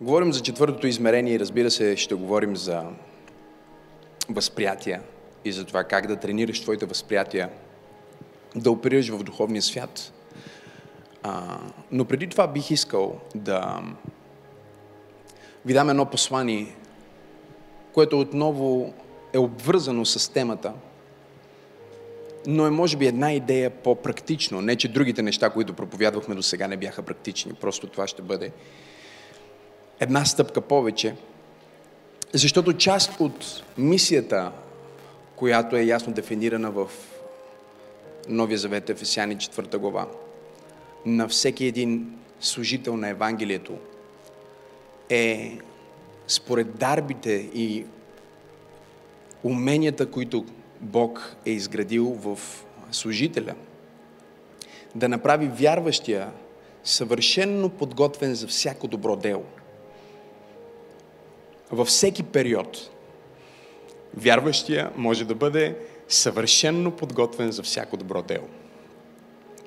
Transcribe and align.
Говорим 0.00 0.32
за 0.32 0.40
четвъртото 0.40 0.86
измерение 0.86 1.34
и 1.34 1.40
разбира 1.40 1.70
се 1.70 1.96
ще 1.96 2.14
говорим 2.14 2.56
за 2.56 2.82
възприятия 4.28 5.02
и 5.44 5.52
за 5.52 5.64
това 5.64 5.84
как 5.84 6.06
да 6.06 6.16
тренираш 6.16 6.60
твоите 6.60 6.86
възприятия, 6.86 7.50
да 8.56 8.70
оперираш 8.70 9.08
в 9.08 9.22
духовния 9.22 9.62
свят. 9.62 10.12
А, 11.22 11.58
но 11.92 12.04
преди 12.04 12.26
това 12.26 12.46
бих 12.46 12.70
искал 12.70 13.20
да 13.34 13.82
ви 15.66 15.72
дам 15.72 15.90
едно 15.90 16.06
послание, 16.06 16.76
което 17.92 18.20
отново 18.20 18.94
е 19.32 19.38
обвързано 19.38 20.04
с 20.04 20.32
темата, 20.32 20.72
но 22.46 22.66
е 22.66 22.70
може 22.70 22.96
би 22.96 23.06
една 23.06 23.32
идея 23.32 23.70
по-практично. 23.70 24.60
Не, 24.60 24.76
че 24.76 24.88
другите 24.88 25.22
неща, 25.22 25.50
които 25.50 25.74
проповядвахме 25.74 26.34
до 26.34 26.42
сега 26.42 26.68
не 26.68 26.76
бяха 26.76 27.02
практични. 27.02 27.52
Просто 27.52 27.86
това 27.86 28.06
ще 28.06 28.22
бъде 28.22 28.52
една 30.00 30.24
стъпка 30.24 30.60
повече. 30.60 31.14
Защото 32.32 32.72
част 32.72 33.20
от 33.20 33.62
мисията, 33.78 34.52
която 35.36 35.76
е 35.76 35.82
ясно 35.82 36.12
дефинирана 36.12 36.70
в 36.70 36.88
Новия 38.28 38.58
Завет, 38.58 38.90
Ефесяни 38.90 39.36
4 39.36 39.76
глава, 39.76 40.06
на 41.06 41.28
всеки 41.28 41.64
един 41.64 42.12
служител 42.40 42.96
на 42.96 43.08
Евангелието 43.08 43.72
е 45.08 45.58
според 46.26 46.76
дарбите 46.76 47.30
и 47.54 47.84
уменията, 49.44 50.10
които 50.10 50.44
Бог 50.80 51.36
е 51.46 51.50
изградил 51.50 52.04
в 52.04 52.38
служителя, 52.90 53.54
да 54.94 55.08
направи 55.08 55.46
вярващия 55.46 56.30
съвършенно 56.84 57.68
подготвен 57.68 58.34
за 58.34 58.46
всяко 58.46 58.88
добро 58.88 59.16
дело. 59.16 59.44
Във 61.70 61.88
всеки 61.88 62.22
период 62.22 62.90
вярващия 64.16 64.90
може 64.96 65.24
да 65.24 65.34
бъде 65.34 65.76
съвършенно 66.08 66.90
подготвен 66.90 67.52
за 67.52 67.62
всяко 67.62 67.96
добро 67.96 68.22
дело. 68.22 68.48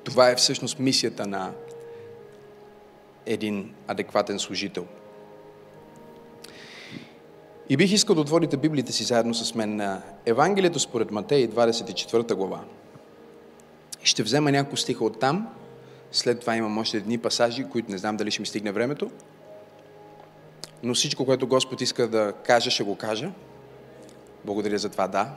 Това 0.04 0.30
е 0.30 0.36
всъщност 0.36 0.78
мисията 0.78 1.26
на 1.26 1.52
един 3.26 3.74
адекватен 3.88 4.38
служител. 4.38 4.86
И 7.68 7.76
бих 7.76 7.92
искал 7.92 8.14
да 8.14 8.20
отворите 8.20 8.56
Библията 8.56 8.92
си 8.92 9.04
заедно 9.04 9.34
с 9.34 9.54
мен 9.54 9.76
на 9.76 10.02
Евангелието 10.26 10.80
според 10.80 11.10
Матей, 11.10 11.48
24 11.48 12.34
глава. 12.34 12.60
Ще 14.02 14.22
взема 14.22 14.52
няколко 14.52 14.76
стиха 14.76 15.04
от 15.04 15.20
там. 15.20 15.48
След 16.12 16.40
това 16.40 16.56
имам 16.56 16.78
още 16.78 16.96
едни 16.96 17.18
пасажи, 17.18 17.64
които 17.64 17.90
не 17.90 17.98
знам 17.98 18.16
дали 18.16 18.30
ще 18.30 18.40
ми 18.40 18.46
стигне 18.46 18.72
времето. 18.72 19.10
Но 20.82 20.94
всичко, 20.94 21.24
което 21.24 21.46
Господ 21.46 21.80
иска 21.80 22.08
да 22.08 22.32
каже, 22.44 22.70
ще 22.70 22.84
го 22.84 22.96
кажа. 22.96 23.32
Благодаря 24.44 24.78
за 24.78 24.88
това, 24.88 25.08
да. 25.08 25.36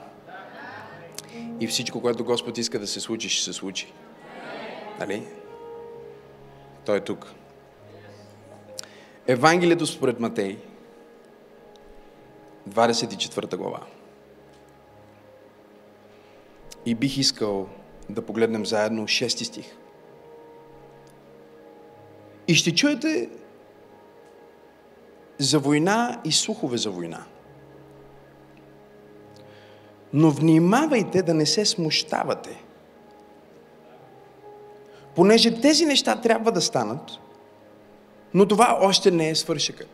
И 1.60 1.66
всичко, 1.66 2.00
което 2.00 2.24
Господ 2.24 2.58
иска 2.58 2.78
да 2.78 2.86
се 2.86 3.00
случи, 3.00 3.28
ще 3.28 3.44
се 3.44 3.52
случи. 3.52 3.92
Нали? 4.98 5.26
Той 6.84 6.96
е 6.96 7.00
тук. 7.00 7.32
Евангелието 9.26 9.86
според 9.86 10.20
Матей, 10.20 10.58
24 12.70 13.56
глава. 13.56 13.80
И 16.86 16.94
бих 16.94 17.18
искал 17.18 17.68
да 18.10 18.22
погледнем 18.22 18.66
заедно 18.66 19.02
6 19.02 19.44
стих. 19.44 19.76
И 22.48 22.54
ще 22.54 22.74
чуете 22.74 23.28
за 25.38 25.58
война 25.58 26.20
и 26.24 26.32
слухове 26.32 26.76
за 26.76 26.90
война. 26.90 27.24
Но 30.12 30.30
внимавайте 30.30 31.22
да 31.22 31.34
не 31.34 31.46
се 31.46 31.64
смущавате. 31.64 32.64
Понеже 35.14 35.60
тези 35.60 35.86
неща 35.86 36.16
трябва 36.16 36.52
да 36.52 36.60
станат, 36.60 37.10
но 38.34 38.46
това 38.46 38.78
още 38.80 39.10
не 39.10 39.30
е 39.30 39.34
свършекът. 39.34 39.88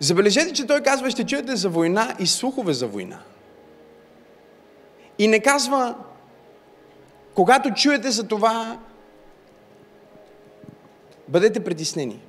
Забележете, 0.00 0.52
че 0.52 0.66
той 0.66 0.80
казва, 0.80 1.10
ще 1.10 1.26
чуете 1.26 1.56
за 1.56 1.68
война 1.68 2.16
и 2.18 2.26
слухове 2.26 2.72
за 2.72 2.86
война. 2.86 3.20
И 5.18 5.28
не 5.28 5.40
казва, 5.40 5.94
когато 7.34 7.74
чуете 7.74 8.10
за 8.10 8.28
това, 8.28 8.78
бъдете 11.32 11.64
притеснени. 11.64 12.20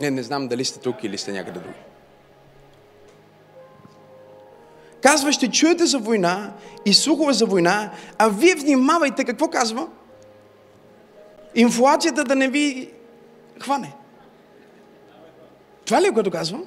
Не, 0.00 0.10
не 0.10 0.22
знам 0.22 0.48
дали 0.48 0.64
сте 0.64 0.80
тук 0.80 1.04
или 1.04 1.18
сте 1.18 1.32
някъде 1.32 1.60
други. 1.60 1.78
Казва, 5.02 5.32
ще 5.32 5.50
чуете 5.50 5.86
за 5.86 5.98
война 5.98 6.52
и 6.86 6.94
слухове 6.94 7.32
за 7.32 7.46
война, 7.46 7.92
а 8.18 8.28
вие 8.28 8.54
внимавайте 8.54 9.24
какво 9.24 9.48
казва? 9.48 9.88
Инфлацията 11.54 12.24
да 12.24 12.36
не 12.36 12.48
ви 12.48 12.90
хване. 13.62 13.92
Това 15.84 16.02
ли 16.02 16.06
е 16.06 16.12
което 16.12 16.30
казвам? 16.30 16.64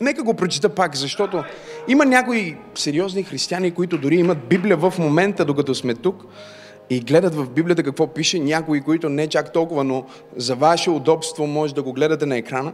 Нека 0.00 0.22
го 0.22 0.34
прочита 0.34 0.68
пак, 0.68 0.96
защото 0.96 1.44
има 1.88 2.04
някои 2.04 2.56
сериозни 2.74 3.22
християни, 3.22 3.70
които 3.70 3.98
дори 3.98 4.14
имат 4.16 4.48
Библия 4.48 4.76
в 4.76 4.94
момента, 4.98 5.44
докато 5.44 5.74
сме 5.74 5.94
тук, 5.94 6.24
и 6.90 7.00
гледат 7.00 7.34
в 7.34 7.50
Библията 7.50 7.82
какво 7.82 8.06
пише, 8.06 8.38
някои, 8.38 8.80
които 8.80 9.08
не 9.08 9.26
чак 9.26 9.52
толкова, 9.52 9.84
но 9.84 10.04
за 10.36 10.54
ваше 10.54 10.90
удобство 10.90 11.46
може 11.46 11.74
да 11.74 11.82
го 11.82 11.92
гледате 11.92 12.26
на 12.26 12.36
екрана. 12.36 12.72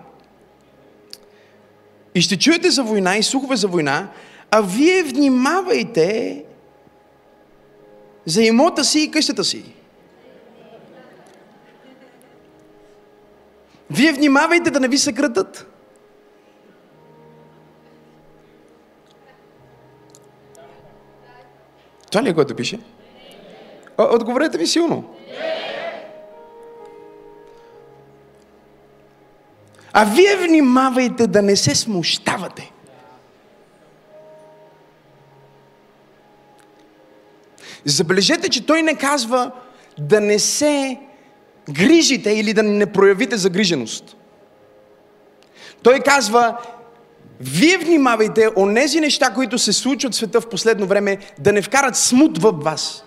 И 2.14 2.20
ще 2.20 2.38
чуете 2.38 2.70
за 2.70 2.82
война 2.82 3.16
и 3.16 3.22
слухове 3.22 3.56
за 3.56 3.68
война, 3.68 4.08
а 4.50 4.60
вие 4.60 5.02
внимавайте 5.02 6.44
за 8.26 8.42
имота 8.42 8.84
си 8.84 9.00
и 9.00 9.10
къщата 9.10 9.44
си. 9.44 9.74
Вие 13.90 14.12
внимавайте 14.12 14.70
да 14.70 14.80
не 14.80 14.88
ви 14.88 14.98
съкратат. 14.98 15.70
Това 22.10 22.22
ли 22.22 22.28
е 22.28 22.34
което 22.34 22.56
пише? 22.56 22.78
Отговорете 23.98 24.58
ми 24.58 24.66
силно. 24.66 25.04
А 29.92 30.04
вие 30.04 30.36
внимавайте 30.36 31.26
да 31.26 31.42
не 31.42 31.56
се 31.56 31.74
смущавате. 31.74 32.72
Забележете, 37.84 38.48
че 38.48 38.66
той 38.66 38.82
не 38.82 38.96
казва 38.96 39.50
да 39.98 40.20
не 40.20 40.38
се 40.38 41.00
грижите 41.70 42.30
или 42.30 42.52
да 42.52 42.62
не 42.62 42.92
проявите 42.92 43.36
загриженост. 43.36 44.16
Той 45.82 46.00
казва, 46.00 46.56
вие 47.40 47.78
внимавайте 47.78 48.48
онези 48.56 49.00
неща, 49.00 49.30
които 49.34 49.58
се 49.58 49.72
случват 49.72 50.12
в 50.12 50.16
света 50.16 50.40
в 50.40 50.48
последно 50.48 50.86
време, 50.86 51.18
да 51.38 51.52
не 51.52 51.62
вкарат 51.62 51.96
смут 51.96 52.38
в 52.38 52.50
вас. 52.50 53.04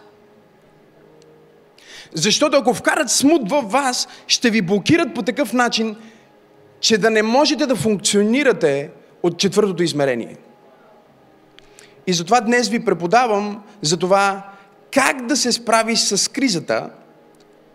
Защото 2.14 2.58
ако 2.58 2.74
вкарат 2.74 3.10
смут 3.10 3.50
в 3.50 3.62
вас, 3.62 4.08
ще 4.28 4.50
ви 4.50 4.62
блокират 4.62 5.14
по 5.14 5.22
такъв 5.22 5.54
начин, 5.54 5.96
че 6.80 6.98
да 6.98 7.10
не 7.10 7.24
можете 7.24 7.66
да 7.66 7.76
функционирате 7.76 8.90
от 9.24 9.38
четвъртото 9.38 9.84
измерение. 9.84 10.36
И 12.08 12.14
затова 12.14 12.42
днес 12.42 12.70
ви 12.70 12.86
преподавам 12.86 13.64
за 13.82 13.98
това 13.98 14.44
как 14.92 15.26
да 15.26 15.38
се 15.38 15.52
справи 15.52 15.96
с 15.96 16.32
кризата, 16.32 16.90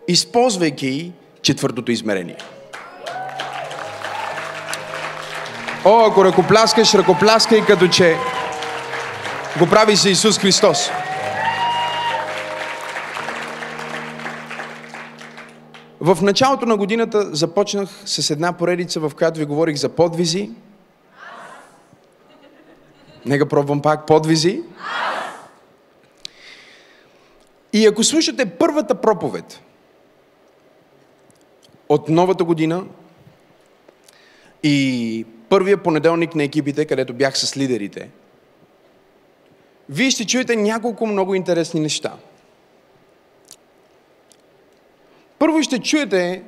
използвайки 0.07 1.11
четвъртото 1.41 1.91
измерение. 1.91 2.37
О, 5.85 6.05
ако 6.05 6.25
ръкопляскаш, 6.25 6.93
ръкопляскай 6.93 7.61
като 7.61 7.87
че 7.87 8.15
го 9.59 9.69
прави 9.69 9.95
за 9.95 10.09
Исус 10.09 10.39
Христос. 10.39 10.89
В 16.03 16.21
началото 16.21 16.65
на 16.65 16.77
годината 16.77 17.35
започнах 17.35 17.89
с 18.05 18.29
една 18.29 18.53
поредица, 18.53 18.99
в 18.99 19.11
която 19.17 19.39
ви 19.39 19.45
говорих 19.45 19.75
за 19.75 19.89
подвизи. 19.89 20.49
Нека 23.25 23.47
пробвам 23.47 23.81
пак 23.81 24.07
подвизи. 24.07 24.61
И 27.73 27.85
ако 27.85 28.03
слушате 28.03 28.45
първата 28.45 28.95
проповед 28.95 29.61
от 31.89 32.09
новата 32.09 32.43
година 32.43 32.83
и 34.63 35.25
първия 35.49 35.83
понеделник 35.83 36.35
на 36.35 36.43
екипите, 36.43 36.85
където 36.85 37.13
бях 37.13 37.37
с 37.37 37.57
лидерите, 37.57 38.09
вие 39.89 40.11
ще 40.11 40.27
чуете 40.27 40.55
няколко 40.55 41.07
много 41.07 41.35
интересни 41.35 41.79
неща. 41.79 42.13
Първо 45.43 45.63
ще 45.63 45.79
чуете, 45.79 46.43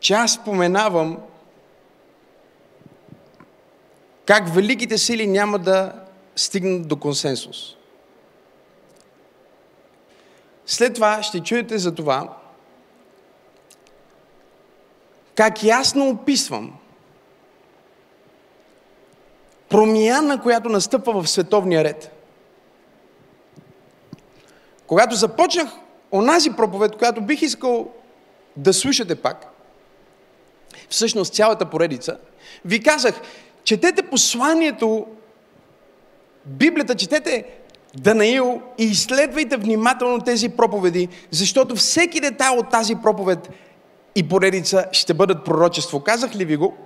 че 0.00 0.14
аз 0.14 0.32
споменавам 0.32 1.18
как 4.26 4.54
великите 4.54 4.98
сили 4.98 5.26
няма 5.26 5.58
да 5.58 5.92
стигнат 6.36 6.88
до 6.88 6.96
консенсус. 6.96 7.76
След 10.66 10.94
това 10.94 11.22
ще 11.22 11.40
чуете 11.40 11.78
за 11.78 11.94
това, 11.94 12.36
как 15.34 15.62
ясно 15.62 16.08
описвам 16.08 16.78
промяна, 19.68 20.42
която 20.42 20.68
настъпва 20.68 21.22
в 21.22 21.30
световния 21.30 21.84
ред. 21.84 22.19
Когато 24.90 25.16
започнах 25.16 25.68
онази 26.12 26.50
проповед, 26.50 26.96
която 26.96 27.20
бих 27.20 27.42
искал 27.42 27.88
да 28.56 28.72
слушате 28.72 29.14
пак, 29.14 29.46
всъщност 30.88 31.34
цялата 31.34 31.70
поредица, 31.70 32.16
ви 32.64 32.82
казах, 32.82 33.20
четете 33.64 34.02
посланието, 34.02 35.06
Библията, 36.44 36.94
четете 36.94 37.44
Данаил 37.94 38.62
и 38.78 38.84
изследвайте 38.84 39.56
внимателно 39.56 40.20
тези 40.20 40.48
проповеди, 40.48 41.08
защото 41.30 41.76
всеки 41.76 42.20
детайл 42.20 42.58
от 42.58 42.70
тази 42.70 42.94
проповед 42.96 43.50
и 44.14 44.28
поредица 44.28 44.86
ще 44.92 45.14
бъдат 45.14 45.44
пророчество. 45.44 46.00
Казах 46.00 46.34
ли 46.34 46.44
ви 46.44 46.56
го? 46.56 46.76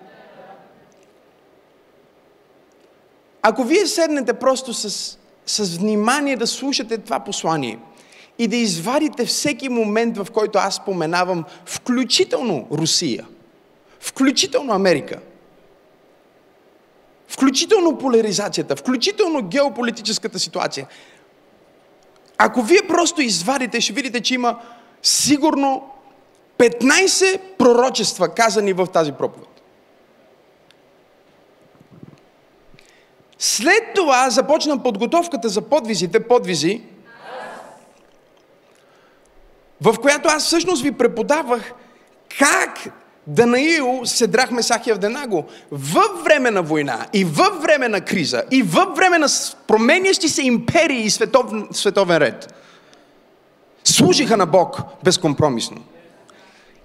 Ако 3.42 3.64
вие 3.64 3.86
седнете 3.86 4.32
просто 4.32 4.74
с, 4.74 5.18
с 5.46 5.76
внимание 5.78 6.36
да 6.36 6.46
слушате 6.46 6.98
това 6.98 7.20
послание 7.20 7.78
и 8.38 8.48
да 8.48 8.56
извадите 8.56 9.24
всеки 9.26 9.68
момент, 9.68 10.16
в 10.16 10.26
който 10.32 10.58
аз 10.58 10.74
споменавам, 10.74 11.44
включително 11.66 12.68
Русия, 12.72 13.26
включително 14.00 14.72
Америка, 14.72 15.20
включително 17.28 17.98
поляризацията, 17.98 18.76
включително 18.76 19.42
геополитическата 19.42 20.38
ситуация, 20.38 20.86
ако 22.38 22.62
вие 22.62 22.82
просто 22.88 23.22
извадите, 23.22 23.80
ще 23.80 23.92
видите, 23.92 24.20
че 24.20 24.34
има 24.34 24.58
сигурно 25.02 25.90
15 26.58 27.40
пророчества, 27.58 28.34
казани 28.34 28.72
в 28.72 28.86
тази 28.86 29.12
проповед. 29.12 29.48
След 33.38 33.82
това 33.94 34.30
започна 34.30 34.82
подготовката 34.82 35.48
за 35.48 35.62
подвизите, 35.62 36.28
подвизи, 36.28 36.82
в 39.80 39.94
която 40.00 40.28
аз 40.28 40.46
всъщност 40.46 40.82
ви 40.82 40.92
преподавах 40.92 41.72
как 42.38 42.78
Данаил 43.26 44.00
Седрах 44.04 44.50
Месах 44.50 44.86
Евденаго 44.86 45.44
във 45.70 46.24
време 46.24 46.50
на 46.50 46.62
война 46.62 47.06
и 47.12 47.24
във 47.24 47.62
време 47.62 47.88
на 47.88 48.00
криза 48.00 48.42
и 48.50 48.62
във 48.62 48.96
време 48.96 49.18
на 49.18 49.26
променящи 49.66 50.28
се 50.28 50.42
империи 50.42 51.00
и 51.00 51.10
светов, 51.10 51.46
световен 51.72 52.18
ред 52.18 52.54
служиха 53.84 54.36
на 54.36 54.46
Бог 54.46 54.80
безкомпромисно. 55.04 55.76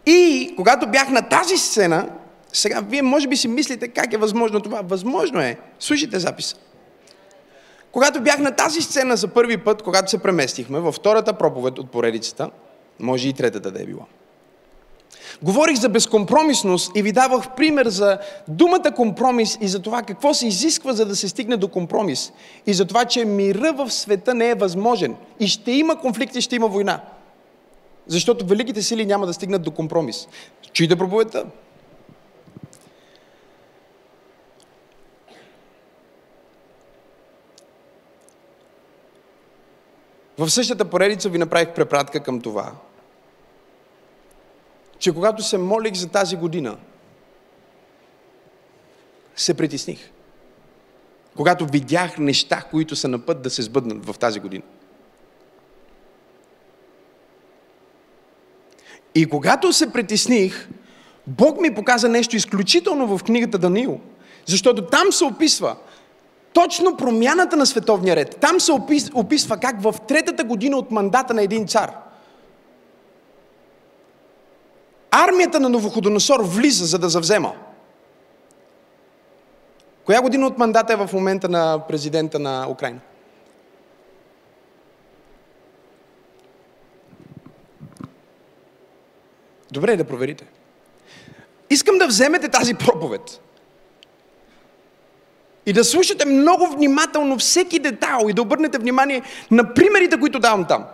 И 0.05 0.53
когато 0.57 0.87
бях 0.87 1.09
на 1.09 1.29
тази 1.29 1.57
сцена, 1.57 2.09
сега 2.53 2.81
вие 2.89 3.01
може 3.01 3.27
би 3.27 3.37
си 3.37 3.47
мислите 3.47 3.87
как 3.87 4.13
е 4.13 4.17
възможно 4.17 4.59
това. 4.59 4.81
Възможно 4.83 5.41
е. 5.41 5.57
Слушайте 5.79 6.19
записа. 6.19 6.55
Когато 7.91 8.21
бях 8.21 8.39
на 8.39 8.51
тази 8.51 8.81
сцена 8.81 9.17
за 9.17 9.27
първи 9.27 9.57
път, 9.57 9.81
когато 9.81 10.11
се 10.11 10.17
преместихме 10.17 10.79
във 10.79 10.95
втората 10.95 11.33
проповед 11.33 11.79
от 11.79 11.91
поредицата, 11.91 12.49
може 12.99 13.29
и 13.29 13.33
третата 13.33 13.71
да 13.71 13.81
е 13.81 13.85
била. 13.85 14.05
Говорих 15.41 15.79
за 15.79 15.89
безкомпромисност 15.89 16.91
и 16.95 17.01
ви 17.01 17.11
давах 17.11 17.55
пример 17.55 17.87
за 17.87 18.19
думата 18.47 18.91
компромис 18.95 19.57
и 19.61 19.67
за 19.67 19.79
това 19.79 20.01
какво 20.01 20.33
се 20.33 20.47
изисква, 20.47 20.93
за 20.93 21.05
да 21.05 21.15
се 21.15 21.29
стигне 21.29 21.57
до 21.57 21.67
компромис. 21.67 22.31
И 22.65 22.73
за 22.73 22.85
това, 22.85 23.05
че 23.05 23.25
мира 23.25 23.73
в 23.73 23.91
света 23.91 24.33
не 24.33 24.49
е 24.49 24.55
възможен. 24.55 25.15
И 25.39 25.47
ще 25.47 25.71
има 25.71 25.99
конфликт 25.99 26.35
и 26.35 26.41
ще 26.41 26.55
има 26.55 26.67
война. 26.67 27.01
Защото 28.07 28.45
великите 28.45 28.81
сили 28.81 29.05
няма 29.05 29.25
да 29.25 29.33
стигнат 29.33 29.61
до 29.61 29.71
компромис. 29.71 30.27
Чуйте 30.73 30.95
проповедта. 30.95 31.45
В 40.37 40.49
същата 40.49 40.85
поредица 40.85 41.29
ви 41.29 41.37
направих 41.37 41.73
препратка 41.73 42.19
към 42.19 42.41
това, 42.41 42.71
че 44.99 45.13
когато 45.13 45.43
се 45.43 45.57
молих 45.57 45.93
за 45.93 46.09
тази 46.09 46.35
година, 46.35 46.77
се 49.35 49.53
притесних. 49.53 50.11
Когато 51.35 51.65
видях 51.65 52.17
неща, 52.17 52.61
които 52.71 52.95
са 52.95 53.07
на 53.07 53.19
път 53.19 53.41
да 53.41 53.49
се 53.49 53.61
сбъднат 53.61 54.05
в 54.05 54.13
тази 54.19 54.39
година. 54.39 54.63
И 59.15 59.25
когато 59.25 59.73
се 59.73 59.93
притесних, 59.93 60.69
Бог 61.27 61.61
ми 61.61 61.75
показа 61.75 62.07
нещо 62.07 62.35
изключително 62.35 63.17
в 63.17 63.23
книгата 63.23 63.57
Даниил. 63.57 63.99
Защото 64.45 64.85
там 64.85 65.11
се 65.11 65.23
описва 65.23 65.75
точно 66.53 66.97
промяната 66.97 67.55
на 67.55 67.65
световния 67.65 68.15
ред. 68.15 68.37
Там 68.41 68.59
се 68.59 68.71
описва 69.13 69.57
как 69.57 69.81
в 69.81 69.95
третата 70.07 70.43
година 70.43 70.77
от 70.77 70.91
мандата 70.91 71.33
на 71.33 71.41
един 71.41 71.67
цар 71.67 72.08
армията 75.11 75.59
на 75.59 75.69
Новоходоносор 75.69 76.39
влиза, 76.43 76.85
за 76.85 76.99
да 76.99 77.09
завзема. 77.09 77.55
Коя 80.05 80.21
година 80.21 80.47
от 80.47 80.57
мандата 80.57 80.93
е 80.93 80.95
в 80.95 81.09
момента 81.13 81.49
на 81.49 81.79
президента 81.87 82.39
на 82.39 82.67
Украина? 82.69 82.99
Добре 89.71 89.91
е 89.91 89.97
да 89.97 90.03
проверите. 90.03 90.45
Искам 91.69 91.97
да 91.97 92.07
вземете 92.07 92.49
тази 92.49 92.73
проповед 92.73 93.41
и 95.65 95.73
да 95.73 95.83
слушате 95.83 96.25
много 96.25 96.67
внимателно 96.67 97.37
всеки 97.37 97.79
детайл 97.79 98.29
и 98.29 98.33
да 98.33 98.41
обърнете 98.41 98.77
внимание 98.77 99.21
на 99.51 99.73
примерите, 99.73 100.19
които 100.19 100.39
давам 100.39 100.65
там. 100.65 100.85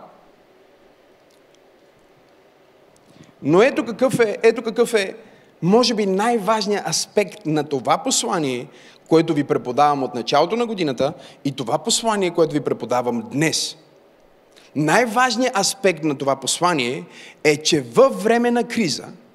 Но 3.42 3.62
ето 3.62 3.84
какъв 3.84 4.20
е, 4.20 4.38
ето 4.42 4.62
какъв 4.62 4.94
е 4.94 5.14
може 5.62 5.94
би 5.94 6.06
най-важният 6.06 6.88
аспект 6.88 7.46
на 7.46 7.64
това 7.64 7.98
послание, 7.98 8.66
което 9.08 9.34
ви 9.34 9.44
преподавам 9.44 10.02
от 10.02 10.14
началото 10.14 10.56
на 10.56 10.66
годината 10.66 11.12
и 11.44 11.52
това 11.52 11.78
послание, 11.78 12.30
което 12.30 12.52
ви 12.52 12.60
преподавам 12.60 13.22
днес. 13.32 13.76
Най-важният 14.76 15.58
аспект 15.58 16.04
на 16.04 16.18
това 16.18 16.36
послание 16.36 17.04
е, 17.44 17.56
че 17.56 17.80
във 17.80 18.22
време 18.22 18.50
на 18.50 18.64
криза– 18.64 19.04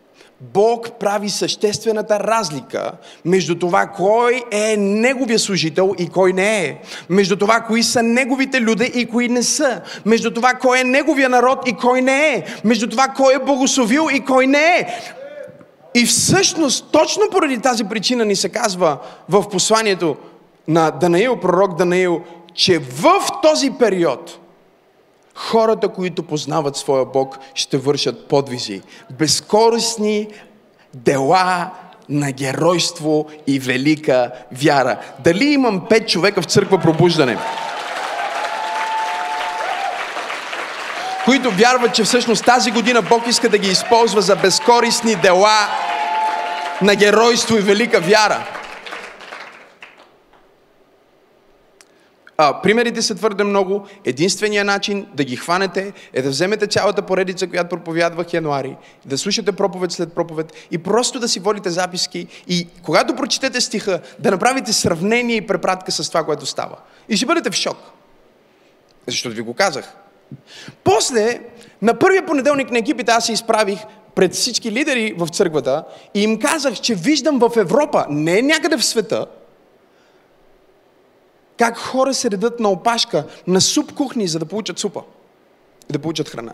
Бог 0.42 1.00
прави 1.00 1.30
съществената 1.30 2.20
разлика 2.20 2.92
между 3.26 3.60
това 3.60 3.88
кой 3.88 4.44
е 4.52 4.78
неговия 4.78 5.40
служител 5.40 5.94
и 6.00 6.08
кой 6.10 6.34
не 6.34 6.66
е. 6.66 6.82
Между 7.10 7.36
това 7.36 7.60
кои 7.60 7.84
са 7.84 8.04
неговите 8.04 8.62
люди 8.62 8.92
и 8.96 9.06
кои 9.06 9.30
не 9.30 9.44
са. 9.44 9.82
Между 10.06 10.32
това 10.32 10.54
кой 10.54 10.80
е 10.80 10.84
неговия 10.84 11.30
народ 11.30 11.68
и 11.68 11.74
кой 11.74 12.02
не 12.02 12.28
е. 12.28 12.44
Между 12.64 12.90
това 12.90 13.08
кой 13.08 13.36
е 13.36 13.40
благословил 13.40 14.08
и 14.14 14.20
кой 14.20 14.48
не 14.48 14.78
е. 14.78 14.88
И 15.96 16.06
всъщност, 16.06 16.92
точно 16.92 17.24
поради 17.32 17.58
тази 17.58 17.84
причина 17.84 18.26
ни 18.26 18.36
се 18.36 18.50
казва 18.50 18.98
в 19.30 19.50
посланието 19.50 20.16
на 20.68 20.92
Данаил, 20.92 21.40
пророк 21.40 21.78
Данаил, 21.78 22.22
че 22.54 22.80
в 22.80 23.12
този 23.42 23.72
период– 23.72 24.38
хората, 25.50 25.90
които 25.90 26.24
познават 26.24 26.78
своя 26.78 27.06
Бог, 27.06 27.38
ще 27.54 27.78
вършат 27.78 28.28
подвизи. 28.28 28.82
Безкорисни 29.12 30.28
дела 30.94 31.70
на 32.10 32.32
геройство 32.32 33.26
и 33.48 33.60
велика 33.60 34.32
вяра. 34.52 34.98
Дали 35.20 35.46
имам 35.46 35.86
пет 35.90 36.10
човека 36.10 36.42
в 36.42 36.46
църква 36.46 36.78
пробуждане? 36.78 37.38
които 41.26 41.52
вярват, 41.52 41.96
че 41.96 42.04
всъщност 42.04 42.46
тази 42.46 42.72
година 42.72 43.02
Бог 43.02 43.28
иска 43.28 43.50
да 43.50 43.58
ги 43.58 43.70
използва 43.70 44.22
за 44.22 44.36
безкорисни 44.36 45.16
дела 45.16 45.68
на 46.82 46.96
геройство 46.96 47.58
и 47.58 47.62
велика 47.62 48.00
вяра. 48.00 48.61
А, 52.44 52.62
примерите 52.62 53.02
са 53.02 53.16
твърде 53.16 53.44
много. 53.44 53.86
Единственият 54.06 54.66
начин 54.66 55.08
да 55.14 55.24
ги 55.24 55.36
хванете 55.36 55.94
е 56.14 56.22
да 56.22 56.30
вземете 56.30 56.68
цялата 56.68 57.02
поредица, 57.02 57.48
която 57.48 57.70
проповядвах 57.70 58.34
януари, 58.34 58.76
да 59.06 59.18
слушате 59.18 59.52
проповед 59.52 59.92
след 59.92 60.14
проповед 60.14 60.54
и 60.72 60.78
просто 60.78 61.20
да 61.20 61.28
си 61.28 61.40
водите 61.40 61.70
записки 61.70 62.28
и 62.48 62.68
когато 62.84 63.16
прочетете 63.16 63.62
стиха, 63.62 64.00
да 64.20 64.32
направите 64.32 64.74
сравнение 64.74 65.36
и 65.36 65.48
препратка 65.48 65.92
с 65.92 66.10
това, 66.10 66.24
което 66.24 66.46
става. 66.46 66.78
И 67.10 67.18
ще 67.18 67.26
бъдете 67.26 67.52
в 67.52 67.56
шок. 67.56 67.78
Защото 69.08 69.36
ви 69.36 69.42
го 69.42 69.54
казах. 69.54 69.94
После, 70.84 71.40
на 71.82 72.00
първия 72.00 72.26
понеделник 72.26 72.72
на 72.72 72.78
екипите 72.78 73.12
аз 73.12 73.26
се 73.26 73.34
изправих 73.34 73.80
пред 74.16 74.34
всички 74.34 74.72
лидери 74.72 75.16
в 75.18 75.28
църквата 75.28 75.84
и 76.14 76.24
им 76.24 76.40
казах, 76.40 76.74
че 76.74 76.96
виждам 76.96 77.40
в 77.40 77.52
Европа, 77.58 78.06
не 78.10 78.42
някъде 78.42 78.78
в 78.78 78.86
света, 78.86 79.26
как 81.62 81.78
хора 81.78 82.14
се 82.14 82.32
редат 82.32 82.60
на 82.60 82.70
опашка, 82.70 83.26
на 83.48 83.62
суп 83.62 83.94
кухни, 83.94 84.28
за 84.28 84.40
да 84.40 84.46
получат 84.46 84.80
супа 84.80 85.02
и 85.90 85.94
да 85.94 86.00
получат 86.00 86.30
храна. 86.30 86.54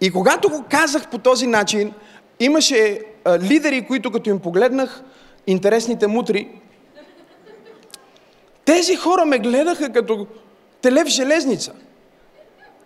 И 0.00 0.10
когато 0.10 0.48
го 0.48 0.64
казах 0.70 1.10
по 1.10 1.18
този 1.18 1.46
начин, 1.46 1.92
имаше 2.40 3.00
а, 3.24 3.38
лидери, 3.38 3.86
които 3.86 4.10
като 4.10 4.30
им 4.30 4.38
погледнах 4.38 5.02
интересните 5.46 6.06
мутри, 6.06 6.48
тези 8.64 8.96
хора 8.96 9.24
ме 9.24 9.38
гледаха 9.38 9.92
като 9.92 10.26
теле 10.82 11.04
железница. 11.06 11.72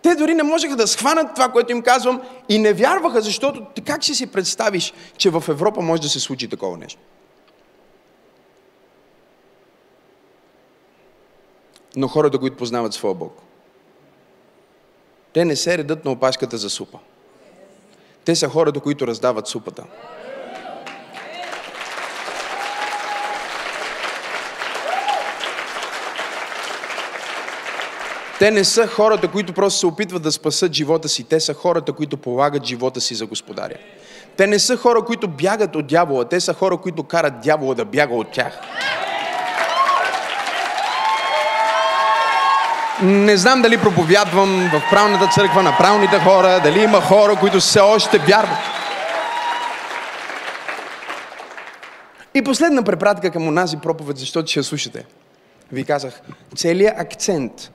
Те 0.01 0.15
дори 0.15 0.33
не 0.33 0.43
можеха 0.43 0.75
да 0.75 0.87
схванат 0.87 1.35
това, 1.35 1.49
което 1.49 1.71
им 1.71 1.81
казвам 1.81 2.21
и 2.49 2.57
не 2.59 2.73
вярваха, 2.73 3.21
защото 3.21 3.65
как 3.85 4.03
си 4.03 4.15
си 4.15 4.27
представиш, 4.27 4.93
че 5.17 5.29
в 5.29 5.43
Европа 5.49 5.81
може 5.81 6.01
да 6.01 6.09
се 6.09 6.19
случи 6.19 6.47
такова 6.47 6.77
нещо? 6.77 6.99
Но 11.95 12.07
хората, 12.07 12.39
които 12.39 12.57
познават 12.57 12.93
своя 12.93 13.15
Бог, 13.15 13.41
те 15.33 15.45
не 15.45 15.55
се 15.55 15.77
редат 15.77 16.05
на 16.05 16.11
опашката 16.11 16.57
за 16.57 16.69
супа. 16.69 16.97
Те 18.25 18.35
са 18.35 18.49
хората, 18.49 18.79
които 18.79 19.07
раздават 19.07 19.47
супата. 19.47 19.83
Те 28.39 28.51
не 28.51 28.63
са 28.63 28.87
хората, 28.87 29.27
които 29.27 29.53
просто 29.53 29.79
се 29.79 29.85
опитват 29.85 30.23
да 30.23 30.31
спасат 30.31 30.73
живота 30.73 31.09
си. 31.09 31.23
Те 31.23 31.39
са 31.39 31.53
хората, 31.53 31.93
които 31.93 32.17
полагат 32.17 32.65
живота 32.65 33.01
си 33.01 33.15
за 33.15 33.25
Господаря. 33.25 33.75
Те 34.37 34.47
не 34.47 34.59
са 34.59 34.77
хора, 34.77 35.01
които 35.01 35.27
бягат 35.27 35.75
от 35.75 35.87
дявола. 35.87 36.25
Те 36.25 36.39
са 36.39 36.53
хора, 36.53 36.77
които 36.77 37.03
карат 37.03 37.41
дявола 37.41 37.75
да 37.75 37.85
бяга 37.85 38.15
от 38.15 38.31
тях. 38.31 38.59
Не 43.03 43.37
знам 43.37 43.61
дали 43.61 43.81
проповядвам 43.81 44.69
в 44.73 44.83
правната 44.89 45.27
църква 45.27 45.63
на 45.63 45.77
правните 45.77 46.19
хора, 46.19 46.61
дали 46.63 46.83
има 46.83 47.01
хора, 47.01 47.35
които 47.39 47.59
все 47.59 47.79
още 47.79 48.17
вярват. 48.17 48.57
И 52.33 52.41
последна 52.41 52.83
препратка 52.83 53.31
към 53.31 53.47
онази 53.47 53.77
проповед, 53.77 54.17
защото 54.17 54.49
ще 54.49 54.59
я 54.59 54.63
слушате. 54.63 55.05
Ви 55.71 55.83
казах, 55.83 56.21
целият 56.55 56.99
акцент 56.99 57.71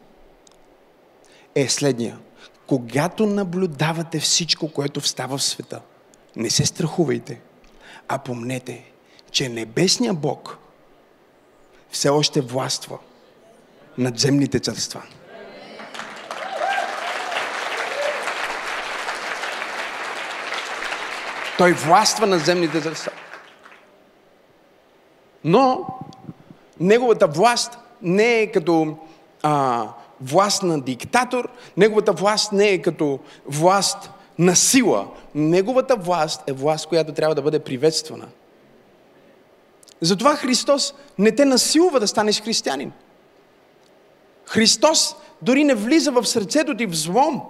е 1.54 1.68
следния. 1.68 2.18
Когато 2.66 3.26
наблюдавате 3.26 4.20
всичко, 4.20 4.68
което 4.68 5.00
встава 5.00 5.38
в 5.38 5.42
света, 5.42 5.80
не 6.36 6.50
се 6.50 6.66
страхувайте, 6.66 7.40
а 8.08 8.18
помнете, 8.18 8.84
че 9.30 9.48
небесния 9.48 10.14
Бог 10.14 10.58
все 11.90 12.08
още 12.08 12.40
властва 12.40 12.98
над 13.98 14.18
земните 14.18 14.58
царства. 14.58 15.02
Той 21.58 21.72
властва 21.72 22.26
над 22.26 22.44
земните 22.44 22.80
царства. 22.80 23.12
Но 25.44 25.86
неговата 26.80 27.26
власт 27.26 27.78
не 28.02 28.40
е 28.40 28.52
като 28.52 28.96
а, 29.42 29.88
власт 30.20 30.62
на 30.62 30.80
диктатор, 30.80 31.48
неговата 31.76 32.12
власт 32.12 32.52
не 32.52 32.68
е 32.68 32.82
като 32.82 33.18
власт 33.46 34.10
на 34.38 34.56
сила. 34.56 35.08
Неговата 35.34 35.96
власт 35.96 36.42
е 36.46 36.52
власт, 36.52 36.86
която 36.86 37.12
трябва 37.12 37.34
да 37.34 37.42
бъде 37.42 37.58
приветствана. 37.58 38.26
Затова 40.00 40.36
Христос 40.36 40.94
не 41.18 41.34
те 41.34 41.44
насилва 41.44 42.00
да 42.00 42.08
станеш 42.08 42.42
християнин. 42.42 42.92
Христос 44.46 45.16
дори 45.42 45.64
не 45.64 45.74
влиза 45.74 46.10
в 46.10 46.26
сърцето 46.26 46.76
ти 46.76 46.86
в 46.86 46.94
злом. 46.94 47.42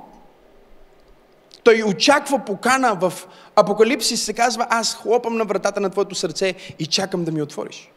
Той 1.62 1.82
очаква 1.82 2.38
покана 2.38 2.94
в 3.00 3.12
Апокалипсис 3.56 4.22
се 4.22 4.32
казва, 4.32 4.66
аз 4.70 4.94
хлопам 4.96 5.36
на 5.36 5.44
вратата 5.44 5.80
на 5.80 5.90
твоето 5.90 6.14
сърце 6.14 6.54
и 6.78 6.86
чакам 6.86 7.24
да 7.24 7.32
ми 7.32 7.42
отвориш. 7.42 7.90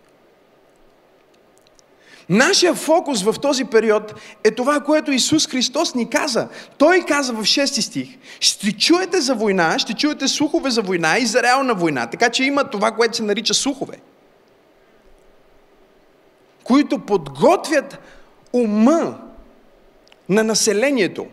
Нашия 2.30 2.74
фокус 2.76 3.24
в 3.24 3.36
този 3.42 3.66
период 3.66 4.14
е 4.44 4.52
това, 4.52 4.80
което 4.80 5.12
Исус 5.12 5.48
Христос 5.48 5.96
ни 5.96 6.10
каза. 6.10 6.48
Той 6.78 7.06
каза 7.08 7.34
в 7.34 7.42
6 7.42 7.80
стих, 7.82 8.18
ще 8.40 8.72
чуете 8.72 9.22
за 9.22 9.36
война, 9.36 9.80
ще 9.80 9.94
чуете 9.94 10.28
слухове 10.28 10.70
за 10.70 10.82
война 10.82 11.18
и 11.18 11.26
за 11.26 11.44
реална 11.44 11.74
война. 11.74 12.08
Така 12.08 12.30
че 12.30 12.44
има 12.44 12.70
това, 12.70 12.92
което 12.92 13.18
се 13.18 13.24
нарича 13.24 13.54
слухове. 13.54 14.00
Които 16.64 17.00
подготвят 17.00 18.00
ума 18.54 19.18
на 20.30 20.44
населението 20.44 21.28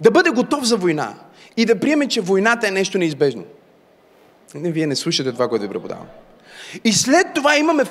да 0.00 0.10
бъде 0.10 0.30
готов 0.30 0.64
за 0.64 0.76
война 0.76 1.14
и 1.56 1.64
да 1.64 1.80
приеме, 1.80 2.08
че 2.08 2.20
войната 2.20 2.68
е 2.68 2.70
нещо 2.70 2.98
неизбежно. 2.98 3.44
Не, 4.54 4.72
вие 4.72 4.86
не 4.86 4.96
слушате 4.96 5.32
това, 5.32 5.48
което 5.48 5.62
ви 5.62 5.68
преподавам. 5.68 6.06
И 6.84 6.92
след 6.92 7.26
това 7.34 7.56
имаме 7.56 7.84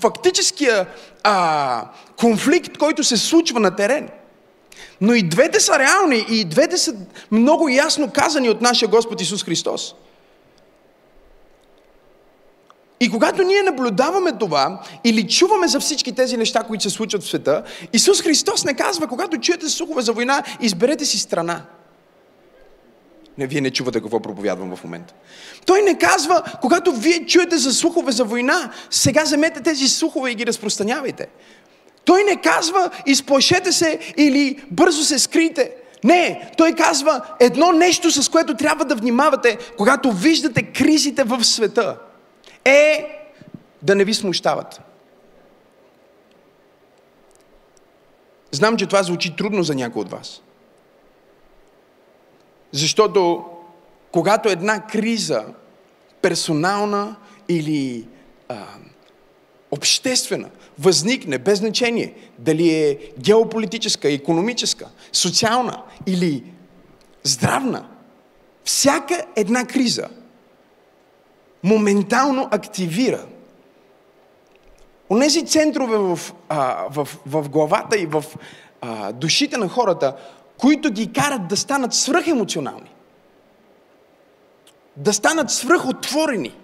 фактическия 0.00 0.86
а, 1.22 1.88
конфликт, 2.16 2.78
който 2.78 3.04
се 3.04 3.16
случва 3.16 3.60
на 3.60 3.76
терен. 3.76 4.08
Но 5.00 5.14
и 5.14 5.22
двете 5.22 5.60
са 5.60 5.78
реални, 5.78 6.26
и 6.30 6.44
двете 6.44 6.76
са 6.76 6.94
много 7.30 7.68
ясно 7.68 8.10
казани 8.10 8.50
от 8.50 8.60
нашия 8.60 8.88
Господ 8.88 9.20
Исус 9.20 9.44
Христос. 9.44 9.94
И 13.00 13.10
когато 13.10 13.42
ние 13.42 13.62
наблюдаваме 13.62 14.32
това 14.32 14.82
или 15.04 15.28
чуваме 15.28 15.68
за 15.68 15.80
всички 15.80 16.12
тези 16.12 16.36
неща, 16.36 16.62
които 16.62 16.82
се 16.82 16.90
случват 16.90 17.22
в 17.22 17.28
света, 17.28 17.62
Исус 17.92 18.22
Христос 18.22 18.64
не 18.64 18.74
казва, 18.74 19.06
когато 19.06 19.38
чуете 19.38 19.68
слухове 19.68 20.02
за 20.02 20.12
война, 20.12 20.42
изберете 20.60 21.04
си 21.04 21.18
страна. 21.18 21.62
Не, 23.38 23.46
вие 23.46 23.60
не 23.60 23.70
чувате 23.70 24.00
какво 24.00 24.20
проповядвам 24.20 24.76
в 24.76 24.84
момента. 24.84 25.14
Той 25.66 25.82
не 25.82 25.98
казва, 25.98 26.42
когато 26.60 26.92
вие 26.92 27.26
чуете 27.26 27.56
за 27.56 27.72
слухове 27.72 28.12
за 28.12 28.24
война, 28.24 28.72
сега 28.90 29.22
вземете 29.22 29.60
тези 29.60 29.88
слухове 29.88 30.30
и 30.30 30.34
ги 30.34 30.46
разпространявайте. 30.46 31.26
Той 32.04 32.24
не 32.24 32.40
казва, 32.40 32.90
изплашете 33.06 33.72
се 33.72 33.98
или 34.16 34.64
бързо 34.70 35.02
се 35.02 35.18
скрите. 35.18 35.70
Не, 36.04 36.50
той 36.56 36.72
казва 36.72 37.20
едно 37.40 37.72
нещо, 37.72 38.10
с 38.10 38.28
което 38.28 38.56
трябва 38.56 38.84
да 38.84 38.94
внимавате, 38.94 39.58
когато 39.76 40.12
виждате 40.12 40.62
кризите 40.62 41.24
в 41.24 41.44
света. 41.44 41.96
Е 42.66 43.06
да 43.82 43.94
не 43.94 44.04
ви 44.04 44.14
смущават. 44.14 44.80
Знам, 48.50 48.76
че 48.76 48.86
това 48.86 49.02
звучи 49.02 49.36
трудно 49.36 49.62
за 49.62 49.74
някой 49.74 50.02
от 50.02 50.10
вас. 50.10 50.42
Защото 52.72 53.44
когато 54.12 54.48
една 54.48 54.86
криза, 54.86 55.44
персонална 56.22 57.16
или 57.48 58.08
а, 58.48 58.64
обществена, 59.70 60.50
възникне 60.78 61.38
без 61.38 61.58
значение 61.58 62.14
дали 62.38 62.74
е 62.74 62.98
геополитическа, 63.18 64.12
економическа, 64.12 64.88
социална 65.12 65.82
или 66.06 66.44
здравна, 67.22 67.88
всяка 68.64 69.26
една 69.36 69.66
криза 69.66 70.08
моментално 71.66 72.48
активира 72.50 73.26
Онези 75.10 75.46
центрове 75.46 75.98
в, 75.98 76.18
а, 76.48 76.84
в, 76.90 77.08
в 77.26 77.48
главата 77.48 77.98
и 77.98 78.06
в 78.06 78.24
а, 78.80 79.12
душите 79.12 79.56
на 79.56 79.68
хората, 79.68 80.16
които 80.58 80.90
ги 80.90 81.12
карат 81.12 81.48
да 81.48 81.56
станат 81.56 81.94
свръхемоционални. 81.94 82.90
Да 84.96 85.12
станат 85.12 85.50
свръхотворени. 85.50 86.54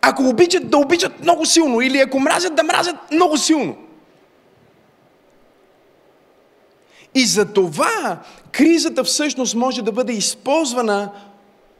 Ако 0.00 0.22
обичат, 0.22 0.70
да 0.70 0.78
обичат 0.78 1.20
много 1.20 1.46
силно. 1.46 1.80
Или 1.80 1.98
ако 1.98 2.20
мразят, 2.20 2.54
да 2.54 2.62
мразят 2.62 2.96
много 3.12 3.36
силно. 3.36 3.76
И 7.14 7.26
за 7.26 7.52
това 7.52 8.18
кризата 8.52 9.04
всъщност 9.04 9.54
може 9.54 9.82
да 9.82 9.92
бъде 9.92 10.12
използвана 10.12 11.10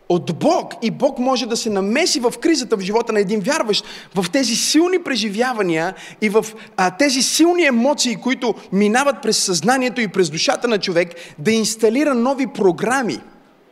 от 0.09 0.39
Бог 0.39 0.75
и 0.83 0.91
Бог 0.91 1.19
може 1.19 1.47
да 1.47 1.57
се 1.57 1.71
намеси 1.71 2.21
в 2.21 2.35
кризата 2.41 2.77
в 2.77 2.81
живота 2.81 3.13
на 3.13 3.21
един 3.21 3.41
вярващ, 3.41 3.85
в 4.15 4.27
тези 4.33 4.57
силни 4.57 5.03
преживявания 5.03 5.95
и 6.21 6.29
в 6.29 6.47
а, 6.77 6.91
тези 6.91 7.23
силни 7.23 7.67
емоции, 7.67 8.17
които 8.17 8.55
минават 8.73 9.23
през 9.23 9.39
съзнанието 9.39 10.01
и 10.01 10.09
през 10.09 10.31
душата 10.31 10.69
на 10.69 10.79
човек, 10.79 11.15
да 11.39 11.53
инсталира 11.53 12.15
нови 12.15 12.47
програми 12.47 13.19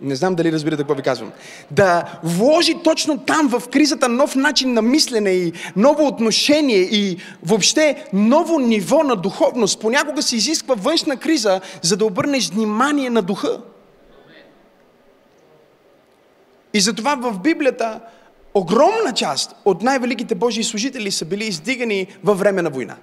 Не 0.01 0.17
знам 0.17 0.35
дали 0.35 0.53
разбирате 0.53 0.83
какво 0.83 0.95
ви 0.95 1.03
казвам. 1.03 1.33
Да 1.71 2.19
вложи 2.25 2.75
точно 2.85 3.19
там 3.19 3.49
в 3.49 3.63
кризата 3.69 4.09
нов 4.09 4.35
начин 4.35 4.73
на 4.73 4.83
мислене 4.83 5.31
и 5.31 5.53
ново 5.77 6.07
отношение 6.07 6.79
и 6.79 7.17
въобще 7.43 8.05
ново 8.13 8.59
ниво 8.59 9.03
на 9.03 9.17
духовност. 9.17 9.81
Понякога 9.81 10.23
се 10.23 10.37
изисква 10.37 10.75
външна 10.75 11.17
криза, 11.17 11.61
за 11.83 11.97
да 11.97 12.05
обърнеш 12.05 12.51
внимание 12.51 13.11
на 13.11 13.23
духа. 13.23 13.59
И 16.75 16.81
затова 16.81 17.15
в 17.15 17.39
Библията 17.39 18.01
огромна 18.55 19.13
част 19.15 19.57
от 19.65 19.83
най-великите 19.83 20.35
Божии 20.35 20.65
служители 20.65 21.11
са 21.11 21.25
били 21.25 21.45
издигани 21.45 22.07
във 22.25 22.39
време 22.39 22.63
на 22.63 22.71
война. 22.71 22.97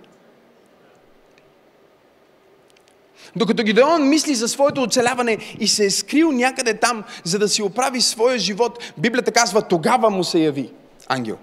Докато 3.36 3.64
Гидеон 3.64 4.10
мисли 4.10 4.36
за 4.36 4.48
своето 4.48 4.82
оцеляване 4.82 5.38
и 5.60 5.68
се 5.68 5.86
е 5.86 5.90
скрил 5.90 6.32
някъде 6.32 6.74
там, 6.74 7.04
за 7.24 7.40
да 7.40 7.50
си 7.50 7.64
оправи 7.64 8.02
своя 8.02 8.40
живот, 8.40 8.80
Библията 8.98 9.32
казва, 9.32 9.62
тогава 9.62 10.10
му 10.10 10.24
се 10.24 10.40
яви 10.40 10.72
ангел. 11.08 11.38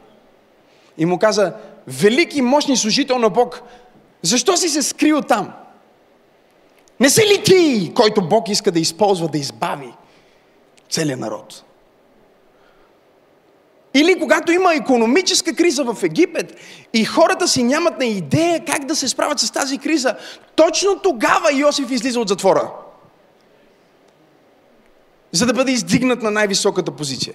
И 0.98 1.06
му 1.06 1.18
каза, 1.18 1.54
велики 1.86 2.42
мощни 2.42 2.76
служител 2.76 3.18
на 3.18 3.30
Бог, 3.30 3.62
защо 4.22 4.56
си 4.56 4.68
се 4.68 4.82
скрил 4.82 5.22
там? 5.22 5.52
Не 7.00 7.10
си 7.10 7.20
ли 7.20 7.42
ти, 7.44 7.92
който 7.94 8.28
Бог 8.28 8.48
иска 8.48 8.72
да 8.72 8.80
използва 8.80 9.28
да 9.28 9.38
избави 9.38 9.92
целият 10.90 11.20
народ? 11.20 11.64
Или 13.98 14.18
когато 14.18 14.52
има 14.52 14.74
економическа 14.74 15.54
криза 15.54 15.84
в 15.84 16.02
Египет 16.02 16.56
и 16.94 17.04
хората 17.04 17.48
си 17.48 17.62
нямат 17.62 17.98
на 17.98 18.04
идея 18.04 18.64
как 18.64 18.84
да 18.84 18.96
се 18.96 19.08
справят 19.08 19.38
с 19.38 19.50
тази 19.50 19.78
криза, 19.78 20.14
точно 20.54 20.98
тогава 20.98 21.52
Йосиф 21.52 21.90
излиза 21.90 22.20
от 22.20 22.28
затвора. 22.28 22.70
За 25.32 25.46
да 25.46 25.52
бъде 25.52 25.72
издигнат 25.72 26.22
на 26.22 26.30
най-високата 26.30 26.90
позиция. 26.90 27.34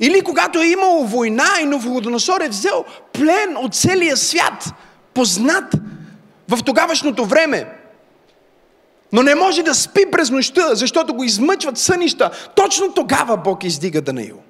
Или 0.00 0.20
когато 0.20 0.60
е 0.60 0.66
имало 0.66 1.04
война 1.04 1.48
и 1.62 1.64
Новогодоносор 1.64 2.40
е 2.40 2.48
взел 2.48 2.84
плен 3.12 3.56
от 3.56 3.74
целия 3.74 4.16
свят, 4.16 4.70
познат 5.14 5.74
в 6.48 6.64
тогавашното 6.64 7.24
време, 7.24 7.68
но 9.12 9.22
не 9.22 9.34
може 9.34 9.62
да 9.62 9.74
спи 9.74 10.10
през 10.10 10.30
нощта, 10.30 10.74
защото 10.74 11.14
го 11.14 11.24
измъчват 11.24 11.78
сънища, 11.78 12.30
точно 12.56 12.92
тогава 12.92 13.36
Бог 13.36 13.64
издига 13.64 14.00
Данаил. 14.00 14.45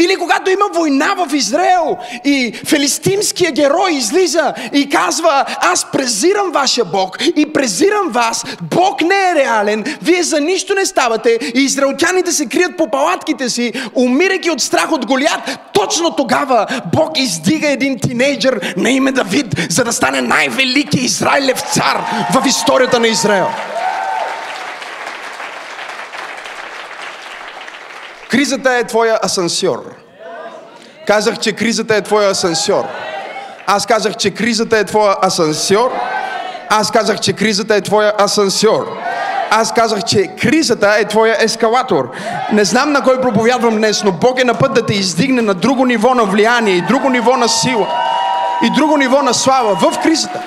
Или 0.00 0.16
когато 0.16 0.50
има 0.50 0.64
война 0.74 1.14
в 1.14 1.34
Израел 1.34 1.96
и 2.24 2.52
филистимския 2.66 3.52
герой 3.52 3.92
излиза 3.92 4.54
и 4.72 4.88
казва, 4.88 5.44
аз 5.60 5.90
презирам 5.92 6.50
вашия 6.52 6.84
Бог 6.84 7.18
и 7.36 7.52
презирам 7.52 8.08
вас, 8.10 8.44
Бог 8.62 9.00
не 9.00 9.30
е 9.30 9.34
реален, 9.34 9.84
вие 10.02 10.22
за 10.22 10.40
нищо 10.40 10.74
не 10.74 10.86
ставате 10.86 11.38
и 11.54 11.60
израелтяните 11.60 12.32
се 12.32 12.46
крият 12.46 12.76
по 12.76 12.90
палатките 12.90 13.48
си, 13.48 13.72
умирайки 13.94 14.50
от 14.50 14.60
страх 14.60 14.92
от 14.92 15.06
Голят, 15.06 15.58
точно 15.72 16.16
тогава 16.16 16.66
Бог 16.94 17.18
издига 17.18 17.68
един 17.68 17.98
тинейджър 17.98 18.74
на 18.76 18.90
име 18.90 19.12
Давид, 19.12 19.46
за 19.70 19.84
да 19.84 19.92
стане 19.92 20.20
най-велики 20.20 21.00
Израилев 21.00 21.60
цар 21.60 22.04
в 22.34 22.46
историята 22.46 23.00
на 23.00 23.08
Израел. 23.08 23.48
Кризата 28.36 28.70
е 28.70 28.84
твоя 28.84 29.18
асансьор. 29.24 29.94
Казах, 31.06 31.38
че 31.38 31.52
кризата 31.52 31.96
е 31.96 32.02
твоя 32.02 32.30
асансьор. 32.30 32.84
Аз 33.66 33.86
казах, 33.86 34.16
че 34.16 34.30
кризата 34.30 34.78
е 34.78 34.84
твоя 34.84 35.16
асансьор. 35.22 35.92
Аз 36.68 36.90
казах, 36.90 37.20
че 37.20 37.32
кризата 37.32 37.74
е 37.74 37.80
твоя 37.80 38.12
асансьор. 38.18 38.98
Аз 39.50 39.74
казах, 39.74 40.04
че 40.04 40.26
кризата 40.40 40.96
е 40.98 41.04
твоя 41.04 41.36
ескалатор. 41.40 42.10
Не 42.52 42.64
знам 42.64 42.92
на 42.92 43.02
кой 43.02 43.20
проповядвам 43.20 43.76
днес, 43.76 44.02
но 44.04 44.12
Бог 44.12 44.40
е 44.40 44.44
на 44.44 44.58
път 44.58 44.74
да 44.74 44.86
те 44.86 44.94
издигне 44.94 45.42
на 45.42 45.54
друго 45.54 45.84
ниво 45.86 46.14
на 46.14 46.24
влияние 46.24 46.74
и 46.74 46.82
друго 46.82 47.10
ниво 47.10 47.36
на 47.36 47.48
сила 47.48 47.88
и 48.62 48.70
друго 48.70 48.96
ниво 48.96 49.22
на 49.22 49.34
слава 49.34 49.74
в 49.74 50.02
кризата. 50.02 50.42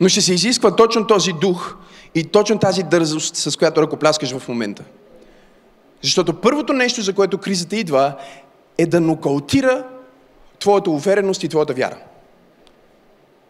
Но 0.00 0.08
ще 0.08 0.20
се 0.20 0.34
изисква 0.34 0.76
точно 0.76 1.06
този 1.06 1.32
дух 1.32 1.74
и 2.14 2.24
точно 2.24 2.58
тази 2.58 2.82
дързост, 2.82 3.36
с 3.36 3.56
която 3.56 3.82
ръкопляскаш 3.82 4.38
в 4.38 4.48
момента. 4.48 4.84
Защото 6.02 6.40
първото 6.40 6.72
нещо, 6.72 7.02
за 7.02 7.12
което 7.12 7.38
кризата 7.38 7.76
идва, 7.76 8.14
е 8.78 8.86
да 8.86 9.00
нокаутира 9.00 9.84
твоята 10.58 10.90
увереност 10.90 11.42
и 11.42 11.48
твоята 11.48 11.74
вяра. 11.74 11.96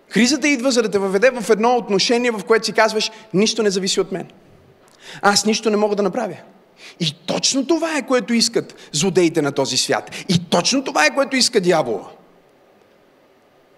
Кризата 0.09 0.49
идва, 0.49 0.71
за 0.71 0.83
да 0.83 0.91
те 0.91 0.99
въведе 0.99 1.31
в 1.31 1.51
едно 1.51 1.77
отношение, 1.77 2.31
в 2.31 2.45
което 2.45 2.67
си 2.67 2.73
казваш, 2.73 3.11
нищо 3.35 3.63
не 3.63 3.71
зависи 3.71 4.01
от 4.01 4.13
мен. 4.13 4.27
Аз 5.23 5.47
нищо 5.47 5.71
не 5.71 5.77
мога 5.77 5.97
да 5.97 6.03
направя. 6.03 6.37
И 7.01 7.15
точно 7.27 7.67
това 7.67 7.99
е, 7.99 8.07
което 8.07 8.35
искат 8.35 8.75
злодеите 8.93 9.43
на 9.43 9.53
този 9.53 9.77
свят. 9.77 10.11
И 10.29 10.39
точно 10.51 10.85
това 10.85 11.07
е, 11.07 11.15
което 11.15 11.37
иска 11.37 11.61
дявола 11.61 12.11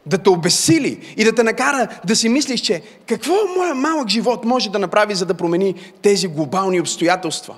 да 0.06 0.18
те 0.18 0.30
обесили 0.30 1.14
и 1.16 1.24
да 1.24 1.34
те 1.34 1.42
накара 1.42 1.88
да 2.04 2.16
си 2.16 2.28
мислиш, 2.28 2.60
че 2.60 2.82
какво 3.06 3.34
моя 3.56 3.74
малък 3.74 4.08
живот 4.08 4.44
може 4.44 4.70
да 4.70 4.78
направи, 4.78 5.14
за 5.14 5.26
да 5.26 5.34
промени 5.34 5.74
тези 6.02 6.28
глобални 6.28 6.80
обстоятелства. 6.80 7.54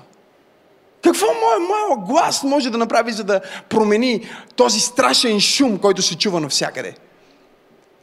Какво 1.03 1.25
моя 1.25 1.59
малък 1.59 2.05
глас 2.05 2.43
може 2.43 2.69
да 2.69 2.77
направи, 2.77 3.11
за 3.11 3.23
да 3.23 3.41
промени 3.69 4.25
този 4.55 4.79
страшен 4.79 5.39
шум, 5.39 5.77
който 5.77 6.01
се 6.01 6.17
чува 6.17 6.39
навсякъде? 6.39 6.93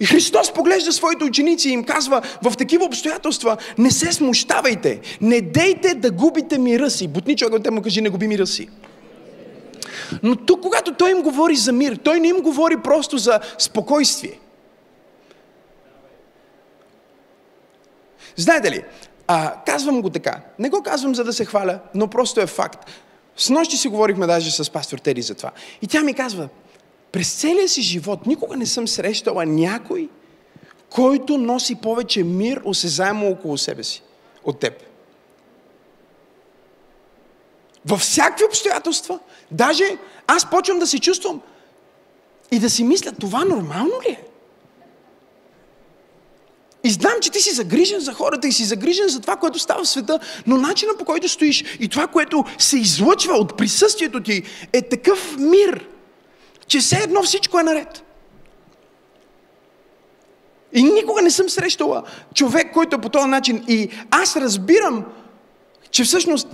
И 0.01 0.07
Христос 0.07 0.53
поглежда 0.53 0.93
своите 0.93 1.25
ученици 1.25 1.69
и 1.69 1.73
им 1.73 1.85
казва, 1.85 2.23
в 2.43 2.57
такива 2.57 2.85
обстоятелства 2.85 3.57
не 3.79 3.91
се 3.91 4.13
смущавайте, 4.13 5.01
не 5.21 5.41
дейте 5.41 5.95
да 5.95 6.11
губите 6.11 6.59
мира 6.59 6.91
си. 6.91 7.09
Бутни 7.09 7.37
човек 7.37 7.63
те 7.65 7.71
му 7.71 7.83
кажи, 7.83 8.01
не 8.01 8.09
губи 8.09 8.29
мира 8.29 8.47
си. 8.47 8.69
Но 10.23 10.37
тук, 10.37 10.61
когато 10.61 10.95
той 10.95 11.11
им 11.11 11.23
говори 11.23 11.57
за 11.57 11.73
мир, 11.73 11.97
той 11.97 12.21
не 12.21 12.29
им 12.29 12.41
говори 12.41 12.77
просто 12.77 13.19
за 13.19 13.41
спокойствие. 13.59 14.41
Знаете 18.37 18.71
ли, 18.71 18.85
а, 19.27 19.55
казвам 19.67 20.03
го 20.03 20.11
така. 20.11 20.41
Не 20.59 20.71
го 20.71 20.83
казвам 20.83 21.15
за 21.15 21.25
да 21.25 21.33
се 21.33 21.45
хваля, 21.45 21.79
но 21.95 22.09
просто 22.09 22.41
е 22.41 22.47
факт. 22.47 22.91
С 23.37 23.51
нощи 23.51 23.77
си 23.77 23.89
говорихме 23.89 24.27
даже 24.27 24.51
с 24.51 24.71
пастор 24.71 24.99
Тери 24.99 25.23
за 25.23 25.35
това. 25.35 25.51
И 25.83 25.87
тя 25.87 26.03
ми 26.03 26.15
казва, 26.15 26.49
през 27.13 27.35
целия 27.35 27.69
си 27.69 27.83
живот 27.83 28.27
никога 28.27 28.57
не 28.57 28.67
съм 28.67 28.89
срещала 28.89 29.47
някой, 29.47 30.09
който 30.91 31.39
носи 31.39 31.75
повече 31.75 32.23
мир, 32.25 32.61
осезаемо 32.65 33.31
около 33.31 33.59
себе 33.59 33.85
си 33.85 34.03
от 34.45 34.61
теб. 34.61 34.83
Във 37.87 38.01
всякакви 38.01 38.45
обстоятелства, 38.45 39.19
даже 39.51 39.85
аз 40.27 40.51
почвам 40.51 40.79
да 40.79 40.87
се 40.87 40.99
чувствам 40.99 41.41
и 42.51 42.59
да 42.59 42.71
си 42.71 42.85
мисля, 42.85 43.13
това 43.13 43.45
нормално 43.45 43.93
ли 44.09 44.13
е? 44.13 44.25
И 46.85 46.91
знам, 46.91 47.13
че 47.21 47.31
ти 47.31 47.41
си 47.41 47.55
загрижен 47.55 48.01
за 48.01 48.13
хората 48.13 48.49
и 48.49 48.53
си 48.53 48.65
загрижен 48.65 49.09
за 49.09 49.21
това, 49.21 49.37
което 49.37 49.59
става 49.59 49.85
в 49.85 49.89
света, 49.89 50.19
но 50.47 50.57
начинът 50.57 50.99
по 50.99 51.05
който 51.05 51.29
стоиш 51.29 51.65
и 51.81 51.89
това, 51.89 52.07
което 52.07 52.45
се 52.59 52.79
излъчва 52.79 53.35
от 53.35 53.57
присъствието 53.57 54.23
ти 54.23 54.43
е 54.73 54.83
такъв 54.83 55.37
мир, 55.39 55.87
че 56.67 56.79
все 56.79 56.97
едно 56.97 57.23
всичко 57.23 57.61
е 57.61 57.63
наред. 57.63 58.03
И 60.73 60.83
никога 60.83 61.23
не 61.23 61.31
съм 61.31 61.49
срещала 61.49 62.03
човек, 62.35 62.73
който 62.73 62.97
е 62.97 63.01
по 63.01 63.09
този 63.09 63.29
начин. 63.29 63.65
И 63.69 63.91
аз 64.11 64.37
разбирам, 64.37 65.05
че 65.91 66.05
всъщност 66.05 66.49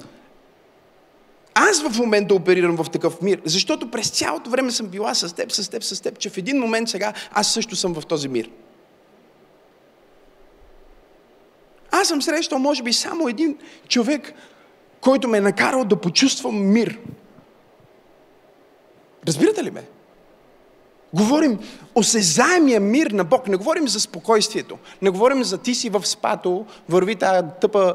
аз 1.54 1.82
в 1.82 1.98
момента 1.98 2.34
оперирам 2.34 2.76
в 2.76 2.90
такъв 2.90 3.22
мир, 3.22 3.40
защото 3.44 3.90
през 3.90 4.10
цялото 4.10 4.50
време 4.50 4.70
съм 4.70 4.86
била 4.86 5.14
с 5.14 5.34
теб, 5.34 5.52
с 5.52 5.68
теб, 5.68 5.82
с 5.82 6.00
теб, 6.00 6.18
че 6.18 6.30
в 6.30 6.36
един 6.36 6.58
момент 6.58 6.88
сега 6.88 7.12
аз 7.32 7.52
също 7.52 7.76
съм 7.76 7.94
в 7.94 8.06
този 8.06 8.28
мир. 8.28 8.50
Аз 11.90 12.08
съм 12.08 12.22
срещал, 12.22 12.58
може 12.58 12.82
би, 12.82 12.92
само 12.92 13.28
един 13.28 13.56
човек, 13.88 14.34
който 15.00 15.28
ме 15.28 15.38
е 15.38 15.40
накарал 15.40 15.84
да 15.84 15.96
почувствам 15.96 16.72
мир. 16.72 16.98
Разбирате 19.26 19.64
ли 19.64 19.70
ме? 19.70 19.84
Говорим 21.14 21.58
осезаемия 21.94 22.80
мир 22.80 23.10
на 23.10 23.24
Бог. 23.24 23.48
Не 23.48 23.56
говорим 23.56 23.88
за 23.88 24.00
спокойствието. 24.00 24.78
Не 25.02 25.10
говорим 25.10 25.44
за 25.44 25.58
ти 25.58 25.74
си 25.74 25.90
в 25.90 26.06
спато, 26.06 26.66
върви 26.88 27.16
тази 27.16 27.46
тъпа 27.60 27.94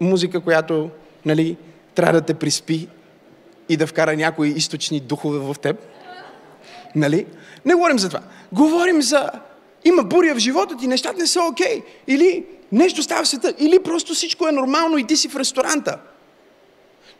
музика, 0.00 0.40
която 0.40 0.90
нали, 1.24 1.56
трябва 1.94 2.20
да 2.20 2.26
те 2.26 2.34
приспи 2.34 2.88
и 3.68 3.76
да 3.76 3.86
вкара 3.86 4.16
някои 4.16 4.48
източни 4.48 5.00
духове 5.00 5.38
в 5.38 5.56
теб. 5.60 5.76
Нали? 6.94 7.26
Не 7.64 7.74
говорим 7.74 7.98
за 7.98 8.08
това. 8.08 8.20
Говорим 8.52 9.02
за 9.02 9.30
има 9.84 10.02
буря 10.02 10.34
в 10.34 10.38
живота 10.38 10.76
ти, 10.76 10.86
нещата 10.86 11.18
не 11.18 11.26
са 11.26 11.42
окей. 11.42 11.66
Okay. 11.66 11.84
Или 12.06 12.44
нещо 12.72 13.02
става 13.02 13.24
в 13.24 13.28
света, 13.28 13.54
или 13.58 13.82
просто 13.82 14.14
всичко 14.14 14.48
е 14.48 14.52
нормално 14.52 14.98
и 14.98 15.06
ти 15.06 15.16
си 15.16 15.28
в 15.28 15.36
ресторанта. 15.36 15.98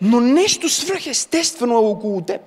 Но 0.00 0.20
нещо 0.20 0.68
свръхестествено 0.68 1.74
е 1.74 1.76
около 1.76 2.20
теб. 2.20 2.40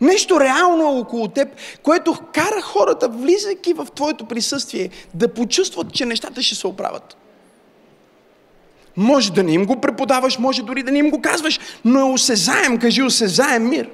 Нещо 0.00 0.40
реално 0.40 0.82
е 0.82 1.00
около 1.00 1.28
теб, 1.28 1.48
което 1.82 2.18
кара 2.32 2.62
хората, 2.62 3.08
влизайки 3.08 3.72
в 3.72 3.86
твоето 3.94 4.24
присъствие, 4.24 4.90
да 5.14 5.34
почувстват, 5.34 5.92
че 5.92 6.06
нещата 6.06 6.42
ще 6.42 6.54
се 6.54 6.66
оправят. 6.66 7.16
Може 8.96 9.32
да 9.32 9.42
не 9.42 9.52
им 9.52 9.66
го 9.66 9.80
преподаваш, 9.80 10.38
може 10.38 10.62
дори 10.62 10.82
да 10.82 10.90
не 10.90 10.98
им 10.98 11.10
го 11.10 11.22
казваш, 11.22 11.60
но 11.84 12.00
е 12.00 12.12
осезаем, 12.12 12.78
кажи 12.78 13.02
осезаем 13.02 13.68
мир. 13.68 13.88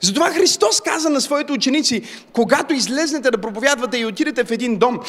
Затова 0.00 0.30
Христос 0.30 0.80
каза 0.80 1.10
на 1.10 1.20
своите 1.20 1.52
ученици, 1.52 2.02
когато 2.32 2.74
излезнете 2.74 3.30
да 3.30 3.38
проповядвате 3.38 3.98
и 3.98 4.06
отидете 4.06 4.44
в 4.44 4.50
един 4.50 4.76
дом, 4.76 5.00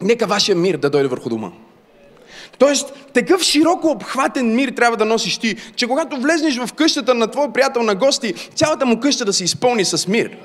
нека 0.00 0.26
вашия 0.26 0.56
мир 0.56 0.76
да 0.76 0.90
дойде 0.90 1.08
върху 1.08 1.28
дома. 1.28 1.50
Тоест, 2.58 2.92
такъв 3.14 3.42
широко 3.42 3.88
обхватен 3.88 4.54
мир 4.54 4.68
трябва 4.68 4.96
да 4.96 5.04
носиш 5.04 5.38
ти, 5.38 5.56
че 5.76 5.86
когато 5.86 6.20
влезнеш 6.20 6.58
в 6.58 6.72
къщата 6.72 7.14
на 7.14 7.26
твой 7.26 7.52
приятел 7.52 7.82
на 7.82 7.94
гости, 7.94 8.34
цялата 8.54 8.86
му 8.86 9.00
къща 9.00 9.24
да 9.24 9.32
се 9.32 9.44
изпълни 9.44 9.84
с 9.84 10.08
мир. 10.08 10.36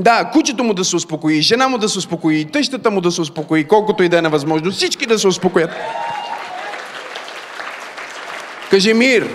Да, 0.00 0.30
кучето 0.32 0.64
му 0.64 0.74
да 0.74 0.84
се 0.84 0.96
успокои, 0.96 1.40
жена 1.40 1.68
му 1.68 1.78
да 1.78 1.88
се 1.88 1.98
успокои, 1.98 2.44
тъщата 2.44 2.90
му 2.90 3.00
да 3.00 3.10
се 3.10 3.20
успокои, 3.20 3.64
колкото 3.64 4.02
и 4.02 4.08
да 4.08 4.18
е 4.18 4.22
невъзможно, 4.22 4.70
всички 4.70 5.06
да 5.06 5.18
се 5.18 5.28
успокоят. 5.28 5.70
Кажи 8.70 8.94
мир. 8.94 9.28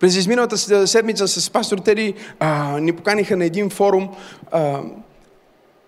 През 0.00 0.16
изминалата 0.16 0.86
седмица 0.86 1.28
с 1.28 1.50
пастор 1.50 1.78
Тери 1.78 2.14
а, 2.40 2.78
ни 2.80 2.92
поканиха 2.92 3.36
на 3.36 3.44
един 3.44 3.70
форум, 3.70 4.08
а, 4.52 4.80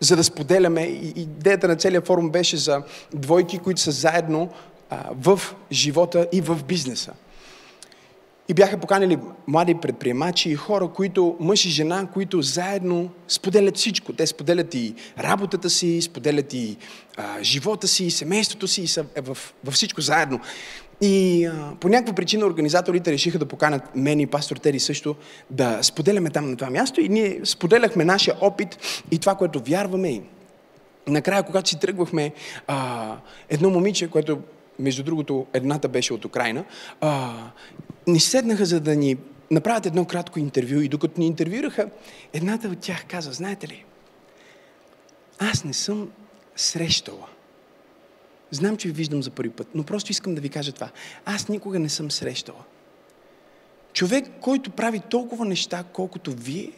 за 0.01 0.17
да 0.17 0.25
споделяме. 0.25 0.83
Идеята 1.17 1.69
на 1.69 1.77
целият 1.77 2.07
форум 2.07 2.31
беше 2.31 2.57
за 2.57 2.83
двойки, 3.15 3.59
които 3.59 3.81
са 3.81 3.91
заедно 3.91 4.49
а, 4.91 4.99
в 5.13 5.41
живота 5.73 6.27
и 6.33 6.41
в 6.41 6.65
бизнеса. 6.65 7.13
И 8.51 8.55
бяха 8.55 8.79
поканили 8.79 9.19
млади 9.47 9.75
предприемачи 9.75 10.51
и 10.51 10.55
хора, 10.55 10.89
които, 10.89 11.37
мъж 11.41 11.65
и 11.65 11.69
жена, 11.71 12.09
които 12.15 12.43
заедно 12.43 13.11
споделят 13.29 13.77
всичко. 13.77 14.13
Те 14.13 14.27
споделят 14.27 14.75
и 14.75 14.95
работата 15.19 15.71
си, 15.71 16.03
споделят 16.03 16.55
и 16.55 16.77
а, 17.17 17.43
живота 17.43 17.89
си, 17.89 18.05
и 18.05 18.11
семейството 18.11 18.69
си, 18.69 18.83
и 18.83 18.87
са 18.87 19.05
във, 19.23 19.55
във 19.65 19.75
всичко 19.75 20.01
заедно. 20.01 20.41
И 21.01 21.45
а, 21.45 21.73
по 21.81 21.89
някаква 21.89 22.15
причина 22.15 22.47
организаторите 22.47 23.13
решиха 23.13 23.39
да 23.39 23.47
поканят 23.47 23.97
мен 23.97 24.21
и 24.21 24.27
пастор 24.27 24.57
Тери 24.57 24.81
също 24.81 25.17
да 25.51 25.79
споделяме 25.83 26.31
там 26.31 26.51
на 26.51 26.57
това 26.57 26.71
място. 26.71 27.01
И 27.01 27.09
ние 27.09 27.41
споделяхме 27.45 28.05
нашия 28.05 28.37
опит 28.41 28.79
и 29.11 29.19
това, 29.19 29.35
което 29.35 29.61
вярваме. 29.61 30.09
И 30.11 30.23
накрая, 31.07 31.43
когато 31.43 31.69
си 31.69 31.81
тръгвахме, 31.81 32.33
а, 32.67 33.17
едно 33.49 33.71
момиче, 33.71 34.09
което 34.09 34.39
между 34.79 35.03
другото 35.03 35.47
едната 35.53 35.89
беше 35.89 36.15
от 36.15 36.25
Украина, 36.25 36.65
а, 37.01 37.35
ни 38.11 38.21
седнаха 38.21 38.67
за 38.67 38.81
да 38.81 38.97
ни 38.97 39.17
направят 39.51 39.87
едно 39.87 40.05
кратко 40.05 40.39
интервю 40.39 40.81
и 40.81 40.89
докато 40.89 41.21
ни 41.21 41.27
интервюраха, 41.27 41.91
едната 42.33 42.69
от 42.69 42.79
тях 42.79 43.05
каза, 43.09 43.33
знаете 43.33 43.69
ли, 43.69 43.85
аз 45.39 45.65
не 45.65 45.73
съм 45.73 46.11
срещала 46.57 47.29
Знам, 48.51 48.77
че 48.77 48.89
ви 48.89 48.95
виждам 48.95 49.23
за 49.23 49.31
първи 49.31 49.51
път, 49.51 49.69
но 49.75 49.83
просто 49.83 50.13
искам 50.13 50.35
да 50.35 50.41
ви 50.41 50.49
кажа 50.49 50.73
това. 50.73 50.91
Аз 51.25 51.49
никога 51.49 51.79
не 51.79 51.89
съм 51.89 52.11
срещала. 52.11 52.65
Човек, 53.93 54.27
който 54.41 54.71
прави 54.71 55.01
толкова 55.01 55.45
неща, 55.45 55.85
колкото 55.93 56.33
вие, 56.33 56.73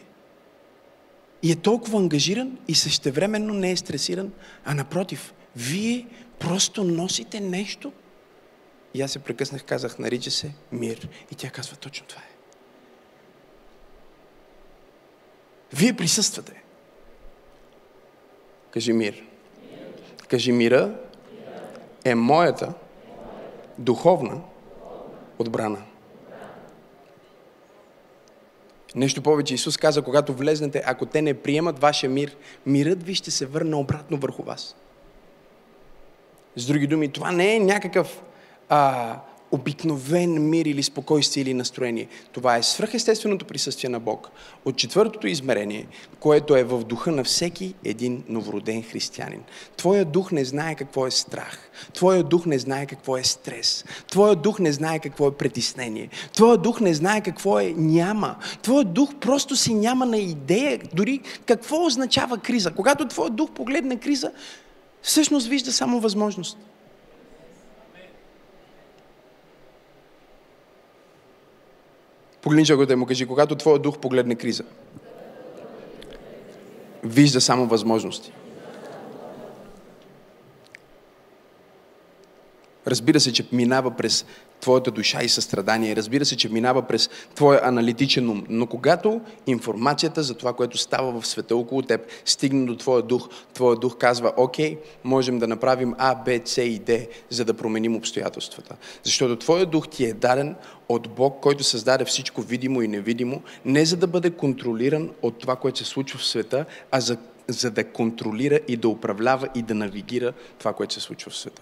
и 1.43 1.51
е 1.51 1.55
толкова 1.55 1.99
ангажиран 1.99 2.57
и 2.67 2.75
същевременно 2.75 3.53
не 3.53 3.71
е 3.71 3.77
стресиран, 3.77 4.31
а 4.65 4.73
напротив, 4.73 5.33
вие 5.55 6.07
просто 6.39 6.83
носите 6.83 7.39
нещо. 7.39 7.91
И 8.93 9.01
аз 9.01 9.11
се 9.11 9.19
прекъснах, 9.19 9.63
казах, 9.63 9.99
нарича 9.99 10.31
се 10.31 10.51
мир. 10.71 11.09
И 11.31 11.35
тя 11.35 11.49
казва, 11.49 11.75
точно 11.75 12.07
това 12.07 12.21
е. 12.21 12.31
Вие 15.73 15.93
присъствате. 15.93 16.63
Кажи 18.71 18.93
мир. 18.93 19.23
Кажи 20.27 20.51
мира 20.51 20.99
е 22.05 22.15
моята 22.15 22.73
духовна 23.77 24.41
отбрана. 25.39 25.81
Нещо 28.95 29.21
повече, 29.21 29.53
Исус 29.53 29.77
каза, 29.77 30.01
когато 30.01 30.33
влезнете, 30.33 30.83
ако 30.85 31.05
те 31.05 31.21
не 31.21 31.33
приемат 31.33 31.79
вашия 31.79 32.09
мир, 32.09 32.35
мирът 32.65 33.03
ви 33.03 33.15
ще 33.15 33.31
се 33.31 33.45
върне 33.45 33.75
обратно 33.75 34.17
върху 34.17 34.43
вас. 34.43 34.75
С 36.55 36.65
други 36.65 36.87
думи, 36.87 37.11
това 37.11 37.31
не 37.31 37.55
е 37.55 37.59
някакъв 37.59 38.21
а, 38.73 39.15
обикновен 39.51 40.49
мир 40.49 40.65
или 40.65 40.83
спокойствие 40.83 41.41
или 41.41 41.53
настроение. 41.53 42.07
Това 42.31 42.57
е 42.57 42.63
свръхестественото 42.63 43.45
присъствие 43.45 43.89
на 43.89 43.99
Бог 43.99 44.29
от 44.65 44.77
четвъртото 44.77 45.27
измерение, 45.27 45.87
което 46.19 46.55
е 46.55 46.63
в 46.63 46.83
духа 46.83 47.11
на 47.11 47.23
всеки 47.23 47.73
един 47.85 48.23
новороден 48.29 48.83
християнин. 48.83 49.43
Твоя 49.77 50.05
дух 50.05 50.31
не 50.31 50.45
знае 50.45 50.75
какво 50.75 51.07
е 51.07 51.11
страх. 51.11 51.71
Твоя 51.93 52.23
дух 52.23 52.45
не 52.45 52.59
знае 52.59 52.85
какво 52.85 53.17
е 53.17 53.23
стрес. 53.23 53.85
Твоя 54.07 54.35
дух 54.35 54.59
не 54.59 54.71
знае 54.71 54.99
какво 54.99 55.27
е 55.27 55.35
притеснение. 55.35 56.09
Твоя 56.33 56.57
дух 56.57 56.81
не 56.81 56.93
знае 56.93 57.21
какво 57.21 57.59
е 57.59 57.73
няма. 57.77 58.35
Твоя 58.61 58.85
дух 58.85 59.09
просто 59.21 59.55
си 59.55 59.73
няма 59.73 60.05
на 60.05 60.17
идея 60.17 60.79
дори 60.93 61.19
какво 61.45 61.85
означава 61.85 62.37
криза. 62.37 62.71
Когато 62.71 63.07
твоя 63.07 63.29
дух 63.29 63.51
погледне 63.51 63.99
криза, 63.99 64.31
всъщност 65.01 65.47
вижда 65.47 65.71
само 65.71 65.99
възможност. 65.99 66.57
Погледни 72.41 72.65
човекът 72.65 72.97
му 72.97 73.05
кажи, 73.05 73.25
когато 73.25 73.55
твоя 73.55 73.79
дух 73.79 73.97
погледне 73.97 74.35
криза, 74.35 74.63
вижда 77.03 77.41
само 77.41 77.65
възможности. 77.65 78.31
Разбира 82.87 83.19
се, 83.19 83.33
че 83.33 83.45
минава 83.51 83.91
през 83.91 84.25
твоята 84.61 84.91
душа 84.91 85.23
и 85.23 85.29
състрадание. 85.29 85.95
Разбира 85.95 86.25
се, 86.25 86.37
че 86.37 86.49
минава 86.49 86.81
през 86.81 87.09
твоя 87.35 87.61
аналитичен 87.63 88.29
ум. 88.29 88.45
Но 88.49 88.67
когато 88.67 89.21
информацията 89.47 90.23
за 90.23 90.33
това, 90.33 90.53
което 90.53 90.77
става 90.77 91.21
в 91.21 91.27
света 91.27 91.55
около 91.55 91.81
теб, 91.81 92.01
стигне 92.25 92.65
до 92.65 92.75
твоя 92.75 93.01
дух, 93.01 93.29
твоя 93.53 93.75
дух 93.75 93.97
казва, 93.97 94.33
окей, 94.37 94.77
можем 95.03 95.39
да 95.39 95.47
направим 95.47 95.95
А, 95.97 96.15
Б, 96.15 96.39
С 96.45 96.61
и 96.61 96.79
Д, 96.79 97.07
за 97.29 97.45
да 97.45 97.53
променим 97.53 97.95
обстоятелствата. 97.95 98.75
Защото 99.03 99.35
твоя 99.35 99.65
дух 99.65 99.87
ти 99.87 100.05
е 100.05 100.13
даден 100.13 100.55
от 100.89 101.09
Бог, 101.09 101.39
който 101.41 101.63
създаде 101.63 102.05
всичко 102.05 102.41
видимо 102.41 102.81
и 102.81 102.87
невидимо, 102.87 103.41
не 103.65 103.85
за 103.85 103.97
да 103.97 104.07
бъде 104.07 104.29
контролиран 104.29 105.09
от 105.21 105.39
това, 105.39 105.55
което 105.55 105.77
се 105.77 105.85
случва 105.85 106.19
в 106.19 106.25
света, 106.25 106.65
а 106.91 106.99
за, 106.99 107.17
за 107.47 107.71
да 107.71 107.83
контролира 107.83 108.59
и 108.67 108.77
да 108.77 108.89
управлява 108.89 109.47
и 109.55 109.61
да 109.61 109.75
навигира 109.75 110.33
това, 110.59 110.73
което 110.73 110.93
се 110.93 110.99
случва 110.99 111.31
в 111.31 111.37
света. 111.37 111.61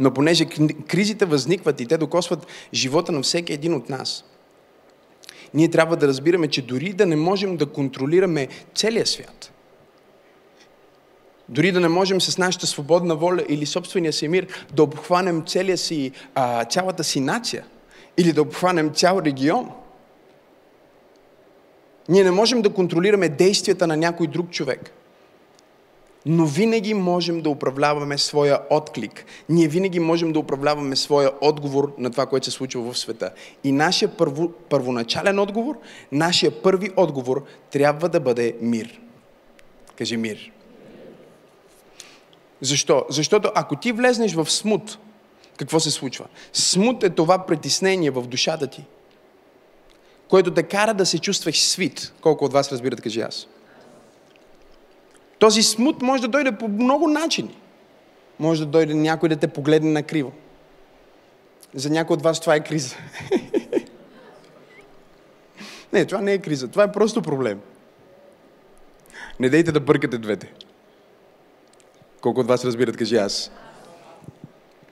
Но 0.00 0.14
понеже 0.14 0.46
кризите 0.88 1.24
възникват 1.24 1.80
и 1.80 1.86
те 1.86 1.98
докосват 1.98 2.46
живота 2.74 3.12
на 3.12 3.22
всеки 3.22 3.52
един 3.52 3.74
от 3.74 3.88
нас, 3.88 4.24
ние 5.54 5.70
трябва 5.70 5.96
да 5.96 6.08
разбираме, 6.08 6.48
че 6.48 6.62
дори 6.62 6.92
да 6.92 7.06
не 7.06 7.16
можем 7.16 7.56
да 7.56 7.66
контролираме 7.66 8.48
целия 8.74 9.06
свят, 9.06 9.52
дори 11.48 11.72
да 11.72 11.80
не 11.80 11.88
можем 11.88 12.20
с 12.20 12.38
нашата 12.38 12.66
свободна 12.66 13.16
воля 13.16 13.44
или 13.48 13.66
собствения 13.66 14.12
си 14.12 14.28
мир 14.28 14.66
да 14.74 14.82
обхванем 14.82 15.42
целия 15.46 15.78
си, 15.78 16.12
а, 16.34 16.64
цялата 16.64 17.04
си 17.04 17.20
нация 17.20 17.64
или 18.16 18.32
да 18.32 18.42
обхванем 18.42 18.90
цял 18.94 19.20
регион, 19.24 19.70
ние 22.08 22.24
не 22.24 22.30
можем 22.30 22.62
да 22.62 22.70
контролираме 22.70 23.28
действията 23.28 23.86
на 23.86 23.96
някой 23.96 24.26
друг 24.26 24.50
човек– 24.50 24.90
но 26.30 26.46
винаги 26.46 26.94
можем 26.94 27.40
да 27.40 27.50
управляваме 27.50 28.18
своя 28.18 28.60
отклик. 28.70 29.24
Ние 29.48 29.68
винаги 29.68 30.00
можем 30.00 30.32
да 30.32 30.38
управляваме 30.38 30.96
своя 30.96 31.30
отговор 31.40 31.94
на 31.98 32.10
това, 32.10 32.26
което 32.26 32.44
се 32.44 32.50
случва 32.50 32.92
в 32.92 32.98
света. 32.98 33.30
И 33.64 33.72
нашия 33.72 34.16
първо, 34.16 34.52
първоначален 34.68 35.38
отговор, 35.38 35.78
нашия 36.12 36.62
първи 36.62 36.90
отговор 36.96 37.44
трябва 37.70 38.08
да 38.08 38.20
бъде 38.20 38.56
мир. 38.60 39.00
Кажи 39.96 40.16
мир. 40.16 40.52
Защо? 42.60 43.04
Защото 43.08 43.50
ако 43.54 43.76
ти 43.76 43.92
влезнеш 43.92 44.34
в 44.34 44.50
смут, 44.50 44.98
какво 45.56 45.80
се 45.80 45.90
случва? 45.90 46.26
Смут 46.52 47.02
е 47.02 47.10
това 47.10 47.46
притеснение 47.46 48.10
в 48.10 48.22
душата 48.22 48.66
ти, 48.66 48.84
което 50.28 50.54
те 50.54 50.62
кара 50.62 50.94
да 50.94 51.06
се 51.06 51.18
чувстваш 51.18 51.62
свит. 51.62 52.12
Колко 52.20 52.44
от 52.44 52.52
вас 52.52 52.72
разбират, 52.72 53.00
кажи 53.00 53.20
аз. 53.20 53.46
Този 55.38 55.62
смут 55.62 56.02
може 56.02 56.22
да 56.22 56.28
дойде 56.28 56.52
по 56.52 56.68
много 56.68 57.08
начини. 57.08 57.58
Може 58.38 58.64
да 58.64 58.70
дойде 58.70 58.94
някой 58.94 59.28
да 59.28 59.36
те 59.36 59.48
погледне 59.48 59.90
на 59.90 60.02
криво. 60.02 60.32
За 61.74 61.90
някой 61.90 62.14
от 62.14 62.22
вас 62.22 62.40
това 62.40 62.54
е 62.54 62.64
криза. 62.64 62.96
не, 65.92 66.04
това 66.04 66.20
не 66.20 66.32
е 66.32 66.38
криза. 66.38 66.68
Това 66.68 66.84
е 66.84 66.92
просто 66.92 67.22
проблем. 67.22 67.60
Не 69.40 69.48
дейте 69.48 69.72
да 69.72 69.80
бъркате 69.80 70.18
двете. 70.18 70.52
Колко 72.20 72.40
от 72.40 72.46
вас 72.46 72.64
разбират, 72.64 72.96
кажи 72.96 73.16
аз. 73.16 73.50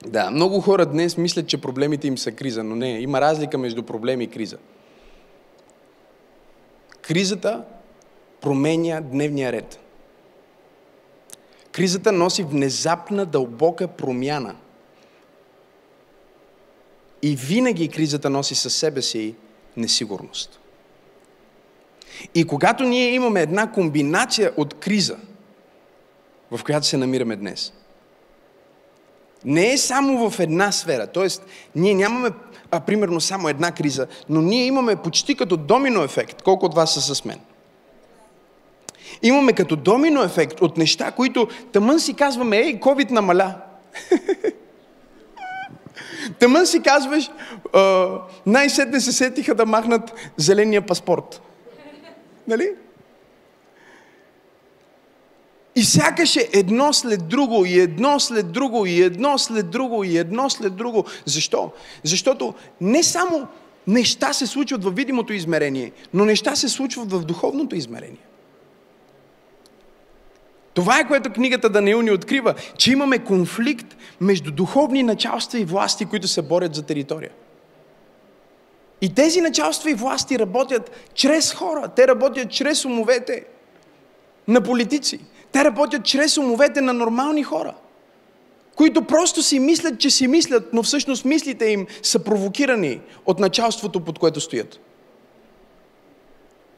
Да, 0.06 0.30
много 0.30 0.60
хора 0.60 0.86
днес 0.86 1.16
мислят, 1.16 1.48
че 1.48 1.60
проблемите 1.60 2.06
им 2.06 2.18
са 2.18 2.32
криза, 2.32 2.64
но 2.64 2.76
не, 2.76 3.00
има 3.00 3.20
разлика 3.20 3.58
между 3.58 3.82
проблеми 3.82 4.24
и 4.24 4.30
криза. 4.30 4.56
Кризата 7.02 7.64
променя 8.40 9.00
дневния 9.00 9.52
ред. 9.52 9.85
Кризата 11.76 12.12
носи 12.12 12.42
внезапна, 12.42 13.26
дълбока 13.26 13.88
промяна. 13.88 14.54
И 17.22 17.36
винаги 17.36 17.88
кризата 17.88 18.30
носи 18.30 18.54
със 18.54 18.74
себе 18.74 19.02
си 19.02 19.34
несигурност. 19.76 20.60
И 22.34 22.44
когато 22.44 22.84
ние 22.84 23.10
имаме 23.10 23.40
една 23.40 23.72
комбинация 23.72 24.52
от 24.56 24.74
криза, 24.74 25.16
в 26.50 26.64
която 26.64 26.86
се 26.86 26.96
намираме 26.96 27.36
днес, 27.36 27.72
не 29.44 29.72
е 29.72 29.78
само 29.78 30.30
в 30.30 30.40
една 30.40 30.72
сфера, 30.72 31.06
т.е. 31.06 31.28
ние 31.74 31.94
нямаме 31.94 32.30
а, 32.70 32.80
примерно 32.80 33.20
само 33.20 33.48
една 33.48 33.72
криза, 33.72 34.06
но 34.28 34.42
ние 34.42 34.64
имаме 34.64 34.96
почти 34.96 35.34
като 35.34 35.56
домино 35.56 36.02
ефект. 36.02 36.42
Колко 36.42 36.66
от 36.66 36.74
вас 36.74 36.94
са 36.94 37.14
с 37.14 37.24
мен? 37.24 37.40
Имаме 39.22 39.52
като 39.52 39.76
домино 39.76 40.22
ефект 40.22 40.60
от 40.60 40.76
неща, 40.76 41.10
които 41.10 41.48
тъмън 41.72 42.00
си 42.00 42.14
казваме, 42.14 42.56
ей, 42.56 42.80
COVID 42.80 43.10
намаля. 43.10 43.54
тъмън 46.38 46.66
си 46.66 46.82
казваш, 46.82 47.30
най-сетне 48.46 49.00
се 49.00 49.12
сетиха 49.12 49.54
да 49.54 49.66
махнат 49.66 50.32
зеления 50.36 50.86
паспорт. 50.86 51.42
Нали? 52.48 52.70
И 55.76 55.84
сякаш 55.84 56.36
е 56.36 56.48
едно 56.52 56.92
след 56.92 57.28
друго, 57.28 57.64
и 57.64 57.80
едно 57.80 58.20
след 58.20 58.52
друго, 58.52 58.86
и 58.86 59.02
едно 59.02 59.38
след 59.38 59.70
друго, 59.70 60.04
и 60.04 60.18
едно 60.18 60.50
след 60.50 60.76
друго. 60.76 61.04
Защо? 61.24 61.70
Защото 62.04 62.54
не 62.80 63.02
само 63.02 63.46
неща 63.86 64.32
се 64.32 64.46
случват 64.46 64.84
във 64.84 64.94
видимото 64.94 65.32
измерение, 65.32 65.92
но 66.14 66.24
неща 66.24 66.56
се 66.56 66.68
случват 66.68 67.12
в 67.12 67.20
духовното 67.20 67.76
измерение. 67.76 68.26
Това 70.76 71.00
е 71.00 71.06
което 71.08 71.32
книгата 71.32 71.68
Даниил 71.68 72.02
ни 72.02 72.10
открива, 72.10 72.54
че 72.76 72.92
имаме 72.92 73.18
конфликт 73.18 73.96
между 74.20 74.50
духовни 74.50 75.02
началства 75.02 75.58
и 75.58 75.64
власти, 75.64 76.04
които 76.04 76.28
се 76.28 76.42
борят 76.42 76.74
за 76.74 76.82
територия. 76.82 77.30
И 79.00 79.14
тези 79.14 79.40
началства 79.40 79.90
и 79.90 79.94
власти 79.94 80.38
работят 80.38 80.90
чрез 81.14 81.54
хора. 81.54 81.88
Те 81.96 82.08
работят 82.08 82.50
чрез 82.50 82.84
умовете 82.84 83.44
на 84.48 84.60
политици. 84.60 85.20
Те 85.52 85.64
работят 85.64 86.04
чрез 86.04 86.38
умовете 86.38 86.80
на 86.80 86.92
нормални 86.92 87.42
хора, 87.42 87.74
които 88.74 89.02
просто 89.02 89.42
си 89.42 89.58
мислят, 89.58 90.00
че 90.00 90.10
си 90.10 90.28
мислят, 90.28 90.68
но 90.72 90.82
всъщност 90.82 91.24
мислите 91.24 91.66
им 91.66 91.86
са 92.02 92.18
провокирани 92.18 93.00
от 93.26 93.38
началството, 93.38 94.00
под 94.00 94.18
което 94.18 94.40
стоят. 94.40 94.80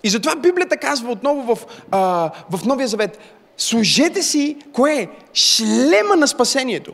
И 0.05 0.09
затова 0.09 0.37
Библията 0.37 0.77
казва 0.77 1.13
отново 1.13 1.55
в, 1.55 1.67
а, 1.91 2.31
в 2.51 2.65
Новия 2.65 2.89
Завет, 2.89 3.19
служете 3.59 4.23
си, 4.23 4.57
кое 4.73 4.95
е? 4.95 5.09
Шлема 5.35 6.17
на 6.17 6.29
спасението. 6.29 6.93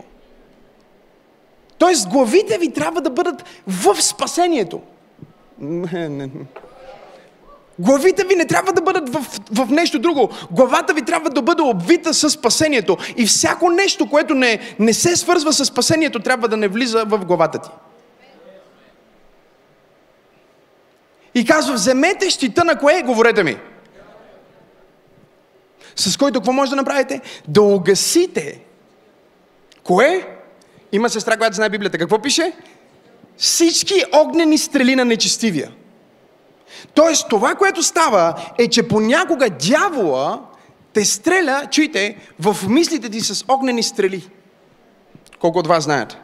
Тоест 1.79 2.09
главите 2.09 2.59
ви 2.59 2.73
трябва 2.73 3.01
да 3.01 3.11
бъдат 3.11 3.45
в 3.67 4.03
спасението. 4.03 4.81
Главите 7.79 8.25
ви 8.25 8.35
не 8.35 8.47
трябва 8.47 8.73
да 8.73 8.81
бъдат 8.81 9.09
в, 9.09 9.41
в 9.51 9.71
нещо 9.71 9.99
друго. 9.99 10.31
Главата 10.51 10.95
ви 10.95 11.03
трябва 11.03 11.31
да 11.31 11.43
бъде 11.43 11.63
обвита 11.63 12.15
с 12.15 12.31
спасението. 12.31 12.97
И 13.17 13.27
всяко 13.27 13.71
нещо, 13.71 14.11
което 14.11 14.35
не, 14.35 14.59
не 14.79 14.93
се 14.93 15.17
свързва 15.17 15.53
с 15.53 15.65
спасението, 15.65 16.21
трябва 16.21 16.49
да 16.49 16.57
не 16.57 16.69
влиза 16.69 17.05
в 17.05 17.19
главата 17.25 17.59
ти. 17.59 17.71
И 21.35 21.45
казва, 21.45 21.75
вземете 21.75 22.31
щита 22.31 22.65
на 22.65 22.79
кое? 22.79 23.03
Говорете 23.03 23.43
ми. 23.43 23.57
С 25.97 26.17
който 26.17 26.41
какво 26.41 26.53
може 26.53 26.71
да 26.71 26.77
направите? 26.77 27.21
Да 27.49 27.63
угасите. 27.63 28.61
Кое? 29.85 30.29
Има 30.93 31.11
сестра, 31.11 31.37
която 31.37 31.57
знае 31.57 31.69
Библията. 31.69 31.99
Какво 31.99 32.23
пише? 32.23 32.53
Всички 33.37 33.95
огнени 34.13 34.59
стрели 34.59 34.97
на 34.97 35.05
нечестивия. 35.05 35.71
Тоест, 36.95 37.29
това, 37.29 37.55
което 37.55 37.83
става, 37.83 38.35
е, 38.59 38.69
че 38.69 38.89
понякога 38.89 39.51
дявола 39.51 40.41
те 40.93 41.05
стреля, 41.05 41.63
чуйте, 41.71 42.17
в 42.41 42.57
мислите 42.69 43.11
ти 43.11 43.21
с 43.21 43.45
огнени 43.49 43.83
стрели. 43.83 44.29
Колко 45.41 45.59
от 45.59 45.67
вас 45.67 45.85
знаят? 45.85 46.17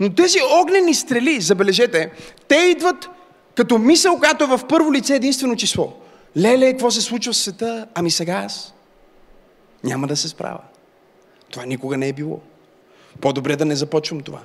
Но 0.00 0.14
тези 0.14 0.38
огнени 0.62 0.94
стрели, 0.94 1.40
забележете, 1.40 2.10
те 2.48 2.54
идват 2.54 3.08
като 3.54 3.78
мисъл, 3.78 4.18
която 4.18 4.44
е 4.44 4.46
в 4.46 4.60
първо 4.68 4.92
лице 4.92 5.14
единствено 5.14 5.56
число. 5.56 5.92
Леле, 6.36 6.70
какво 6.70 6.90
се 6.90 7.00
случва 7.00 7.32
в 7.32 7.36
света? 7.36 7.86
Ами 7.94 8.10
сега 8.10 8.32
аз. 8.32 8.74
Няма 9.84 10.06
да 10.06 10.16
се 10.16 10.28
справя. 10.28 10.60
Това 11.50 11.66
никога 11.66 11.96
не 11.96 12.08
е 12.08 12.12
било. 12.12 12.40
По-добре 13.20 13.56
да 13.56 13.64
не 13.64 13.76
започвам 13.76 14.20
това. 14.20 14.40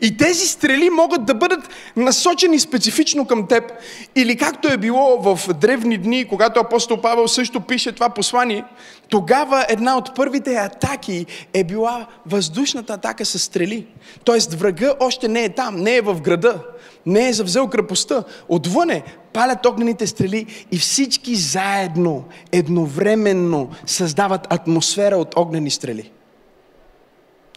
И 0.00 0.16
тези 0.16 0.46
стрели 0.46 0.90
могат 0.90 1.24
да 1.24 1.34
бъдат 1.34 1.68
насочени 1.96 2.58
специфично 2.58 3.26
към 3.26 3.46
теб. 3.46 3.72
Или 4.16 4.36
както 4.36 4.68
е 4.68 4.76
било 4.76 5.34
в 5.34 5.54
древни 5.54 5.98
дни, 5.98 6.28
когато 6.28 6.60
апостол 6.60 7.00
Павел 7.00 7.28
също 7.28 7.60
пише 7.60 7.92
това 7.92 8.10
послание, 8.10 8.64
тогава 9.08 9.66
една 9.68 9.96
от 9.96 10.14
първите 10.14 10.54
атаки 10.54 11.26
е 11.52 11.64
била 11.64 12.06
въздушната 12.26 12.92
атака 12.92 13.24
с 13.24 13.38
стрели. 13.38 13.86
Тоест 14.24 14.54
врага 14.54 14.94
още 15.00 15.28
не 15.28 15.44
е 15.44 15.54
там, 15.54 15.76
не 15.76 15.96
е 15.96 16.00
в 16.00 16.20
града, 16.20 16.62
не 17.06 17.28
е 17.28 17.32
завзел 17.32 17.68
крепостта. 17.68 18.24
Отвън 18.48 18.90
е, 18.90 19.02
палят 19.32 19.66
огнените 19.66 20.06
стрели 20.06 20.66
и 20.72 20.78
всички 20.78 21.34
заедно, 21.34 22.24
едновременно 22.52 23.70
създават 23.86 24.46
атмосфера 24.52 25.16
от 25.16 25.36
огнени 25.36 25.70
стрели. 25.70 26.10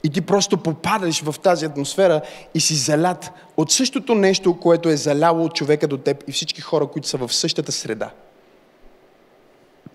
И 0.04 0.10
ти 0.10 0.22
просто 0.22 0.58
попадаш 0.58 1.22
в 1.22 1.36
тази 1.40 1.66
атмосфера 1.66 2.22
и 2.54 2.60
си 2.60 2.76
залят 2.76 3.32
от 3.58 3.72
същото 3.72 4.16
нещо, 4.16 4.60
което 4.60 4.90
е 4.90 4.98
заляло 4.98 5.46
от 5.46 5.56
човека 5.56 5.88
до 5.88 5.98
теб 5.98 6.24
и 6.28 6.32
всички 6.32 6.62
хора, 6.62 6.88
които 6.88 7.08
са 7.08 7.18
в 7.18 7.34
същата 7.34 7.72
среда. 7.72 8.12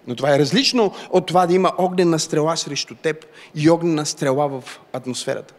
Но 0.07 0.17
това 0.17 0.35
е 0.35 0.39
различно 0.39 0.93
от 1.11 1.27
това 1.27 1.47
да 1.47 1.55
има 1.55 1.73
огнена 1.79 2.19
стрела 2.19 2.57
срещу 2.57 2.95
теб 2.95 3.27
и 3.55 3.71
огнена 3.71 4.07
стрела 4.07 4.49
в 4.49 4.81
атмосферата. 4.93 5.55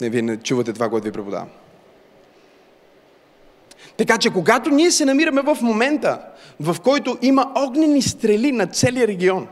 Не, 0.00 0.10
вие 0.10 0.22
не 0.22 0.36
чувате 0.36 0.72
това, 0.72 0.90
което 0.90 1.04
ви 1.04 1.12
преподавам. 1.12 1.48
Така 3.96 4.18
че, 4.18 4.30
когато 4.30 4.70
ние 4.70 4.90
се 4.90 5.04
намираме 5.04 5.42
в 5.42 5.58
момента, 5.62 6.18
в 6.60 6.76
който 6.84 7.18
има 7.22 7.52
огнени 7.54 8.02
стрели 8.02 8.52
на 8.52 8.66
целия 8.66 9.06
регион, 9.06 9.46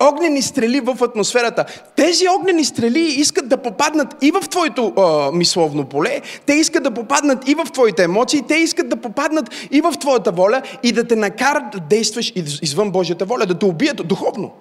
огнени 0.00 0.42
стрели 0.42 0.80
в 0.80 0.98
атмосферата. 1.02 1.64
Тези 1.96 2.24
огнени 2.38 2.64
стрели 2.64 3.00
искат 3.00 3.48
да 3.48 3.56
попаднат 3.56 4.16
и 4.22 4.30
в 4.30 4.40
твоето 4.40 4.92
а, 4.96 5.32
мисловно 5.32 5.84
поле, 5.84 6.20
те 6.46 6.52
искат 6.52 6.82
да 6.82 6.90
попаднат 6.90 7.48
и 7.48 7.54
в 7.54 7.64
твоите 7.72 8.02
емоции, 8.02 8.42
те 8.48 8.54
искат 8.54 8.88
да 8.88 8.96
попаднат 8.96 9.50
и 9.70 9.80
в 9.80 9.92
твоята 10.00 10.32
воля 10.32 10.62
и 10.82 10.92
да 10.92 11.06
те 11.06 11.16
накарат 11.16 11.70
да 11.72 11.80
действаш 11.80 12.32
извън 12.36 12.90
Божията 12.90 13.24
воля, 13.24 13.46
да 13.46 13.58
те 13.58 13.66
убият 13.66 14.08
духовно. 14.08 14.52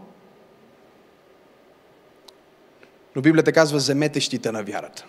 Но 3.15 3.21
Библията 3.21 3.51
казва, 3.51 3.77
вземете 3.77 4.19
щита 4.19 4.51
на 4.51 4.63
вярата. 4.63 5.05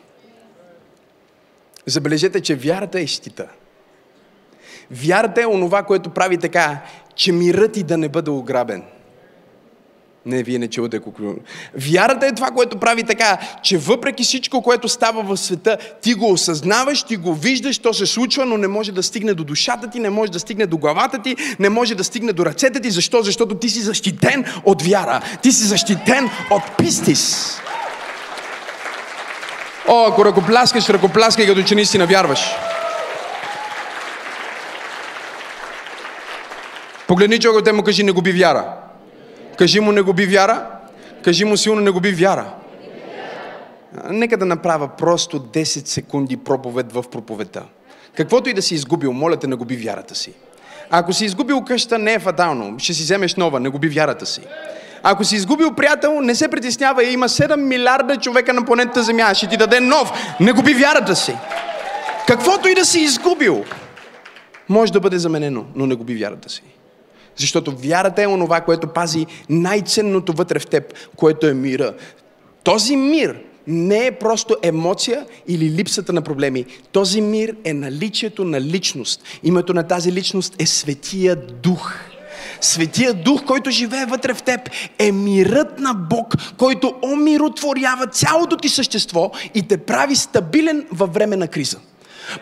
Забележете, 1.87 2.41
че 2.41 2.55
вярата 2.55 3.01
е 3.01 3.07
щита. 3.07 3.49
Вярата 4.91 5.43
е 5.43 5.47
онова, 5.47 5.83
което 5.83 6.11
прави 6.11 6.39
така, 6.39 6.83
че 7.15 7.33
мирът 7.33 7.73
ти 7.73 7.83
да 7.83 7.99
не 7.99 8.09
бъде 8.09 8.31
ограбен– 8.31 8.83
не, 10.27 10.43
вие 10.43 10.59
не 10.59 10.69
чувате 10.69 10.99
куклю. 10.99 11.35
Вярата 11.77 12.27
е 12.27 12.33
това, 12.33 12.51
което 12.51 12.79
прави 12.79 13.03
така, 13.03 13.39
че 13.63 13.79
въпреки 13.79 14.23
всичко, 14.23 14.63
което 14.63 14.89
става 14.89 15.23
в 15.23 15.37
света, 15.37 15.79
ти 16.03 16.15
го 16.15 16.33
осъзнаваш, 16.33 17.03
ти 17.03 17.17
го 17.17 17.35
виждаш, 17.35 17.79
то 17.79 17.95
се 17.95 18.07
случва, 18.07 18.47
но 18.47 18.57
не 18.57 18.69
може 18.69 18.93
да 18.93 19.03
стигне 19.03 19.35
до 19.35 19.45
душата 19.45 19.91
ти, 19.91 20.01
не 20.01 20.11
може 20.11 20.33
да 20.33 20.41
стигне 20.41 20.67
до 20.67 20.79
главата 20.79 21.19
ти, 21.19 21.37
не 21.59 21.69
може 21.69 21.95
да 21.95 22.05
стигне 22.05 22.33
до 22.33 22.47
ръцете 22.47 22.81
ти. 22.81 22.91
Защо? 22.91 23.23
Защото 23.23 23.55
ти 23.55 23.69
си 23.69 23.81
защитен 23.81 24.45
от 24.65 24.83
вяра. 24.83 25.21
Ти 25.43 25.53
си 25.53 25.67
защитен 25.67 26.31
от 26.51 26.63
пистис. 26.79 27.57
О, 29.89 30.07
ако 30.09 30.25
ръкопляскаш, 30.25 30.89
ръкопляскай, 30.89 31.47
като 31.47 31.63
че 31.63 31.75
наистина 31.75 32.07
вярваш. 32.07 32.57
Погледни 37.09 37.39
човекът, 37.39 37.75
му 37.75 37.83
кажи, 37.83 38.03
не 38.03 38.13
губи 38.13 38.33
вяра. 38.33 38.73
Кажи 39.59 39.81
му, 39.81 39.93
не 39.93 40.01
губи 40.01 40.27
вяра. 40.27 40.67
Кажи 41.25 41.45
му 41.45 41.57
силно, 41.57 41.81
не 41.81 41.91
губи 41.91 42.13
вяра. 42.13 42.55
Нека 44.11 44.37
да 44.37 44.45
направя 44.45 44.89
просто 44.89 45.41
10 45.41 45.65
секунди 45.65 46.37
проповед 46.37 46.93
в 46.93 47.05
проповедта. 47.13 47.63
Каквото 48.17 48.51
и 48.51 48.55
да 48.55 48.63
си 48.63 48.75
изгубил, 48.75 49.13
моля 49.13 49.37
те, 49.37 49.47
не 49.47 49.57
губи 49.57 49.77
вярата 49.77 50.15
си. 50.15 50.33
ако 50.91 51.13
си 51.13 51.25
изгубил 51.25 51.65
къща, 51.65 51.99
не 51.99 52.13
е 52.13 52.19
фатално. 52.19 52.79
Ще 52.79 52.95
си 52.95 53.03
вземеш 53.03 53.35
нова, 53.35 53.61
не 53.61 53.69
губи 53.69 53.89
вярата 53.89 54.27
си. 54.27 54.41
Ако 55.07 55.25
си 55.25 55.37
изгубил 55.37 55.75
приятел, 55.75 56.21
не 56.21 56.35
се 56.35 56.49
притеснява. 56.49 57.05
Има 57.05 57.29
7 57.29 57.57
милиарда 57.57 58.17
човека 58.17 58.53
на 58.53 58.65
планетата 58.65 59.03
Земя. 59.03 59.35
Ще 59.35 59.49
ти 59.49 59.57
даде 59.57 59.81
нов. 59.81 60.13
Не 60.41 60.53
губи 60.53 60.75
вярата 60.75 61.17
си. 61.17 61.37
Каквото 62.27 62.69
и 62.69 62.75
да 62.75 62.85
си 62.85 63.01
изгубил, 63.01 63.65
може 64.69 64.93
да 64.93 65.01
бъде 65.01 65.19
заменено, 65.19 65.65
но 65.75 65.87
не 65.87 65.95
губи 65.95 66.15
вярата 66.15 66.49
си. 66.49 66.63
Защото 67.37 67.77
вярата 67.77 68.23
е 68.23 68.27
онова, 68.27 68.61
което 68.61 68.87
пази 68.87 69.27
най-ценното 69.49 70.33
вътре 70.33 70.59
в 70.59 70.67
теб, 70.67 70.95
което 71.17 71.47
е 71.47 71.55
мира. 71.55 71.95
Този 72.63 72.97
мир 72.97 73.41
не 73.67 74.07
е 74.07 74.13
просто 74.13 74.57
емоция 74.63 75.27
или 75.49 75.71
липсата 75.71 76.13
на 76.13 76.23
проблеми. 76.23 76.67
Този 76.93 77.21
мир 77.21 77.57
е 77.65 77.73
наличието 77.73 78.45
на 78.45 78.61
личност. 78.61 79.23
Името 79.43 79.75
на 79.75 79.83
тази 79.83 80.13
личност 80.13 80.63
е 80.63 80.67
Светия 80.67 81.37
Дух. 81.37 81.95
Светия 82.61 83.15
Дух, 83.15 83.45
който 83.45 83.71
живее 83.71 84.07
вътре 84.07 84.35
в 84.35 84.43
теб, 84.43 84.61
е 84.99 85.13
мирът 85.13 85.79
на 85.79 85.95
Бог, 85.95 86.35
който 86.57 86.95
омиротворява 87.03 88.07
цялото 88.07 88.57
ти 88.57 88.69
същество 88.69 89.31
и 89.55 89.63
те 89.69 89.77
прави 89.77 90.17
стабилен 90.17 90.87
във 90.93 91.15
време 91.15 91.37
на 91.37 91.49
криза. 91.49 91.79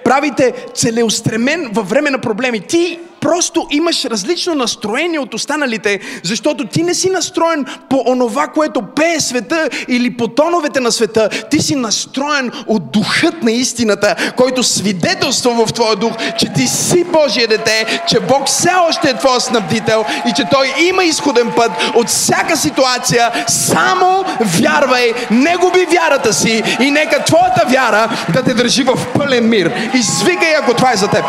Правите 0.04 0.54
целеустремен 0.74 1.70
във 1.72 1.88
време 1.88 2.10
на 2.10 2.18
проблеми. 2.18 2.60
Ти 2.60 2.98
просто 3.22 3.66
имаш 3.70 4.04
различно 4.04 4.54
настроение 4.54 5.18
от 5.18 5.34
останалите, 5.34 6.00
защото 6.24 6.66
ти 6.66 6.82
не 6.82 6.94
си 6.94 7.10
настроен 7.10 7.64
по 7.90 8.04
онова, 8.06 8.46
което 8.46 8.82
пее 8.82 9.20
света 9.20 9.68
или 9.88 10.16
по 10.16 10.28
тоновете 10.28 10.80
на 10.80 10.92
света. 10.92 11.28
Ти 11.50 11.62
си 11.62 11.74
настроен 11.74 12.52
от 12.66 12.90
духът 12.90 13.42
на 13.42 13.52
истината, 13.52 14.32
който 14.36 14.62
свидетелства 14.62 15.66
в 15.66 15.72
твоя 15.72 15.96
дух, 15.96 16.12
че 16.38 16.52
ти 16.52 16.66
си 16.66 17.04
Божие 17.04 17.46
дете, 17.46 18.02
че 18.08 18.20
Бог 18.20 18.46
все 18.46 18.70
още 18.88 19.10
е 19.10 19.18
твой 19.18 19.40
снабдител 19.40 20.04
и 20.28 20.32
че 20.36 20.44
Той 20.50 20.74
има 20.80 21.04
изходен 21.04 21.52
път 21.56 21.70
от 21.94 22.08
всяка 22.08 22.56
ситуация. 22.56 23.30
Само 23.48 24.24
вярвай, 24.60 25.12
не 25.30 25.56
губи 25.56 25.86
вярата 25.92 26.32
си 26.32 26.62
и 26.80 26.90
нека 26.90 27.24
твоята 27.24 27.66
вяра 27.68 28.08
да 28.32 28.42
те 28.42 28.54
държи 28.54 28.82
в 28.82 28.94
пълен 29.14 29.48
мир. 29.48 29.72
Извикай, 29.94 30.54
ако 30.54 30.74
това 30.74 30.92
е 30.92 30.96
за 30.96 31.08
теб. 31.08 31.24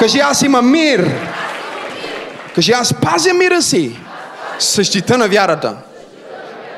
Кажи, 0.00 0.18
аз 0.18 0.42
имам 0.42 0.70
мир. 0.70 1.10
Кажи, 2.54 2.72
аз 2.72 2.94
пазя 2.94 3.34
мира 3.34 3.62
си. 3.62 3.96
Същита 4.58 5.18
на 5.18 5.28
вярата. 5.28 5.76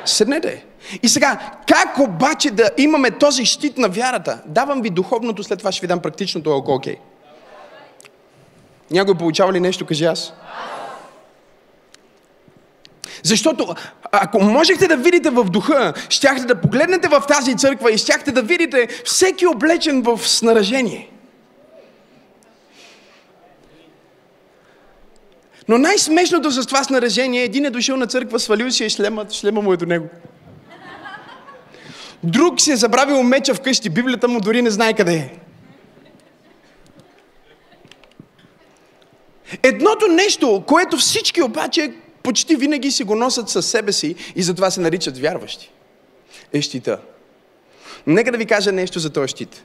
Седнете. 0.04 0.64
И 1.02 1.08
сега, 1.08 1.38
как 1.66 1.98
обаче 1.98 2.50
да 2.50 2.70
имаме 2.78 3.11
този 3.11 3.44
щит 3.44 3.78
на 3.78 3.88
вярата? 3.88 4.38
Давам 4.46 4.82
ви 4.82 4.90
духовното, 4.90 5.44
след 5.44 5.58
това 5.58 5.72
ще 5.72 5.80
ви 5.80 5.87
дам 5.87 6.00
практичното, 6.00 6.56
ако 6.56 6.72
окей. 6.72 6.96
Някой 8.90 9.14
получава 9.14 9.52
ли 9.52 9.61
нещо, 9.61 9.87
кажи 9.87 10.04
аз? 10.04 10.32
Защото 13.22 13.74
ако 14.12 14.40
можехте 14.40 14.88
да 14.88 14.96
видите 14.96 15.30
в 15.30 15.44
духа, 15.44 15.92
щяхте 16.08 16.44
да 16.44 16.61
погледнете 16.61 17.08
в 17.08 17.22
тази 17.28 17.56
църква 17.56 17.92
и 17.92 17.98
щяхте 17.98 18.32
да 18.32 18.42
видите 18.42 18.88
всеки 19.04 19.46
облечен 19.46 20.02
в 20.02 20.28
снаражение. 20.28 21.08
Но 25.68 25.79
най-смешното 25.79 26.51
с 26.51 26.66
това 26.66 26.85
снаражение, 26.85 27.42
един 27.42 27.64
е 27.64 27.70
дошъл 27.70 27.96
на 27.96 28.07
църква, 28.07 28.40
свалил 28.40 28.70
си 28.70 28.85
е 28.85 28.88
шлема, 28.88 29.27
шлема 29.31 29.62
му 29.62 29.72
е 29.72 29.77
до 29.77 29.87
него. 29.87 30.09
Друг 32.25 32.61
си 32.61 32.72
е 32.72 32.77
забравил 32.77 33.22
меча 33.22 33.55
вкъщи, 33.55 33.90
Библията 33.90 34.29
му 34.29 34.40
дори 34.40 34.62
не 34.62 34.70
знае 34.70 34.94
къде 34.94 35.14
е. 35.14 35.38
Едното 39.62 40.09
нещо, 40.09 40.64
което 40.66 40.96
всички 40.96 41.42
обаче 41.42 41.92
почти 42.22 42.57
винаги 42.57 42.90
си 42.90 43.05
го 43.05 43.14
носят 43.14 43.48
със 43.48 43.66
себе 43.66 43.92
си 43.92 44.14
и 44.37 44.42
затова 44.42 44.70
се 44.70 44.81
наричат 44.81 45.18
вярващи, 45.18 45.70
е 46.53 46.62
щита. 46.62 46.98
Нека 48.07 48.33
да 48.33 48.38
ви 48.38 48.46
кажа 48.46 48.72
нещо 48.72 48.98
за 48.98 49.11
този 49.11 49.29
щит. 49.29 49.64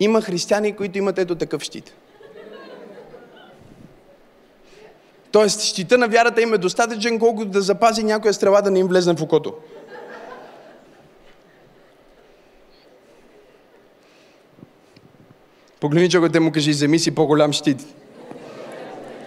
Има 0.00 0.22
християни, 0.22 0.76
които 0.76 0.98
имат 0.98 1.18
ето 1.18 1.34
такъв 1.34 1.62
щит– 1.62 1.94
Тоест, 5.36 5.62
щита 5.62 5.98
на 5.98 6.08
вярата 6.08 6.42
им 6.42 6.54
е 6.54 6.58
достатъчен, 6.58 7.18
колкото 7.18 7.50
да 7.50 7.60
запази 7.60 8.02
някоя 8.02 8.34
стрела 8.34 8.62
да 8.62 8.70
не 8.70 8.78
им 8.78 8.88
влезне 8.88 9.16
в 9.16 9.22
окото. 9.22 9.54
Погледни 15.80 16.10
човекът 16.10 16.42
му 16.42 16.52
кажи, 16.52 16.70
вземи 16.70 16.98
си 16.98 17.14
по-голям 17.14 17.52
щит. 17.52 17.84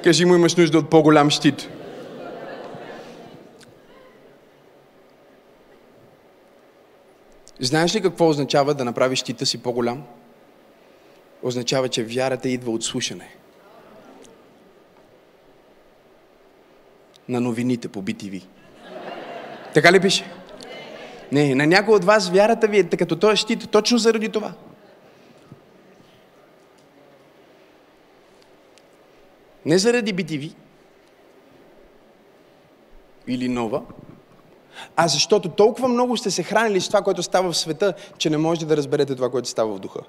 Кажи 0.04 0.26
му, 0.26 0.36
имаш 0.36 0.56
нужда 0.56 0.78
от 0.78 0.90
по-голям 0.90 1.30
щит. 1.30 1.70
Знаеш 7.60 7.96
ли 7.96 8.02
какво 8.02 8.30
означава 8.30 8.74
да 8.74 8.86
направиш 8.86 9.20
щита 9.20 9.46
си 9.46 9.58
по-голям? 9.58 10.04
Означава, 11.44 11.90
че 11.90 12.04
вярата 12.04 12.50
идва 12.50 12.72
от 12.72 12.84
слушане. 12.84 13.39
На 17.30 17.42
новините 17.42 17.88
по 17.88 18.04
BTV. 18.04 18.44
Така 19.74 19.92
ли 19.92 20.00
пише? 20.00 20.32
Не, 21.32 21.56
на 21.56 21.68
някой 21.68 21.96
от 21.96 22.04
вас 22.04 22.30
вярата 22.30 22.68
ви 22.68 22.80
е 22.80 22.84
като 22.84 23.16
той 23.16 23.34
е 23.34 23.36
щит, 23.36 23.70
точно 23.72 23.98
заради 23.98 24.30
това. 24.30 24.54
Не 29.66 29.78
заради 29.78 30.16
BTV 30.16 30.54
или 33.28 33.50
нова, 33.50 33.82
а 34.96 35.08
защото 35.08 35.50
толкова 35.50 35.88
много 35.88 36.18
сте 36.18 36.32
се 36.32 36.44
хранили 36.44 36.82
с 36.82 36.88
това, 36.88 37.02
което 37.02 37.24
става 37.24 37.52
в 37.52 37.58
света, 37.58 37.94
че 38.18 38.30
не 38.30 38.38
можете 38.38 38.66
да 38.66 38.78
разберете 38.78 39.16
това, 39.16 39.30
което 39.30 39.50
става 39.50 39.76
в 39.76 39.80
духа. 39.80 40.00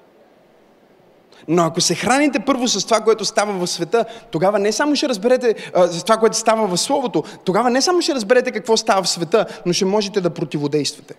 Но 1.47 1.63
ако 1.63 1.81
се 1.81 1.95
храните 1.95 2.39
първо 2.39 2.67
с 2.67 2.85
това, 2.85 3.01
което 3.01 3.25
става 3.25 3.53
в 3.53 3.67
света, 3.67 4.05
тогава 4.31 4.59
не 4.59 4.71
само 4.71 4.95
ще 4.95 5.09
разберете 5.09 5.55
а, 5.75 5.87
с 5.87 6.03
това, 6.03 6.17
което 6.17 6.37
става 6.37 6.67
в 6.67 6.77
Словото, 6.77 7.23
тогава 7.45 7.69
не 7.69 7.81
само 7.81 8.01
ще 8.01 8.15
разберете 8.15 8.51
какво 8.51 8.77
става 8.77 9.03
в 9.03 9.09
света, 9.09 9.45
но 9.65 9.73
ще 9.73 9.85
можете 9.85 10.21
да 10.21 10.29
противодействате. 10.29 11.13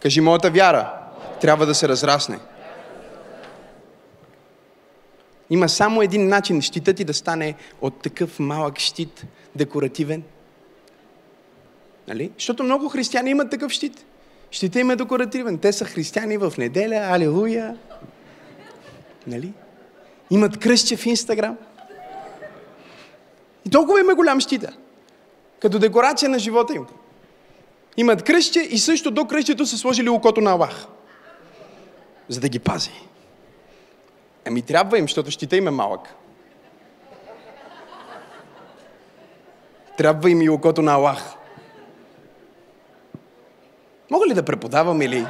Кажи, 0.00 0.20
моята 0.20 0.50
вяра 0.50 0.92
трябва 1.40 1.66
да 1.66 1.74
се 1.74 1.88
разрасне. 1.88 2.38
Има 5.50 5.68
само 5.68 6.02
един 6.02 6.28
начин 6.28 6.62
щитът 6.62 6.96
ти 6.96 7.04
да 7.04 7.14
стане 7.14 7.54
от 7.80 8.02
такъв 8.02 8.38
малък 8.38 8.78
щит, 8.78 9.24
декоративен. 9.56 10.22
Нали? 12.08 12.30
Защото 12.38 12.62
много 12.62 12.88
християни 12.88 13.30
имат 13.30 13.50
такъв 13.50 13.72
щит. 13.72 14.04
Щита 14.50 14.80
им 14.80 14.90
е 14.90 14.96
декоративен. 14.96 15.58
Те 15.58 15.72
са 15.72 15.84
християни 15.84 16.36
в 16.36 16.52
неделя, 16.58 17.08
алилуя. 17.10 17.76
Нали? 19.26 19.52
Имат 20.30 20.58
кръстче 20.58 20.96
в 20.96 21.06
Инстаграм. 21.06 21.56
И 23.66 23.70
толкова 23.70 24.00
им 24.00 24.10
е 24.10 24.14
голям 24.14 24.40
щита. 24.40 24.72
Като 25.60 25.78
декорация 25.78 26.28
на 26.28 26.38
живота 26.38 26.74
им. 26.74 26.86
Имат 27.96 28.22
кръстче 28.22 28.60
и 28.60 28.78
също 28.78 29.10
до 29.10 29.26
кръщето 29.26 29.66
са 29.66 29.78
сложили 29.78 30.08
окото 30.08 30.40
на 30.40 30.50
Аллах. 30.50 30.86
За 32.28 32.40
да 32.40 32.48
ги 32.48 32.58
пази. 32.58 32.92
Ами 34.46 34.62
трябва 34.62 34.98
им, 34.98 35.04
защото 35.04 35.30
щита 35.30 35.56
им 35.56 35.68
е 35.68 35.70
малък. 35.70 36.14
Трябва 39.98 40.30
им 40.30 40.42
и 40.42 40.48
окото 40.48 40.82
на 40.82 40.92
Аллах. 40.92 41.34
Мога 44.10 44.26
ли 44.26 44.34
да 44.34 44.42
преподавам 44.42 45.02
или... 45.02 45.26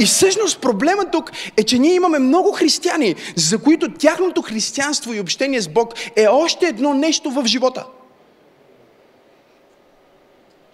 И 0.00 0.06
всъщност 0.06 0.60
проблема 0.60 1.10
тук 1.10 1.30
е, 1.56 1.62
че 1.62 1.78
ние 1.78 1.94
имаме 1.94 2.18
много 2.18 2.52
християни, 2.52 3.14
за 3.36 3.58
които 3.58 3.92
тяхното 3.92 4.42
християнство 4.42 5.14
и 5.14 5.20
общение 5.20 5.60
с 5.60 5.68
Бог 5.68 5.94
е 6.16 6.26
още 6.26 6.66
едно 6.66 6.94
нещо 6.94 7.30
в 7.30 7.46
живота. 7.46 7.86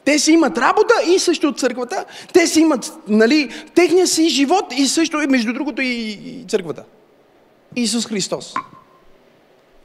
Те 0.05 0.19
си 0.19 0.33
имат 0.33 0.59
работа 0.59 0.95
и 1.07 1.19
също 1.19 1.49
от 1.49 1.59
църквата. 1.59 2.05
Те 2.33 2.47
си 2.47 2.61
имат, 2.61 2.93
нали, 3.09 3.51
техния 3.75 4.07
си 4.07 4.29
живот 4.29 4.65
и 4.77 4.87
също, 4.87 5.19
между 5.29 5.53
другото, 5.53 5.83
и 5.83 6.45
църквата. 6.49 6.85
Исус 7.77 8.07
Христос. 8.07 8.55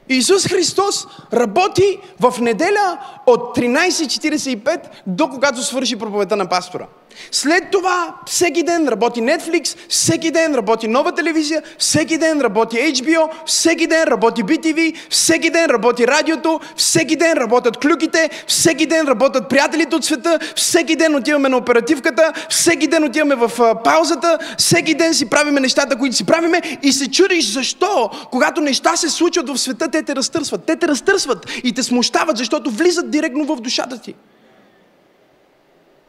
Исус 0.08 0.46
Христос 0.46 1.06
работи 1.32 1.98
в 2.20 2.40
неделя 2.40 2.98
от 3.26 3.56
13.45 3.56 4.80
до 5.06 5.28
когато 5.28 5.62
свърши 5.62 5.96
проповедта 5.96 6.36
на 6.36 6.48
пастора. 6.48 6.86
След 7.32 7.70
това 7.70 8.14
всеки 8.26 8.62
ден 8.62 8.88
работи 8.88 9.20
Netflix, 9.20 9.76
всеки 9.88 10.30
ден 10.30 10.54
работи 10.54 10.88
нова 10.88 11.12
телевизия, 11.12 11.62
всеки 11.78 12.18
ден 12.18 12.40
работи 12.40 12.76
HBO, 12.76 13.28
всеки 13.46 13.86
ден 13.86 14.08
работи 14.08 14.44
BTV, 14.44 14.94
всеки 15.10 15.50
ден 15.50 15.70
работи 15.70 16.06
радиото, 16.06 16.60
всеки 16.76 17.16
ден 17.16 17.36
работят 17.36 17.76
клюките, 17.76 18.30
всеки 18.46 18.86
ден 18.86 19.08
работят 19.08 19.48
приятелите 19.48 19.96
от 19.96 20.04
света, 20.04 20.38
всеки 20.56 20.96
ден 20.96 21.14
отиваме 21.14 21.48
на 21.48 21.56
оперативката, 21.56 22.32
всеки 22.48 22.86
ден 22.86 23.04
отиваме 23.04 23.34
в 23.34 23.74
паузата, 23.84 24.38
всеки 24.58 24.94
ден 24.94 25.14
си 25.14 25.30
правиме 25.30 25.60
нещата, 25.60 25.98
които 25.98 26.16
си 26.16 26.26
правиме 26.26 26.62
и 26.82 26.92
се 26.92 27.10
чудиш 27.10 27.52
защо, 27.52 28.10
когато 28.30 28.60
неща 28.60 28.96
се 28.96 29.10
случват 29.10 29.48
в 29.48 29.58
света, 29.58 29.88
те 29.96 30.02
те 30.02 30.16
разтърсват. 30.16 30.64
Те 30.64 30.76
те 30.76 30.88
разтърсват 30.88 31.46
и 31.64 31.72
те 31.72 31.82
смущават, 31.82 32.36
защото 32.36 32.70
влизат 32.70 33.10
директно 33.10 33.44
в 33.44 33.60
душата 33.60 33.98
ти. 33.98 34.14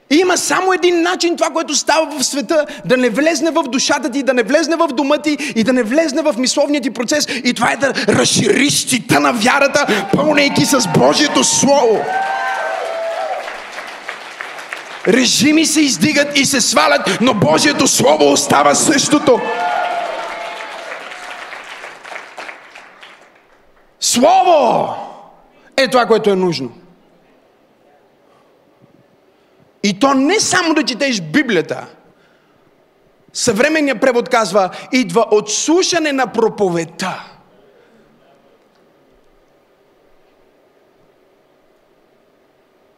И 0.10 0.16
има 0.16 0.38
само 0.38 0.74
един 0.74 1.02
начин 1.02 1.38
това, 1.38 1.50
което 1.50 1.76
става 1.76 2.20
в 2.20 2.24
света, 2.24 2.66
да 2.86 2.98
не 2.98 3.10
влезне 3.10 3.52
в 3.52 3.64
душата 3.64 4.10
ти, 4.10 4.24
да 4.24 4.34
не 4.34 4.44
влезне 4.44 4.76
в 4.76 4.88
дома 4.88 5.18
ти 5.18 5.38
и 5.56 5.64
да 5.64 5.74
не 5.74 5.84
влезне 5.84 6.22
в 6.22 6.36
мисловния 6.38 6.82
ти 6.82 6.90
процес. 6.90 7.28
И 7.44 7.54
това 7.54 7.72
е 7.72 7.78
да 7.78 7.94
разшириш 8.08 8.74
щита 8.74 9.20
на 9.20 9.34
вярата, 9.34 10.08
пълнейки 10.16 10.66
с 10.66 10.88
Божието 11.00 11.44
Слово. 11.44 12.06
Режими 15.08 15.66
се 15.66 15.82
издигат 15.82 16.38
и 16.38 16.46
се 16.46 16.62
свалят, 16.62 17.18
но 17.22 17.34
Божието 17.34 17.88
Слово 17.88 18.32
остава 18.32 18.76
същото. 18.76 19.40
Слово 24.00 24.94
е 25.78 25.88
това, 25.88 26.06
което 26.06 26.30
е 26.30 26.36
нужно. 26.36 26.72
И 29.84 30.00
то 30.00 30.14
не 30.14 30.40
само 30.40 30.74
да 30.74 30.84
четеш 30.84 31.22
Библията. 31.22 31.88
Съвременният 33.34 34.02
превод 34.02 34.30
казва, 34.30 34.70
идва 34.92 35.26
от 35.32 35.52
слушане 35.52 36.12
на 36.12 36.28
проповедта. 36.28 37.24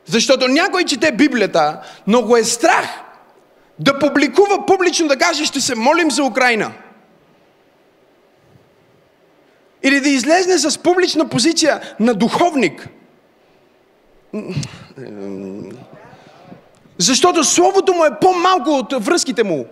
Защото 0.05 0.47
някой 0.47 0.83
чете 0.83 1.11
Библията, 1.11 1.81
но 2.07 2.21
го 2.21 2.37
е 2.37 2.43
страх 2.43 2.85
да 3.79 3.99
публикува 3.99 4.65
публично, 4.65 5.07
да 5.07 5.17
каже, 5.17 5.45
ще 5.45 5.61
се 5.61 5.75
молим 5.75 6.11
за 6.11 6.23
Украина. 6.23 6.71
Или 9.84 9.99
да 9.99 10.09
излезне 10.09 10.57
с 10.57 10.77
публична 10.77 11.30
позиция 11.30 11.95
на 11.99 12.13
духовник. 12.13 12.89
Защото 16.97 17.43
Словото 17.43 17.93
му 17.93 18.05
е 18.05 18.19
по-малко 18.21 18.69
от 18.69 19.05
връзките 19.05 19.43
му. 19.43 19.65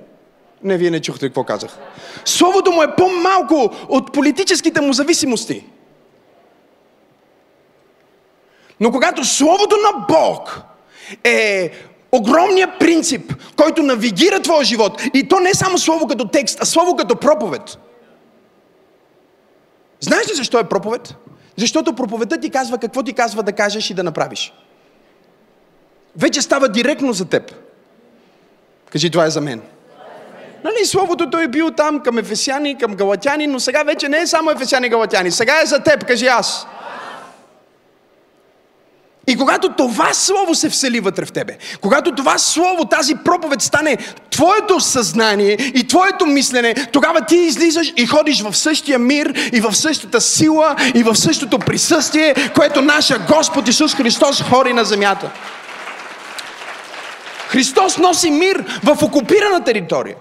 Не, 0.64 0.78
вие 0.78 0.90
не 0.90 1.02
чухте 1.02 1.28
какво 1.28 1.44
казах. 1.44 1.78
Словото 2.26 2.72
му 2.72 2.84
е 2.84 2.96
по-малко 2.96 3.70
от 3.90 4.14
политическите 4.14 4.82
му 4.82 4.94
зависимости. 4.94 5.66
Но 8.80 8.92
когато 8.92 9.26
Словото 9.26 9.76
на 9.76 10.06
Бог 10.10 10.62
е 11.24 11.72
огромният 12.12 12.80
принцип, 12.80 13.34
който 13.56 13.84
навигира 13.84 14.40
твоя 14.40 14.64
живот, 14.64 15.02
и 15.14 15.28
то 15.28 15.40
не 15.40 15.50
е 15.50 15.54
само 15.54 15.78
Слово 15.78 16.08
като 16.08 16.28
текст, 16.28 16.58
а 16.62 16.66
Слово 16.66 16.96
като 16.96 17.16
проповед. 17.16 17.78
Знаеш 20.00 20.32
ли 20.32 20.36
защо 20.36 20.60
е 20.60 20.70
проповед? 20.70 21.16
Защото 21.58 21.96
проповедта 21.96 22.40
ти 22.40 22.50
казва 22.50 22.78
какво 22.78 23.04
ти 23.04 23.14
казва 23.14 23.44
да 23.44 23.52
кажеш 23.52 23.90
и 23.90 23.94
да 23.94 24.04
направиш 24.04 24.54
вече 26.18 26.42
става 26.42 26.70
директно 26.70 27.14
за 27.14 27.26
теб. 27.26 27.56
Кажи, 28.92 29.10
това 29.10 29.26
е 29.26 29.30
за 29.30 29.42
мен. 29.42 29.62
Нали, 30.64 30.86
Словото 30.86 31.30
той 31.30 31.44
е 31.44 31.48
бил 31.48 31.72
там 31.72 32.00
към 32.00 32.18
ефесяни, 32.18 32.78
към 32.78 32.96
галатяни, 32.96 33.48
но 33.48 33.60
сега 33.60 33.84
вече 33.84 34.10
не 34.10 34.18
е 34.18 34.28
само 34.28 34.52
ефесяни 34.52 34.88
и 34.88 34.90
галатяни. 34.90 35.32
Сега 35.32 35.62
е 35.62 35.66
за 35.66 35.80
теб, 35.80 36.06
кажи 36.06 36.28
аз. 36.28 36.68
И 39.28 39.38
когато 39.38 39.70
това 39.70 40.14
слово 40.14 40.56
се 40.56 40.70
всели 40.70 41.00
вътре 41.00 41.26
в 41.26 41.32
тебе, 41.32 41.58
когато 41.82 42.16
това 42.16 42.38
слово, 42.38 42.86
тази 42.86 43.16
проповед 43.16 43.62
стане 43.62 43.98
твоето 44.32 44.80
съзнание 44.80 45.52
и 45.52 45.88
твоето 45.88 46.26
мислене, 46.26 46.74
тогава 46.92 47.22
ти 47.22 47.36
излизаш 47.36 47.94
и 47.98 48.06
ходиш 48.06 48.42
в 48.42 48.58
същия 48.58 49.00
мир 49.00 49.50
и 49.54 49.60
в 49.62 49.76
същата 49.76 50.22
сила 50.22 50.76
и 50.96 51.04
в 51.04 51.16
същото 51.16 51.60
присъствие, 51.60 52.36
което 52.56 52.82
нашия 52.82 53.20
Господ 53.20 53.68
Исус 53.68 53.96
Христос 53.96 54.42
хори 54.42 54.74
на 54.74 54.86
земята. 54.86 55.32
Христос 57.48 57.98
носи 57.98 58.32
мир 58.32 58.80
в 58.84 59.04
окупирана 59.04 59.64
територия. 59.64 60.16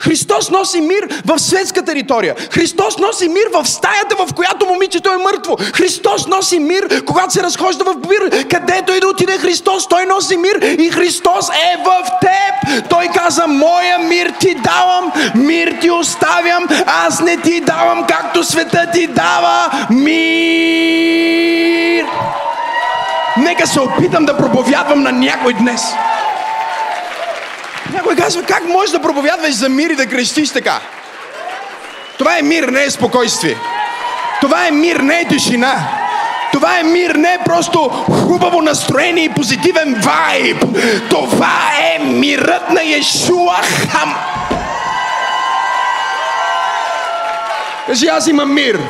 Христос 0.00 0.50
носи 0.50 0.80
мир 0.80 1.08
в 1.24 1.38
светска 1.38 1.84
територия. 1.84 2.34
Христос 2.50 2.98
носи 2.98 3.28
мир 3.28 3.44
в 3.52 3.66
стаята, 3.68 4.16
в 4.18 4.34
която 4.34 4.66
момичето 4.66 5.10
е 5.12 5.16
мъртво. 5.16 5.56
Христос 5.74 6.26
носи 6.26 6.58
мир, 6.58 7.04
когато 7.04 7.32
се 7.32 7.42
разхожда 7.42 7.84
в 7.84 7.94
мир. 8.08 8.46
Където 8.48 8.92
и 8.92 9.00
да 9.00 9.08
отиде 9.08 9.38
Христос, 9.38 9.88
Той 9.88 10.06
носи 10.06 10.36
мир 10.36 10.54
и 10.78 10.90
Христос 10.90 11.48
е 11.48 11.76
в 11.84 12.02
теб. 12.20 12.88
Той 12.88 13.08
каза, 13.14 13.46
моя 13.46 13.98
мир 13.98 14.32
ти 14.40 14.54
давам, 14.54 15.12
мир 15.34 15.78
ти 15.80 15.90
оставям, 15.90 16.66
аз 16.86 17.20
не 17.20 17.36
ти 17.36 17.60
давам, 17.60 18.06
както 18.06 18.44
света 18.44 18.86
ти 18.92 19.06
дава 19.06 19.70
мир. 19.90 20.90
Нека 23.36 23.66
се 23.66 23.80
опитам 23.80 24.24
да 24.24 24.36
проповядвам 24.36 25.02
на 25.02 25.12
някой 25.12 25.52
днес. 25.52 25.82
Някой 27.92 28.16
казва, 28.16 28.42
как 28.42 28.64
можеш 28.68 28.90
да 28.90 29.02
проповядваш 29.02 29.54
за 29.54 29.68
мир 29.68 29.90
и 29.90 29.96
да 29.96 30.06
крещиш 30.06 30.50
така? 30.50 30.80
Това 32.18 32.38
е 32.38 32.42
мир, 32.42 32.62
не 32.62 32.84
е 32.84 32.90
спокойствие. 32.90 33.56
Това 34.40 34.66
е 34.66 34.70
мир, 34.70 34.96
не 34.96 35.20
е 35.20 35.28
тишина. 35.28 35.74
Това 36.52 36.78
е 36.78 36.82
мир, 36.82 37.10
не 37.10 37.32
е 37.32 37.44
просто 37.44 37.78
хубаво 38.28 38.62
настроение 38.62 39.24
и 39.24 39.34
позитивен 39.34 40.02
вайб. 40.02 40.64
Това 41.10 41.70
е 41.80 41.98
мирът 42.04 42.70
на 42.70 42.82
Йешуа 42.82 43.62
Хам. 43.62 44.14
Кажи, 47.86 48.06
аз 48.06 48.26
имам 48.26 48.54
мир. 48.54 48.80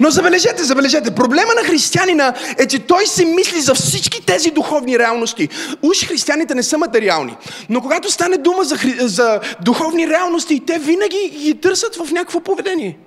Но 0.00 0.10
забележете, 0.10 0.64
забележете, 0.64 1.14
проблема 1.14 1.54
на 1.54 1.64
християнина 1.64 2.34
е, 2.58 2.66
че 2.66 2.78
той 2.78 3.06
си 3.06 3.24
мисли 3.24 3.60
за 3.60 3.74
всички 3.74 4.26
тези 4.26 4.50
духовни 4.50 4.98
реалности. 4.98 5.48
Уж 5.82 6.04
християните 6.06 6.54
не 6.54 6.62
са 6.62 6.78
материални, 6.78 7.36
но 7.68 7.80
когато 7.80 8.10
стане 8.10 8.36
дума 8.36 8.64
за, 8.64 8.76
хри... 8.76 8.94
за 8.98 9.40
духовни 9.60 10.08
реалности, 10.08 10.62
те 10.66 10.78
винаги 10.78 11.28
ги 11.28 11.60
търсят 11.60 11.96
в 11.96 12.12
някакво 12.12 12.40
поведение. 12.40 12.98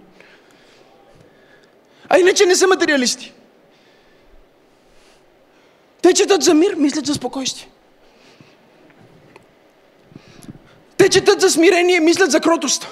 А 2.09 2.19
иначе 2.19 2.45
не 2.45 2.55
са 2.55 2.67
материалисти. 2.67 3.33
Те 6.01 6.13
четат 6.13 6.43
за 6.43 6.53
мир, 6.53 6.75
мислят 6.75 7.05
за 7.05 7.13
спокойствие. 7.13 7.69
Те 10.97 11.09
четат 11.09 11.41
за 11.41 11.49
смирение, 11.49 11.99
мислят 11.99 12.31
за 12.31 12.39
кротост. 12.39 12.87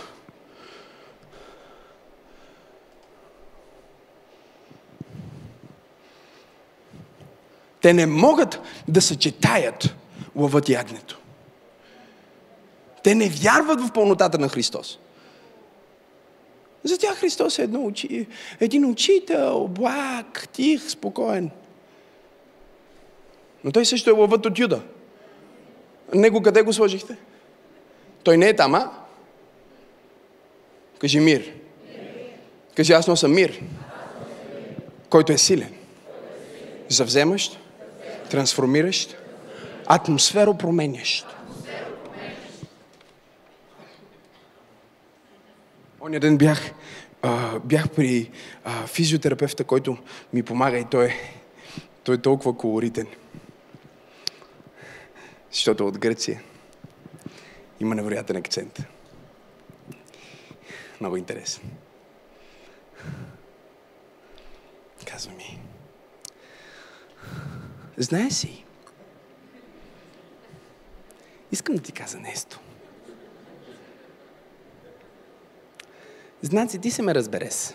Те 7.82 7.93
не 7.93 8.05
могат 8.05 8.59
да 8.88 9.01
съчетаят 9.01 9.95
лъвът 10.36 10.69
и 10.69 10.75
агнето. 10.75 11.19
Те 13.03 13.15
не 13.15 13.30
вярват 13.30 13.82
в 13.82 13.91
пълнотата 13.93 14.38
на 14.38 14.49
Христос. 14.49 14.99
За 16.84 16.97
тях 16.97 17.17
Христос 17.17 17.59
е 17.59 17.63
едно 17.63 17.86
учи, 17.86 18.28
един 18.59 18.86
учител, 18.86 19.67
благ, 19.67 20.47
тих, 20.53 20.89
спокоен. 20.89 21.49
Но 23.63 23.71
той 23.71 23.86
също 23.86 24.09
е 24.09 24.13
лъвът 24.13 24.45
от 24.45 24.59
Юда. 24.59 24.82
Него 26.13 26.41
къде 26.41 26.61
го 26.61 26.73
сложихте? 26.73 27.17
Той 28.23 28.38
не 28.38 28.49
е 28.49 28.55
там, 28.55 28.75
а? 28.75 28.91
Кажи 30.99 31.19
мир. 31.19 31.53
Кажи 32.75 32.93
аз 32.93 33.07
нося 33.07 33.28
мир. 33.28 33.61
Който 35.09 35.34
е 35.34 35.38
силен. 35.38 35.73
Завземащ 36.89 37.59
трансформиращ, 38.30 39.17
атмосферо-променящ. 39.86 41.25
Оня 46.01 46.19
ден 46.19 46.38
бях, 46.38 46.71
а, 47.21 47.59
бях 47.59 47.89
при 47.89 48.32
а, 48.63 48.88
физиотерапевта, 48.88 49.63
който 49.63 49.97
ми 50.34 50.43
помага 50.43 50.78
и 50.78 50.86
той, 50.86 51.13
той 52.03 52.15
е 52.15 52.21
толкова 52.21 52.57
колоритен. 52.57 53.07
Защото 55.51 55.84
е 55.84 55.88
от 55.88 55.97
Гърция. 55.97 56.41
Има 57.80 57.95
невероятен 57.95 58.36
акцент. 58.36 58.80
Много 61.01 61.17
интересен. 61.17 61.63
Казва 65.05 65.32
ми, 65.34 65.59
Знаеш 67.98 68.45
ли? 68.45 68.66
Искам 71.52 71.76
да 71.76 71.82
ти 71.82 71.91
кажа 71.91 72.18
нещо. 72.18 72.60
Знаци, 76.41 76.80
ти 76.80 76.91
се 76.91 77.02
ме 77.02 77.16
разбереш. 77.16 77.74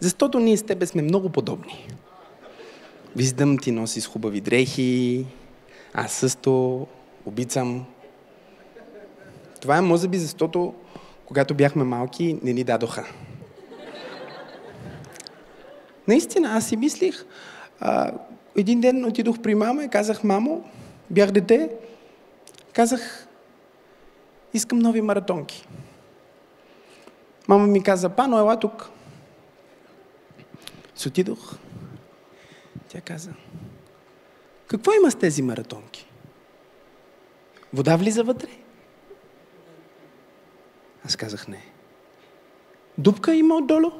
Защото 0.00 0.38
ние 0.38 0.56
с 0.56 0.62
тебе 0.62 0.86
сме 0.86 1.02
много 1.02 1.28
подобни. 1.28 1.88
Виждам, 3.16 3.58
ти 3.58 3.72
носи 3.72 4.00
с 4.00 4.06
хубави 4.06 4.40
дрехи, 4.40 5.26
аз 5.94 6.12
също 6.12 6.86
обичам. 7.26 7.86
Това 9.60 9.76
е 9.76 9.80
може 9.80 10.08
би 10.08 10.18
защото, 10.18 10.74
когато 11.26 11.54
бяхме 11.54 11.84
малки, 11.84 12.38
не 12.42 12.52
ни 12.52 12.64
дадоха. 12.64 13.06
Наистина, 16.12 16.56
аз 16.56 16.68
си 16.68 16.76
мислих, 16.76 17.24
а, 17.80 18.12
един 18.56 18.80
ден 18.80 19.04
отидох 19.04 19.38
при 19.38 19.54
мама 19.54 19.84
и 19.84 19.88
казах, 19.88 20.24
мамо, 20.24 20.64
бях 21.10 21.30
дете, 21.30 21.70
казах, 22.72 23.28
искам 24.54 24.78
нови 24.78 25.00
маратонки. 25.00 25.68
Мама 27.48 27.66
ми 27.66 27.82
каза, 27.82 28.08
пано, 28.08 28.38
ела 28.38 28.60
тук. 28.60 28.90
С 30.94 31.06
отидох. 31.06 31.56
Тя 32.88 33.00
каза, 33.00 33.30
какво 34.66 34.92
има 34.92 35.10
с 35.10 35.14
тези 35.14 35.42
маратонки? 35.42 36.06
Вода 37.72 37.96
влиза 37.96 38.24
вътре? 38.24 38.48
Аз 41.04 41.16
казах 41.16 41.48
не. 41.48 41.64
Дупка 42.98 43.34
има 43.34 43.56
отдолу? 43.56 43.90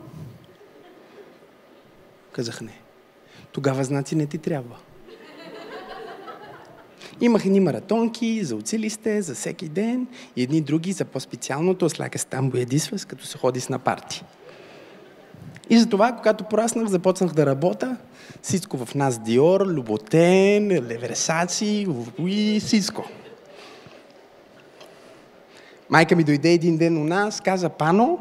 Казах 2.32 2.60
не. 2.60 2.78
Тогава 3.52 3.84
знаци 3.84 4.16
не 4.16 4.26
ти 4.26 4.38
трябва. 4.38 4.76
Имах 7.20 7.46
едни 7.46 7.60
маратонки 7.60 8.44
за 8.44 8.56
училище, 8.56 9.22
за 9.22 9.34
всеки 9.34 9.68
ден 9.68 10.06
и 10.36 10.42
едни 10.42 10.60
други 10.60 10.92
за 10.92 11.04
по-специалното, 11.04 11.88
сляка 11.88 12.18
с 12.18 12.24
там 12.24 12.50
боядисвас, 12.50 13.04
като 13.04 13.26
се 13.26 13.38
ходи 13.38 13.60
с 13.60 13.68
на 13.68 13.78
парти. 13.78 14.24
И 15.70 15.78
затова, 15.78 16.12
когато 16.12 16.44
пораснах, 16.44 16.86
започнах 16.86 17.32
да 17.32 17.46
работя. 17.46 17.96
Всичко 18.42 18.84
в 18.84 18.94
нас 18.94 19.18
Диор, 19.18 19.66
Люботен, 19.66 20.68
Леверсаци, 20.70 21.86
и 22.18 22.60
всичко. 22.60 23.04
Майка 25.90 26.16
ми 26.16 26.24
дойде 26.24 26.52
един 26.52 26.76
ден 26.76 26.98
у 26.98 27.04
нас, 27.04 27.40
каза, 27.40 27.68
Пано, 27.68 28.18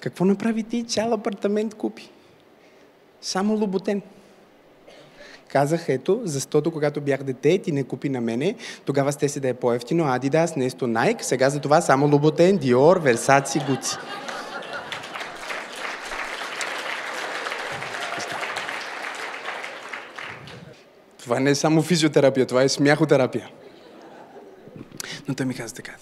какво 0.00 0.24
направи 0.24 0.62
ти? 0.62 0.84
Цял 0.84 1.12
апартамент 1.12 1.74
купи. 1.74 2.10
Само 3.24 3.54
Лоботен. 3.54 4.02
Казах, 5.48 5.88
ето, 5.88 6.20
защото 6.24 6.70
когато 6.70 7.00
бях 7.00 7.22
дете, 7.22 7.58
ти 7.58 7.72
не 7.72 7.84
купи 7.84 8.08
на 8.08 8.20
мене, 8.20 8.54
тогава 8.84 9.12
сте 9.12 9.28
си 9.28 9.40
да 9.40 9.48
е 9.48 9.54
по-ефтино, 9.54 10.04
Adidas, 10.04 10.56
нещо 10.56 10.86
Nike, 10.86 11.22
сега 11.22 11.50
за 11.50 11.60
това 11.60 11.80
само 11.80 12.06
Лоботен, 12.12 12.58
Dior, 12.58 13.14
Versace, 13.14 13.68
Gucci. 13.68 13.98
Това 21.18 21.40
не 21.40 21.50
е 21.50 21.54
само 21.54 21.82
физиотерапия, 21.82 22.46
това 22.46 22.62
е 22.62 22.68
смяхотерапия. 22.68 23.50
Но 25.28 25.34
той 25.34 25.46
ми 25.46 25.54
каза 25.54 25.74
така, 25.74 25.92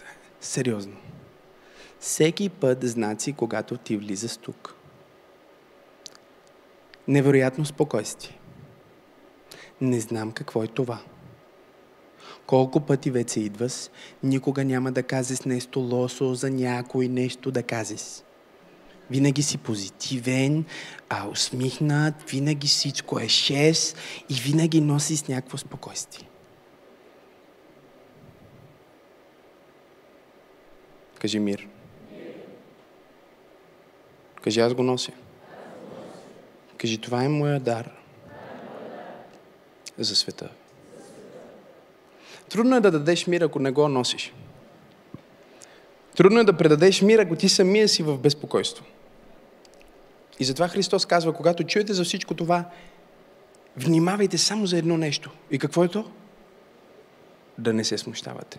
сериозно. 0.41 0.97
Всеки 2.01 2.49
път 2.49 2.79
знаци, 2.83 3.33
когато 3.33 3.77
ти 3.77 3.97
влизаш 3.97 4.37
тук. 4.37 4.82
Невероятно 7.09 7.65
спокойствие. 7.65 8.39
Не 9.81 10.01
знам 10.01 10.33
какво 10.33 10.63
е 10.63 10.67
това. 10.67 11.01
Колко 12.47 12.81
пъти 12.81 13.11
вече 13.11 13.41
идваш, 13.41 13.89
никога 14.23 14.65
няма 14.65 14.93
да 14.93 15.03
казваш 15.03 15.41
нещо 15.41 15.81
лошо 15.81 16.35
за 16.35 16.51
някой, 16.51 17.09
нещо 17.09 17.51
да 17.51 17.63
казваш. 17.63 18.03
Винаги 19.11 19.43
си 19.43 19.59
позитивен, 19.59 20.65
а 21.09 21.29
усмихнат, 21.29 22.31
винаги 22.31 22.67
всичко 22.67 23.21
е 23.21 23.29
шест 23.29 23.97
и 24.29 24.35
винаги 24.35 24.81
носи 24.81 25.17
с 25.17 25.29
някакво 25.29 25.59
спокойствие. 25.59 26.29
Кажи 31.19 31.39
мир. 31.39 31.69
Кажи 34.43 34.61
аз 34.61 34.75
го 34.75 34.83
нося. 34.83 35.13
Кажи 36.83 36.99
това 36.99 37.25
е 37.25 37.29
моя 37.29 37.61
дар 37.61 37.91
за 39.99 40.17
света. 40.17 40.49
Трудно 42.49 42.77
е 42.77 42.81
да 42.81 42.91
дадеш 42.91 43.27
мир, 43.27 43.41
ако 43.41 43.59
не 43.59 43.71
го 43.71 43.89
носиш. 43.89 44.33
Трудно 46.17 46.41
е 46.41 46.45
да 46.45 46.57
предадеш 46.57 47.03
мир, 47.03 47.19
ако 47.19 47.37
ти 47.37 47.49
самия 47.49 47.89
си 47.89 48.03
в 48.03 48.19
безпокойство. 48.19 48.85
И 50.41 50.45
затова 50.45 50.69
Христос 50.69 51.07
казва, 51.07 51.33
когато 51.33 51.65
чуете 51.65 51.93
за 51.93 52.05
всичко 52.05 52.35
това, 52.35 52.65
внимавайте 53.77 54.39
само 54.39 54.67
за 54.67 54.79
едно 54.79 54.97
нещо. 54.97 55.31
И 55.51 55.59
какво 55.59 55.85
е 55.85 55.89
то? 55.89 56.11
Да 57.59 57.73
не 57.73 57.85
се 57.85 57.99
смущавате. 57.99 58.59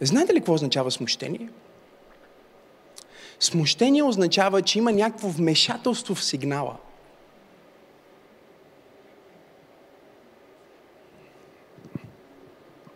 Знаете 0.00 0.34
ли 0.34 0.40
какво 0.40 0.54
означава 0.54 0.90
смущение? 0.90 1.48
Смущение 3.40 4.02
означава, 4.02 4.62
че 4.62 4.78
има 4.78 4.92
някакво 4.92 5.28
вмешателство 5.28 6.14
в 6.14 6.24
сигнала. 6.24 6.76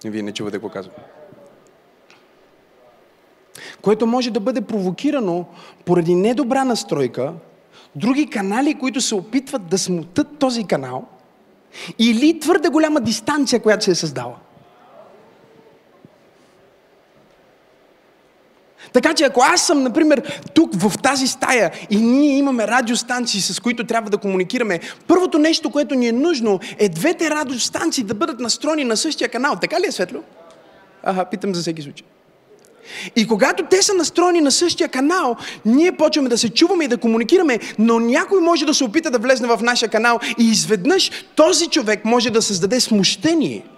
Вие 0.04 0.22
не 0.22 0.32
чувате 0.32 0.56
какво 0.56 0.68
казвам 0.68 0.94
което 3.84 4.06
може 4.06 4.30
да 4.30 4.40
бъде 4.40 4.60
провокирано 4.60 5.44
поради 5.84 6.14
недобра 6.14 6.64
настройка, 6.64 7.32
други 7.96 8.30
канали, 8.30 8.74
които 8.74 9.00
се 9.00 9.14
опитват 9.14 9.68
да 9.68 9.78
смутат 9.78 10.38
този 10.38 10.64
канал, 10.64 11.04
или 11.98 12.40
твърде 12.40 12.68
голяма 12.68 13.00
дистанция, 13.00 13.62
която 13.62 13.84
се 13.84 13.90
е 13.90 13.94
създала. 13.94 14.36
Така 18.94 19.14
че 19.14 19.24
ако 19.24 19.42
аз 19.42 19.66
съм, 19.66 19.82
например, 19.82 20.40
тук 20.54 20.70
в 20.74 20.98
тази 21.02 21.26
стая 21.26 21.70
и 21.90 21.96
ние 21.96 22.38
имаме 22.38 22.66
радиостанции, 22.66 23.40
с 23.40 23.60
които 23.60 23.86
трябва 23.86 24.10
да 24.10 24.18
комуникираме, 24.18 24.80
първото 25.06 25.38
нещо, 25.38 25.70
което 25.70 25.94
ни 25.94 26.08
е 26.08 26.12
нужно 26.12 26.60
е 26.78 26.88
двете 26.88 27.30
радиостанции 27.30 28.04
да 28.04 28.14
бъдат 28.14 28.40
настроени 28.40 28.84
на 28.84 28.96
същия 28.96 29.28
канал. 29.28 29.56
Така 29.60 29.80
ли 29.80 29.86
е 29.86 29.92
светло? 29.92 30.20
Ага, 31.02 31.24
питам 31.24 31.54
за 31.54 31.60
всеки 31.60 31.82
случай. 31.82 32.06
И 33.16 33.26
когато 33.26 33.64
те 33.70 33.82
са 33.82 33.94
настроени 33.94 34.40
на 34.40 34.50
същия 34.50 34.88
канал, 34.88 35.36
ние 35.64 35.92
почваме 35.92 36.28
да 36.28 36.38
се 36.38 36.48
чуваме 36.48 36.84
и 36.84 36.88
да 36.88 36.96
комуникираме, 36.96 37.58
но 37.78 38.00
някой 38.00 38.40
може 38.40 38.66
да 38.66 38.74
се 38.74 38.84
опита 38.84 39.10
да 39.10 39.18
влезне 39.18 39.48
в 39.48 39.62
нашия 39.62 39.88
канал 39.88 40.20
и 40.38 40.44
изведнъж 40.44 41.10
този 41.36 41.66
човек 41.66 42.04
може 42.04 42.30
да 42.30 42.42
създаде 42.42 42.80
смущение– 42.80 43.64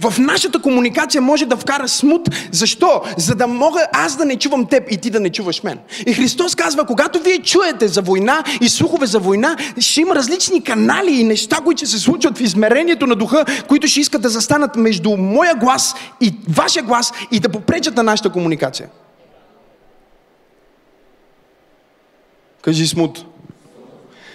в 0.00 0.18
нашата 0.18 0.62
комуникация 0.62 1.22
може 1.22 1.46
да 1.46 1.56
вкара 1.56 1.88
смут. 1.88 2.28
Защо? 2.52 3.02
За 3.16 3.34
да 3.34 3.46
мога 3.46 3.86
аз 3.92 4.16
да 4.16 4.24
не 4.24 4.36
чувам 4.36 4.66
теб 4.66 4.84
и 4.90 4.96
ти 4.96 5.10
да 5.10 5.20
не 5.20 5.30
чуваш 5.30 5.62
мен. 5.62 5.78
И 6.06 6.12
Христос 6.12 6.54
казва, 6.54 6.84
когато 6.84 7.20
вие 7.20 7.38
чуете 7.38 7.88
за 7.88 8.02
война 8.02 8.44
и 8.60 8.68
слухове 8.68 9.06
за 9.06 9.18
война, 9.18 9.56
ще 9.78 10.00
има 10.00 10.14
различни 10.14 10.64
канали 10.64 11.10
и 11.10 11.24
неща, 11.24 11.56
които 11.56 11.86
се 11.86 11.98
случват 11.98 12.38
в 12.38 12.40
измерението 12.40 13.06
на 13.06 13.14
духа, 13.14 13.44
които 13.68 13.88
ще 13.88 14.00
искат 14.00 14.22
да 14.22 14.28
застанат 14.28 14.76
между 14.76 15.16
моя 15.16 15.54
глас 15.54 15.94
и 16.20 16.34
вашия 16.48 16.82
глас 16.82 17.12
и 17.30 17.40
да 17.40 17.48
попречат 17.48 17.96
на 17.96 18.02
нашата 18.02 18.30
комуникация. 18.30 18.88
Кажи 22.62 22.86
смут. 22.86 23.27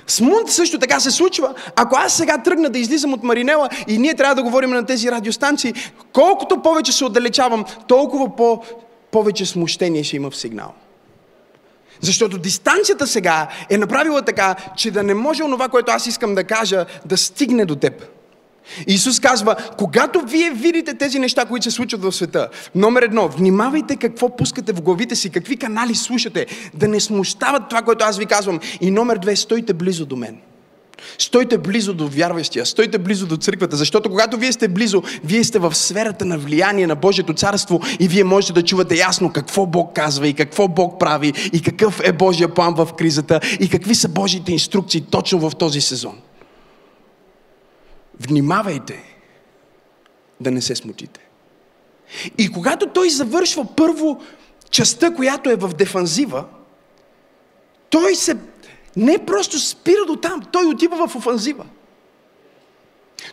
Смунт 0.07 0.49
също 0.49 0.79
така 0.79 0.99
се 0.99 1.11
случва. 1.11 1.53
Ако 1.75 1.95
аз 1.95 2.17
сега 2.17 2.37
тръгна 2.37 2.69
да 2.69 2.79
излизам 2.79 3.13
от 3.13 3.23
Маринела 3.23 3.69
и 3.87 3.97
ние 3.97 4.15
трябва 4.15 4.35
да 4.35 4.43
говорим 4.43 4.69
на 4.69 4.85
тези 4.85 5.11
радиостанции, 5.11 5.73
колкото 6.13 6.61
повече 6.61 6.91
се 6.91 7.05
отдалечавам, 7.05 7.65
толкова 7.87 8.35
по- 8.35 8.63
повече 9.11 9.45
смущение 9.45 10.03
ще 10.03 10.15
има 10.15 10.29
в 10.31 10.35
сигнал. 10.35 10.73
Защото 12.01 12.37
дистанцията 12.37 13.07
сега 13.07 13.47
е 13.69 13.77
направила 13.77 14.21
така, 14.21 14.55
че 14.77 14.91
да 14.91 15.03
не 15.03 15.13
може 15.13 15.43
онова, 15.43 15.69
което 15.69 15.91
аз 15.91 16.07
искам 16.07 16.35
да 16.35 16.43
кажа, 16.43 16.85
да 17.05 17.17
стигне 17.17 17.65
до 17.65 17.75
теб. 17.75 18.05
Исус 18.87 19.19
казва, 19.19 19.55
когато 19.77 20.21
вие 20.21 20.51
видите 20.51 20.93
тези 20.93 21.19
неща, 21.19 21.45
които 21.45 21.63
се 21.63 21.71
случват 21.71 22.03
в 22.03 22.11
света, 22.11 22.47
номер 22.75 23.01
едно, 23.01 23.27
внимавайте 23.27 23.95
какво 23.95 24.35
пускате 24.35 24.73
в 24.73 24.81
главите 24.81 25.15
си, 25.15 25.29
какви 25.29 25.57
канали 25.57 25.95
слушате, 25.95 26.45
да 26.73 26.87
не 26.87 26.99
смущават 26.99 27.69
това, 27.69 27.81
което 27.81 28.05
аз 28.05 28.17
ви 28.17 28.25
казвам. 28.25 28.59
И 28.81 28.91
номер 28.91 29.17
две, 29.17 29.35
стойте 29.35 29.73
близо 29.73 30.05
до 30.05 30.15
мен. 30.15 30.37
Стойте 31.17 31.57
близо 31.57 31.93
до 31.93 32.07
вярващия, 32.07 32.65
стойте 32.65 32.97
близо 32.97 33.27
до 33.27 33.37
църквата, 33.37 33.75
защото 33.75 34.09
когато 34.09 34.37
вие 34.37 34.51
сте 34.51 34.67
близо, 34.67 35.03
вие 35.23 35.43
сте 35.43 35.59
в 35.59 35.75
сферата 35.75 36.25
на 36.25 36.37
влияние 36.37 36.87
на 36.87 36.95
Божието 36.95 37.33
царство 37.33 37.81
и 37.99 38.07
вие 38.07 38.23
можете 38.23 38.53
да 38.53 38.63
чувате 38.63 38.95
ясно 38.95 39.31
какво 39.31 39.65
Бог 39.65 39.95
казва 39.95 40.27
и 40.27 40.33
какво 40.33 40.67
Бог 40.67 40.99
прави 40.99 41.33
и 41.53 41.61
какъв 41.61 42.01
е 42.03 42.11
Божия 42.11 42.53
план 42.53 42.73
в 42.75 42.89
кризата 42.97 43.39
и 43.59 43.69
какви 43.69 43.95
са 43.95 44.09
Божиите 44.09 44.51
инструкции 44.51 45.01
точно 45.01 45.49
в 45.49 45.55
този 45.55 45.81
сезон. 45.81 46.15
Внимавайте 48.19 49.03
да 50.39 50.51
не 50.51 50.61
се 50.61 50.75
смутите. 50.75 51.19
И 52.37 52.51
когато 52.51 52.87
той 52.87 53.09
завършва 53.09 53.65
първо 53.75 54.21
частта, 54.69 55.13
която 55.13 55.49
е 55.49 55.55
в 55.55 55.73
дефанзива, 55.73 56.45
той 57.89 58.15
се 58.15 58.37
не 58.95 59.25
просто 59.25 59.59
спира 59.59 60.05
до 60.07 60.15
там, 60.15 60.41
той 60.51 60.65
отива 60.65 61.07
в 61.07 61.15
офанзива. 61.15 61.65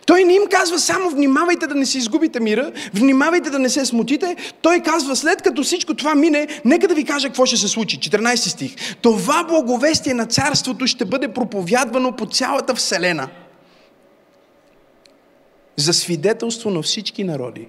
Той 0.05 0.23
не 0.23 0.33
им 0.33 0.43
казва 0.51 0.79
само 0.79 1.09
внимавайте 1.09 1.67
да 1.67 1.75
не 1.75 1.85
си 1.85 1.97
изгубите 1.97 2.39
мира, 2.39 2.71
внимавайте 2.93 3.49
да 3.49 3.59
не 3.59 3.69
се 3.69 3.85
смутите. 3.85 4.35
Той 4.61 4.79
казва 4.79 5.15
след 5.15 5.41
като 5.41 5.63
всичко 5.63 5.93
това 5.93 6.15
мине, 6.15 6.47
нека 6.65 6.87
да 6.87 6.95
ви 6.95 7.05
кажа 7.05 7.27
какво 7.27 7.45
ще 7.45 7.57
се 7.57 7.67
случи. 7.67 7.99
14 7.99 8.35
стих. 8.35 8.75
Това 9.01 9.43
благовестие 9.43 10.13
на 10.13 10.25
царството 10.25 10.87
ще 10.87 11.05
бъде 11.05 11.27
проповядвано 11.27 12.15
по 12.15 12.25
цялата 12.25 12.75
вселена. 12.75 13.27
За 15.75 15.93
свидетелство 15.93 16.69
на 16.69 16.81
всички 16.81 17.23
народи. 17.23 17.67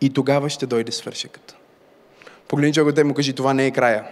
И 0.00 0.10
тогава 0.10 0.50
ще 0.50 0.66
дойде 0.66 0.92
свършеката. 0.92 1.56
Погледни 2.48 2.72
човекът 2.72 3.06
му 3.06 3.14
кажи, 3.14 3.32
това 3.32 3.54
не 3.54 3.66
е 3.66 3.70
края. 3.70 4.04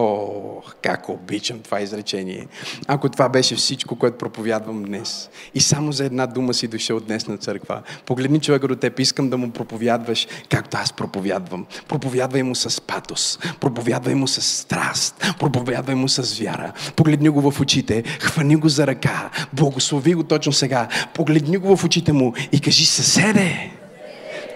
О, 0.00 0.62
как 0.82 1.08
обичам 1.08 1.58
това 1.60 1.80
изречение. 1.80 2.46
Ако 2.86 3.08
това 3.08 3.28
беше 3.28 3.56
всичко, 3.56 3.96
което 3.96 4.18
проповядвам 4.18 4.82
днес 4.82 5.30
и 5.54 5.60
само 5.60 5.92
за 5.92 6.04
една 6.04 6.26
дума 6.26 6.54
си 6.54 6.68
дошъл 6.68 7.00
днес 7.00 7.26
на 7.26 7.36
църква, 7.36 7.82
погледни 8.06 8.40
човека 8.40 8.68
до 8.68 8.76
теб, 8.76 8.98
искам 8.98 9.30
да 9.30 9.36
му 9.36 9.50
проповядваш 9.50 10.28
както 10.48 10.76
аз 10.76 10.92
проповядвам. 10.92 11.66
Проповядвай 11.88 12.42
му 12.42 12.54
с 12.54 12.80
патос, 12.80 13.38
проповядвай 13.60 14.14
му 14.14 14.28
с 14.28 14.42
страст, 14.42 15.34
проповядвай 15.38 15.94
му 15.94 16.08
с 16.08 16.38
вяра. 16.38 16.72
Погледни 16.96 17.28
го 17.28 17.50
в 17.50 17.60
очите, 17.60 18.02
хвани 18.20 18.56
го 18.56 18.68
за 18.68 18.86
ръка, 18.86 19.30
благослови 19.52 20.14
го 20.14 20.22
точно 20.22 20.52
сега, 20.52 20.88
погледни 21.14 21.56
го 21.56 21.76
в 21.76 21.84
очите 21.84 22.12
му 22.12 22.34
и 22.52 22.60
кажи 22.60 22.86
съседе, 22.86 23.70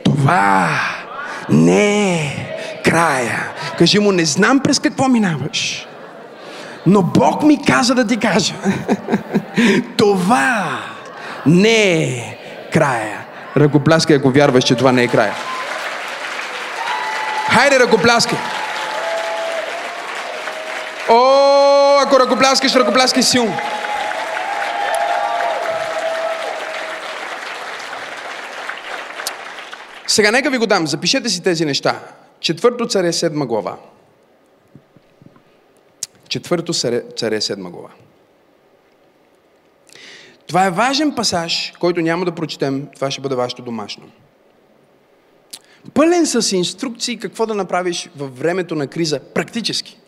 това 0.05 0.71
не 1.51 2.15
е 2.15 2.81
края. 2.85 3.54
Кажи 3.79 3.99
му, 3.99 4.13
не 4.13 4.25
знам 4.25 4.61
през 4.61 4.79
какво 4.79 5.09
минаваш, 5.09 5.87
но 6.87 7.03
Бог 7.03 7.43
ми 7.43 7.65
каза 7.65 7.95
да 7.95 8.07
ти 8.07 8.17
кажа. 8.17 8.55
това 9.97 10.79
не 11.47 12.03
е 12.03 12.39
края. 12.73 13.25
Ръкопляскай, 13.57 14.17
ако 14.17 14.31
вярваш, 14.31 14.65
че 14.65 14.75
това 14.75 14.93
не 14.93 15.03
е 15.03 15.09
края. 15.09 15.35
Хайде, 17.49 17.79
ръкопляскай. 17.81 18.39
О, 21.09 21.99
ако 22.03 22.21
ръкопляскаш, 22.21 22.75
ръкопляскай 22.75 23.23
силно. 23.23 23.57
Сега 30.07 30.31
нека 30.31 30.51
ви 30.51 30.59
го 30.59 30.67
дам. 30.67 30.87
Запишете 30.87 31.29
си 31.29 31.43
тези 31.43 31.65
неща. 31.65 31.95
Четвърто 32.45 32.87
царе, 32.87 33.13
седма 33.13 33.47
глава. 33.47 33.79
Четвърто 36.29 36.73
царе, 37.17 37.41
седма 37.41 37.71
глава. 37.71 37.91
Това 40.47 40.67
е 40.67 40.71
важен 40.71 41.15
пасаж, 41.15 41.73
който 41.81 42.01
няма 42.01 42.25
да 42.25 42.35
прочетем. 42.35 42.89
Това 42.95 43.11
ще 43.11 43.21
бъде 43.21 43.35
вашето 43.35 43.63
домашно. 43.63 44.11
Пълен 45.95 46.27
с 46.27 46.53
инструкции 46.53 47.19
какво 47.19 47.47
да 47.47 47.55
направиш 47.55 48.11
във 48.17 48.39
времето 48.39 48.75
на 48.75 48.87
криза, 48.87 49.21
практически. 49.21 49.99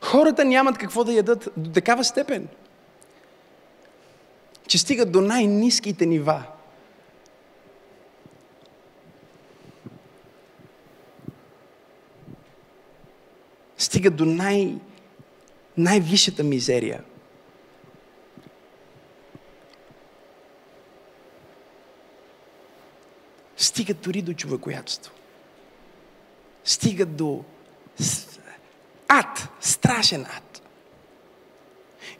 Хората 0.00 0.44
нямат 0.44 0.78
какво 0.78 1.04
да 1.04 1.12
ядат 1.12 1.48
до 1.56 1.70
такава 1.70 2.04
степен, 2.04 2.48
че 4.66 4.78
стигат 4.78 5.12
до 5.12 5.20
най-низките 5.20 6.06
нива 6.06 6.42
стига 13.94 14.10
до 14.10 14.24
най- 14.24 14.74
най-висшата 15.76 16.44
мизерия. 16.44 17.04
Стигат 23.56 24.00
дори 24.00 24.22
до 24.22 24.34
човекоятство. 24.34 25.12
Стигат 26.64 27.16
до 27.16 27.44
ад, 29.08 29.48
страшен 29.60 30.26
ад. 30.36 30.62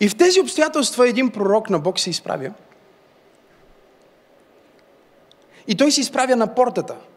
И 0.01 0.09
в 0.09 0.17
тези 0.17 0.41
обстоятелства 0.41 1.09
един 1.09 1.31
пророк 1.31 1.71
на 1.71 1.79
Бог 1.79 1.99
се 1.99 2.11
изправя. 2.11 2.55
И 5.67 5.75
той 5.75 5.93
се 5.93 6.01
изправя 6.01 6.37
на 6.37 6.55
портата– 6.55 6.97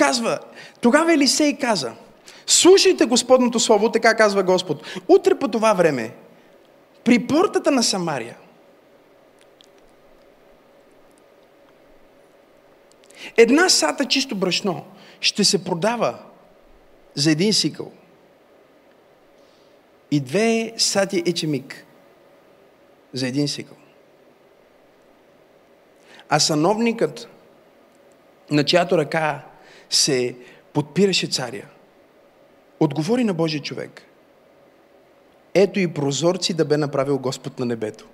казва, 0.00 0.38
тогава 0.80 1.12
Елисей 1.14 1.58
каза, 1.58 1.92
слушайте 2.46 3.04
Господното 3.04 3.60
Слово, 3.60 3.92
така 3.92 4.16
казва 4.16 4.42
Господ. 4.42 4.86
Утре 5.08 5.34
по 5.34 5.48
това 5.48 5.72
време, 5.72 6.14
при 7.04 7.26
портата 7.26 7.70
на 7.70 7.82
Самария, 7.82 8.36
една 13.36 13.68
сата 13.68 14.04
чисто 14.04 14.36
брашно 14.36 14.84
ще 15.20 15.44
се 15.44 15.64
продава 15.64 16.18
за 17.14 17.30
един 17.30 17.52
сикъл. 17.52 17.92
И 20.10 20.20
две 20.20 20.72
сати 20.76 21.22
ечемик 21.26 21.86
за 23.12 23.26
един 23.26 23.48
сикъл. 23.48 23.76
А 26.28 26.40
сановникът, 26.40 27.28
на 28.50 28.64
чиято 28.64 28.98
ръка 28.98 29.49
се 29.90 30.36
подпираше 30.72 31.26
царя. 31.26 31.68
Отговори 32.80 33.24
на 33.24 33.34
Божия 33.34 33.62
човек. 33.62 34.02
Ето 35.54 35.80
и 35.80 35.94
прозорци 35.94 36.54
да 36.54 36.64
бе 36.64 36.76
направил 36.76 37.18
Господ 37.18 37.58
на 37.58 37.66
небето. 37.66 38.08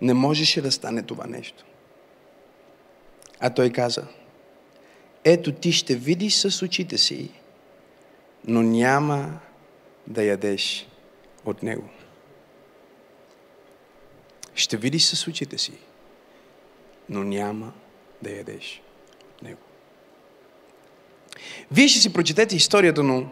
Не 0.00 0.14
можеше 0.14 0.62
да 0.62 0.72
стане 0.72 1.02
това 1.02 1.26
нещо. 1.26 1.64
А 3.40 3.50
той 3.50 3.70
каза, 3.70 4.06
ето 5.24 5.52
ти 5.52 5.72
ще 5.72 5.94
видиш 5.94 6.34
с 6.34 6.62
очите 6.62 6.98
си, 6.98 7.30
но 8.44 8.62
няма 8.62 9.38
да 10.06 10.24
ядеш 10.24 10.88
от 11.44 11.62
него. 11.62 11.88
Ще 14.54 14.76
видиш 14.76 15.04
с 15.04 15.28
очите 15.28 15.58
си, 15.58 15.72
но 17.08 17.24
няма 17.24 17.72
да 18.22 18.30
ядеш. 18.30 18.82
Вие 21.72 21.88
ще 21.88 22.00
си 22.00 22.12
прочетете 22.12 22.56
историята, 22.56 23.02
но 23.02 23.26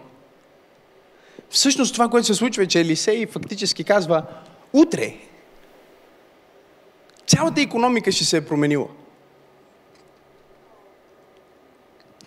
всъщност 1.50 1.92
това, 1.92 2.08
което 2.08 2.26
се 2.26 2.34
случва 2.34 2.62
е, 2.62 2.66
че 2.66 2.80
Елисей 2.80 3.26
фактически 3.26 3.84
казва, 3.84 4.26
утре 4.72 5.14
цялата 7.26 7.60
економика 7.60 8.12
ще 8.12 8.24
се 8.24 8.36
е 8.36 8.46
променила. 8.46 8.88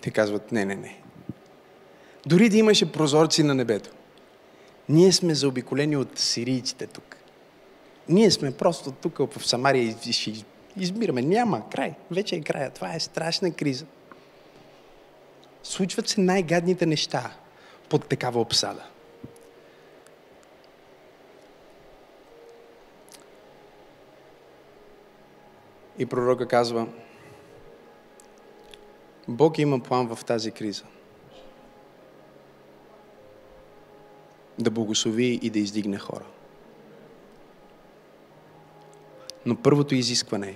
Те 0.02 0.12
казват, 0.12 0.52
не, 0.52 0.66
не, 0.66 0.76
не. 0.76 1.02
Дори 2.26 2.50
да 2.50 2.58
имаше 2.58 2.92
прозорци 2.92 3.44
на 3.44 3.56
небето. 3.56 3.90
Ние 4.90 5.12
сме 5.12 5.36
заобиколени 5.36 5.98
от 5.98 6.20
сирийците 6.20 6.88
тук. 6.88 7.16
Ние 8.10 8.32
сме 8.32 8.52
просто 8.52 8.92
тук 8.92 9.18
в 9.18 9.48
Самария 9.48 9.96
и 10.06 10.14
ще 10.14 10.34
измираме. 10.78 11.22
Няма 11.22 11.70
край. 11.70 11.94
Вече 12.12 12.36
е 12.36 12.42
края. 12.42 12.70
Това 12.70 12.96
е 12.96 13.00
страшна 13.00 13.52
криза 13.52 13.86
случват 15.68 16.10
се 16.10 16.22
най-гадните 16.22 16.86
неща 16.86 17.32
под 17.90 18.08
такава 18.08 18.42
обсада. 18.42 18.84
И 26.00 26.06
пророка 26.06 26.48
казва, 26.48 26.88
Бог 29.28 29.58
има 29.58 29.80
план 29.80 30.16
в 30.16 30.26
тази 30.26 30.52
криза. 30.52 30.84
Да 34.60 34.72
благослови 34.72 35.40
и 35.42 35.50
да 35.50 35.60
издигне 35.60 35.98
хора. 35.98 36.26
Но 39.46 39.56
първото 39.56 39.96
изискване 39.96 40.56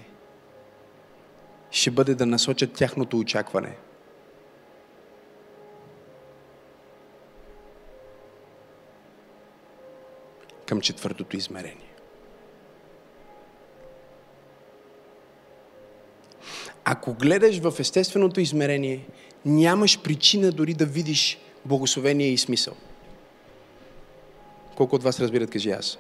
ще 1.72 1.92
бъде 1.92 2.16
да 2.16 2.26
насочат 2.26 2.74
тяхното 2.74 3.20
очакване– 3.20 3.76
към 10.72 10.82
четвъртото 10.82 11.38
измерение. 11.38 11.92
Ако 16.84 17.14
гледаш 17.14 17.60
в 17.60 17.74
естественото 17.80 18.40
измерение, 18.40 19.08
нямаш 19.46 20.02
причина 20.02 20.52
дори 20.52 20.74
да 20.74 20.86
видиш 20.86 21.40
благословение 21.66 22.28
и 22.28 22.38
смисъл. 22.38 22.74
Колко 24.76 24.96
от 24.96 25.04
вас 25.04 25.20
разбират, 25.20 25.52
кажи 25.52 25.72
аз. 25.72 25.98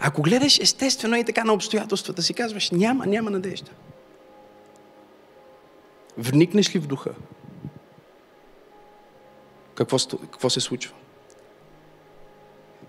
Ако 0.00 0.22
гледаш 0.22 0.58
естествено 0.58 1.16
и 1.16 1.24
така 1.24 1.44
на 1.44 1.52
обстоятелствата, 1.52 2.22
си 2.22 2.34
казваш, 2.34 2.70
няма, 2.70 3.06
няма 3.06 3.30
надежда. 3.30 3.70
Вникнеш 6.18 6.74
ли 6.74 6.78
в 6.78 6.86
духа? 6.86 7.14
Какво, 9.74 9.98
какво 10.32 10.50
се 10.50 10.60
случва? 10.60 10.94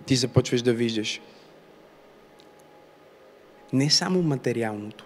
Ти 0.06 0.16
започваш 0.16 0.62
да 0.62 0.74
виждаш 0.74 1.22
не 3.74 3.90
само 3.90 4.22
материалното, 4.22 5.06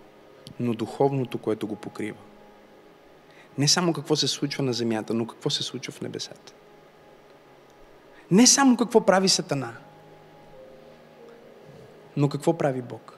но 0.59 0.73
духовното, 0.73 1.37
което 1.37 1.67
го 1.67 1.75
покрива. 1.75 2.17
Не 3.57 3.67
само 3.67 3.93
какво 3.93 4.15
се 4.15 4.27
случва 4.27 4.63
на 4.63 4.73
земята, 4.73 5.13
но 5.13 5.27
какво 5.27 5.49
се 5.49 5.63
случва 5.63 5.93
в 5.93 6.01
небесата. 6.01 6.53
Не 8.31 8.47
само 8.47 8.77
какво 8.77 9.05
прави 9.05 9.29
Сатана, 9.29 9.73
но 12.17 12.29
какво 12.29 12.57
прави 12.57 12.81
Бог. 12.81 13.17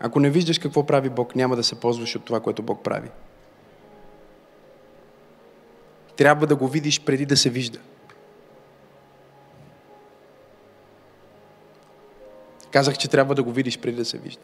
Ако 0.00 0.20
не 0.20 0.30
виждаш 0.30 0.58
какво 0.58 0.86
прави 0.86 1.10
Бог, 1.10 1.36
няма 1.36 1.56
да 1.56 1.64
се 1.64 1.80
ползваш 1.80 2.16
от 2.16 2.24
това, 2.24 2.40
което 2.40 2.62
Бог 2.62 2.82
прави. 2.84 3.08
Трябва 6.18 6.46
да 6.46 6.56
го 6.56 6.68
видиш 6.68 7.00
преди 7.00 7.26
да 7.26 7.36
се 7.36 7.50
вижда. 7.50 7.78
Казах, 12.70 12.98
че 12.98 13.08
трябва 13.08 13.34
да 13.34 13.42
го 13.42 13.52
видиш 13.52 13.78
преди 13.78 13.96
да 13.96 14.04
се 14.04 14.18
вижда. 14.18 14.42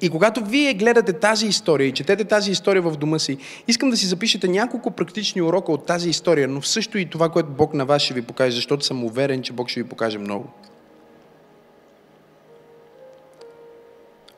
И 0.00 0.10
когато 0.10 0.44
вие 0.44 0.74
гледате 0.74 1.12
тази 1.12 1.46
история 1.46 1.88
и 1.88 1.92
четете 1.92 2.24
тази 2.24 2.50
история 2.50 2.82
в 2.82 2.96
дома 2.96 3.18
си, 3.18 3.38
искам 3.68 3.90
да 3.90 3.96
си 3.96 4.06
запишете 4.06 4.48
няколко 4.48 4.90
практични 4.90 5.42
урока 5.42 5.72
от 5.72 5.86
тази 5.86 6.08
история, 6.08 6.48
но 6.48 6.62
също 6.62 6.98
и 6.98 7.10
това, 7.10 7.28
което 7.28 7.48
Бог 7.48 7.74
на 7.74 7.86
вас 7.86 8.02
ще 8.02 8.14
ви 8.14 8.22
покаже, 8.22 8.56
защото 8.56 8.84
съм 8.84 9.04
уверен, 9.04 9.42
че 9.42 9.52
Бог 9.52 9.68
ще 9.68 9.82
ви 9.82 9.88
покаже 9.88 10.18
много. 10.18 10.50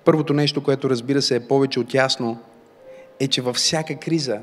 Първото 0.04 0.32
нещо, 0.32 0.62
което 0.62 0.90
разбира 0.90 1.22
се 1.22 1.36
е 1.36 1.46
повече 1.48 1.80
от 1.80 1.94
ясно, 1.94 2.38
е, 3.20 3.28
че 3.28 3.42
във 3.42 3.56
всяка 3.56 3.96
криза 3.96 4.40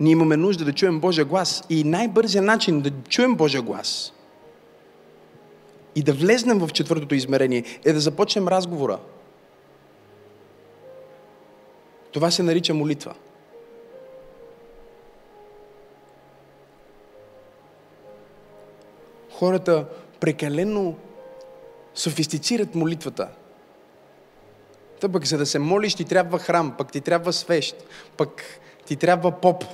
ние 0.00 0.12
имаме 0.12 0.36
нужда 0.36 0.64
да 0.64 0.72
чуем 0.72 1.00
Божия 1.00 1.24
глас. 1.24 1.64
И 1.70 1.84
най-бързият 1.84 2.46
начин 2.46 2.80
да 2.80 2.90
чуем 3.08 3.34
Божия 3.34 3.62
глас 3.62 4.12
и 5.94 6.02
да 6.02 6.12
влезнем 6.12 6.58
в 6.58 6.72
четвъртото 6.72 7.14
измерение 7.14 7.64
е 7.84 7.92
да 7.92 8.00
започнем 8.00 8.48
разговора. 8.48 8.98
Това 12.12 12.30
се 12.30 12.42
нарича 12.42 12.74
молитва. 12.74 13.14
Хората 19.30 19.86
прекалено 20.20 20.96
софистицират 21.94 22.74
молитвата. 22.74 23.28
Та 25.00 25.08
пък 25.08 25.26
за 25.26 25.38
да 25.38 25.46
се 25.46 25.58
молиш 25.58 25.94
ти 25.94 26.04
трябва 26.04 26.38
храм, 26.38 26.74
пък 26.78 26.92
ти 26.92 27.00
трябва 27.00 27.32
свещ, 27.32 27.76
пък 28.16 28.42
ти 28.86 28.96
трябва 28.96 29.30
поп, 29.30 29.64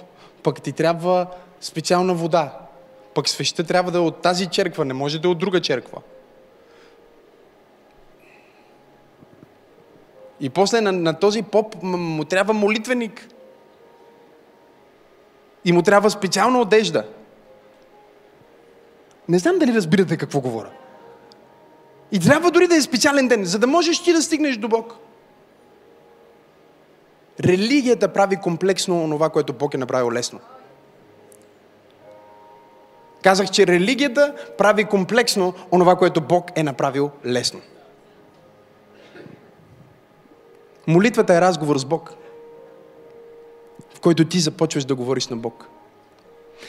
пък 0.43 0.62
ти 0.62 0.72
трябва 0.72 1.26
специална 1.61 2.14
вода. 2.14 2.59
Пък 3.14 3.28
свеща 3.28 3.64
трябва 3.64 3.90
да 3.90 3.99
е 3.99 4.01
от 4.01 4.22
тази 4.22 4.47
черква, 4.47 4.84
не 4.84 4.95
може 4.95 5.18
да 5.18 5.28
е 5.28 5.30
от 5.30 5.38
друга 5.38 5.61
черква. 5.61 6.01
И 10.40 10.51
после 10.51 10.80
на, 10.80 10.93
на 10.93 11.18
този 11.18 11.43
поп 11.43 11.82
му 11.82 12.24
трябва 12.24 12.55
молитвеник. 12.55 13.28
И 15.64 15.72
му 15.72 15.82
трябва 15.82 16.11
специална 16.11 16.61
одежда. 16.61 17.09
Не 19.28 19.38
знам 19.38 19.59
дали 19.59 19.74
разбирате 19.74 20.16
какво 20.16 20.40
говоря. 20.40 20.70
И 22.12 22.20
трябва 22.20 22.51
дори 22.51 22.66
да 22.66 22.76
е 22.76 22.80
специален 22.80 23.28
ден, 23.28 23.45
за 23.45 23.59
да 23.59 23.66
можеш 23.66 24.03
ти 24.03 24.12
да 24.12 24.22
стигнеш 24.22 24.57
до 24.57 24.68
Бог. 24.68 24.97
Религията 27.41 28.12
прави 28.12 28.37
комплексно 28.37 29.05
онова, 29.05 29.30
което 29.30 29.53
Бог 29.53 29.74
е 29.74 29.78
направил 29.78 30.12
лесно. 30.12 30.41
Казах, 33.22 33.51
че 33.51 33.66
религията 33.66 34.35
прави 34.59 34.85
комплексно 34.85 35.55
онова, 35.72 35.97
което 35.97 36.20
Бог 36.20 36.51
е 36.55 36.62
направил 36.62 37.11
лесно. 37.26 37.61
Молитвата 40.87 41.35
е 41.35 41.41
разговор 41.41 41.78
с 41.78 41.85
Бог, 41.85 42.14
в 43.95 44.01
който 44.01 44.24
ти 44.24 44.41
започваш 44.41 44.85
да 44.85 44.95
говориш 44.95 45.28
на 45.28 45.37
Бог. 45.37 45.68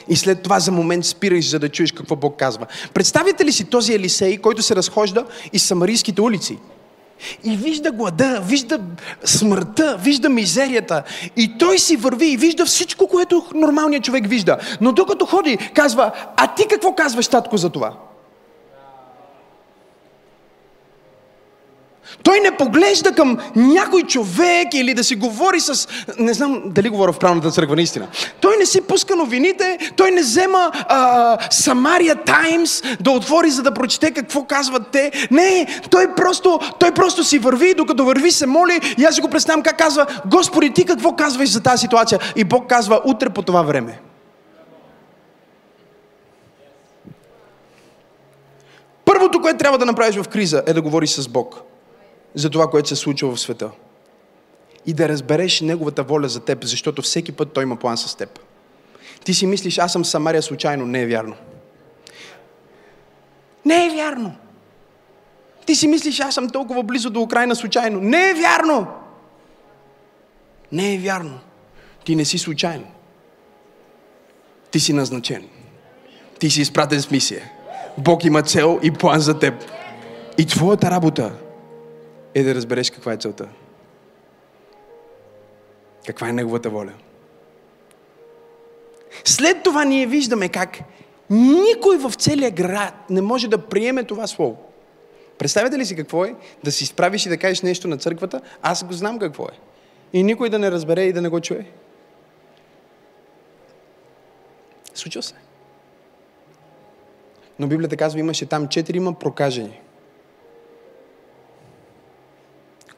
И 0.07 0.15
след 0.15 0.43
това 0.43 0.59
за 0.59 0.71
момент 0.71 1.05
спираш, 1.05 1.49
за 1.49 1.59
да 1.59 1.69
чуеш 1.69 1.91
какво 1.91 2.15
Бог 2.15 2.39
казва. 2.39 2.65
Представите 2.93 3.45
ли 3.45 3.51
си 3.51 3.69
този 3.69 3.93
Елисей, 3.93 4.37
който 4.37 4.61
се 4.61 4.75
разхожда 4.75 5.25
из 5.53 5.63
самарийските 5.63 6.21
улици? 6.21 6.59
И 7.43 7.57
вижда 7.57 7.91
глада, 7.91 8.41
вижда 8.45 8.79
смъртта, 9.23 9.97
вижда 10.03 10.29
мизерията. 10.29 11.03
И 11.37 11.57
той 11.57 11.79
си 11.79 11.95
върви 11.95 12.27
и 12.27 12.37
вижда 12.37 12.65
всичко, 12.65 13.07
което 13.07 13.45
нормалният 13.55 14.03
човек 14.03 14.27
вижда. 14.27 14.57
Но 14.81 14.91
докато 14.91 15.25
ходи, 15.25 15.57
казва, 15.73 16.11
а 16.37 16.47
ти 16.47 16.67
какво 16.67 16.95
казваш, 16.95 17.27
татко, 17.27 17.57
за 17.57 17.69
това? 17.69 17.93
Той 22.23 22.39
не 22.39 22.57
поглежда 22.57 23.11
към 23.11 23.37
някой 23.55 24.03
човек 24.03 24.73
или 24.73 24.93
да 24.93 25.03
си 25.03 25.15
говори 25.15 25.59
с... 25.59 25.87
Не 26.19 26.33
знам 26.33 26.61
дали 26.65 26.89
говоря 26.89 27.11
в 27.11 27.19
правната 27.19 27.51
църква, 27.51 27.75
наистина. 27.75 28.07
Той 28.41 28.55
не 28.59 28.65
си 28.65 28.81
пуска 28.81 29.15
новините, 29.15 29.77
той 29.95 30.11
не 30.11 30.21
взема 30.21 30.71
Самария 31.49 32.15
Таймс 32.15 32.81
да 32.99 33.11
отвори, 33.11 33.49
за 33.49 33.63
да 33.63 33.73
прочете 33.73 34.11
какво 34.11 34.43
казват 34.43 34.87
те. 34.91 35.27
Не, 35.31 35.79
той 35.89 36.15
просто, 36.15 36.59
той 36.79 36.91
просто 36.91 37.23
си 37.23 37.39
върви, 37.39 37.73
докато 37.73 38.05
върви 38.05 38.31
се 38.31 38.45
моли 38.45 38.79
и 38.97 39.05
аз 39.05 39.15
си 39.15 39.21
го 39.21 39.29
представям 39.29 39.61
как 39.63 39.77
казва, 39.77 40.05
Господи, 40.25 40.73
ти 40.73 40.85
какво 40.85 41.15
казваш 41.15 41.49
за 41.49 41.63
тази 41.63 41.81
ситуация? 41.81 42.19
И 42.35 42.43
Бог 42.43 42.69
казва, 42.69 43.01
утре 43.05 43.29
по 43.29 43.41
това 43.41 43.61
време. 43.61 43.99
Първото, 49.05 49.41
което 49.41 49.57
трябва 49.57 49.77
да 49.77 49.85
направиш 49.85 50.15
в 50.15 50.27
криза 50.27 50.63
е 50.67 50.73
да 50.73 50.81
говориш 50.81 51.09
с 51.09 51.27
Бог 51.27 51.72
за 52.35 52.49
това, 52.49 52.69
което 52.69 52.89
се 52.89 52.95
случва 52.95 53.35
в 53.35 53.39
света. 53.39 53.71
И 54.85 54.93
да 54.93 55.09
разбереш 55.09 55.61
Неговата 55.61 56.03
воля 56.03 56.27
за 56.27 56.39
теб, 56.39 56.63
защото 56.63 57.01
всеки 57.01 57.31
път 57.31 57.53
Той 57.53 57.63
има 57.63 57.75
план 57.75 57.97
с 57.97 58.15
теб. 58.15 58.39
Ти 59.25 59.33
си 59.33 59.45
мислиш, 59.45 59.77
аз 59.77 59.91
съм 59.91 60.05
Самария 60.05 60.41
случайно. 60.41 60.85
Не 60.85 61.01
е 61.01 61.07
вярно. 61.07 61.35
Не 63.65 63.85
е 63.85 63.89
вярно. 63.89 64.35
Ти 65.65 65.75
си 65.75 65.87
мислиш, 65.87 66.19
аз 66.19 66.35
съм 66.35 66.49
толкова 66.49 66.83
близо 66.83 67.09
до 67.09 67.21
Украина 67.21 67.55
случайно. 67.55 67.99
Не 68.01 68.29
е 68.29 68.33
вярно. 68.33 68.87
Не 70.71 70.93
е 70.93 70.97
вярно. 70.97 71.39
Ти 72.05 72.15
не 72.15 72.25
си 72.25 72.37
случайно. 72.37 72.85
Ти 74.71 74.79
си 74.79 74.93
назначен. 74.93 75.47
Ти 76.39 76.49
си 76.49 76.61
изпратен 76.61 77.01
с 77.01 77.11
мисия. 77.11 77.51
Бог 77.97 78.25
има 78.25 78.41
цел 78.41 78.79
и 78.83 78.91
план 78.91 79.19
за 79.19 79.39
теб. 79.39 79.53
И 80.37 80.45
твоята 80.45 80.91
работа 80.91 81.31
е 82.35 82.43
да 82.43 82.55
разбереш 82.55 82.91
каква 82.91 83.13
е 83.13 83.17
целта. 83.17 83.47
Каква 86.05 86.29
е 86.29 86.33
Неговата 86.33 86.69
воля. 86.69 86.93
След 89.23 89.63
това 89.63 89.85
ние 89.85 90.07
виждаме 90.07 90.49
как 90.49 90.79
никой 91.29 91.97
в 91.97 92.11
целия 92.17 92.51
град 92.51 92.93
не 93.09 93.21
може 93.21 93.47
да 93.47 93.57
приеме 93.57 94.03
това 94.03 94.27
слово. 94.27 94.57
Представете 95.37 95.77
ли 95.77 95.85
си 95.85 95.95
какво 95.95 96.25
е? 96.25 96.35
Да 96.63 96.71
си 96.71 96.85
справиш 96.85 97.25
и 97.25 97.29
да 97.29 97.37
кажеш 97.37 97.61
нещо 97.61 97.87
на 97.87 97.97
църквата? 97.97 98.41
Аз 98.61 98.83
го 98.83 98.93
знам 98.93 99.19
какво 99.19 99.45
е. 99.45 99.59
И 100.13 100.23
никой 100.23 100.49
да 100.49 100.59
не 100.59 100.71
разбере 100.71 101.03
и 101.03 101.13
да 101.13 101.21
не 101.21 101.29
го 101.29 101.41
чуе. 101.41 101.65
Случва 104.93 105.23
се. 105.23 105.33
Но 107.59 107.67
Библията 107.67 107.97
казва, 107.97 108.19
имаше 108.19 108.45
там 108.45 108.67
четирима 108.67 109.13
прокажени. 109.13 109.81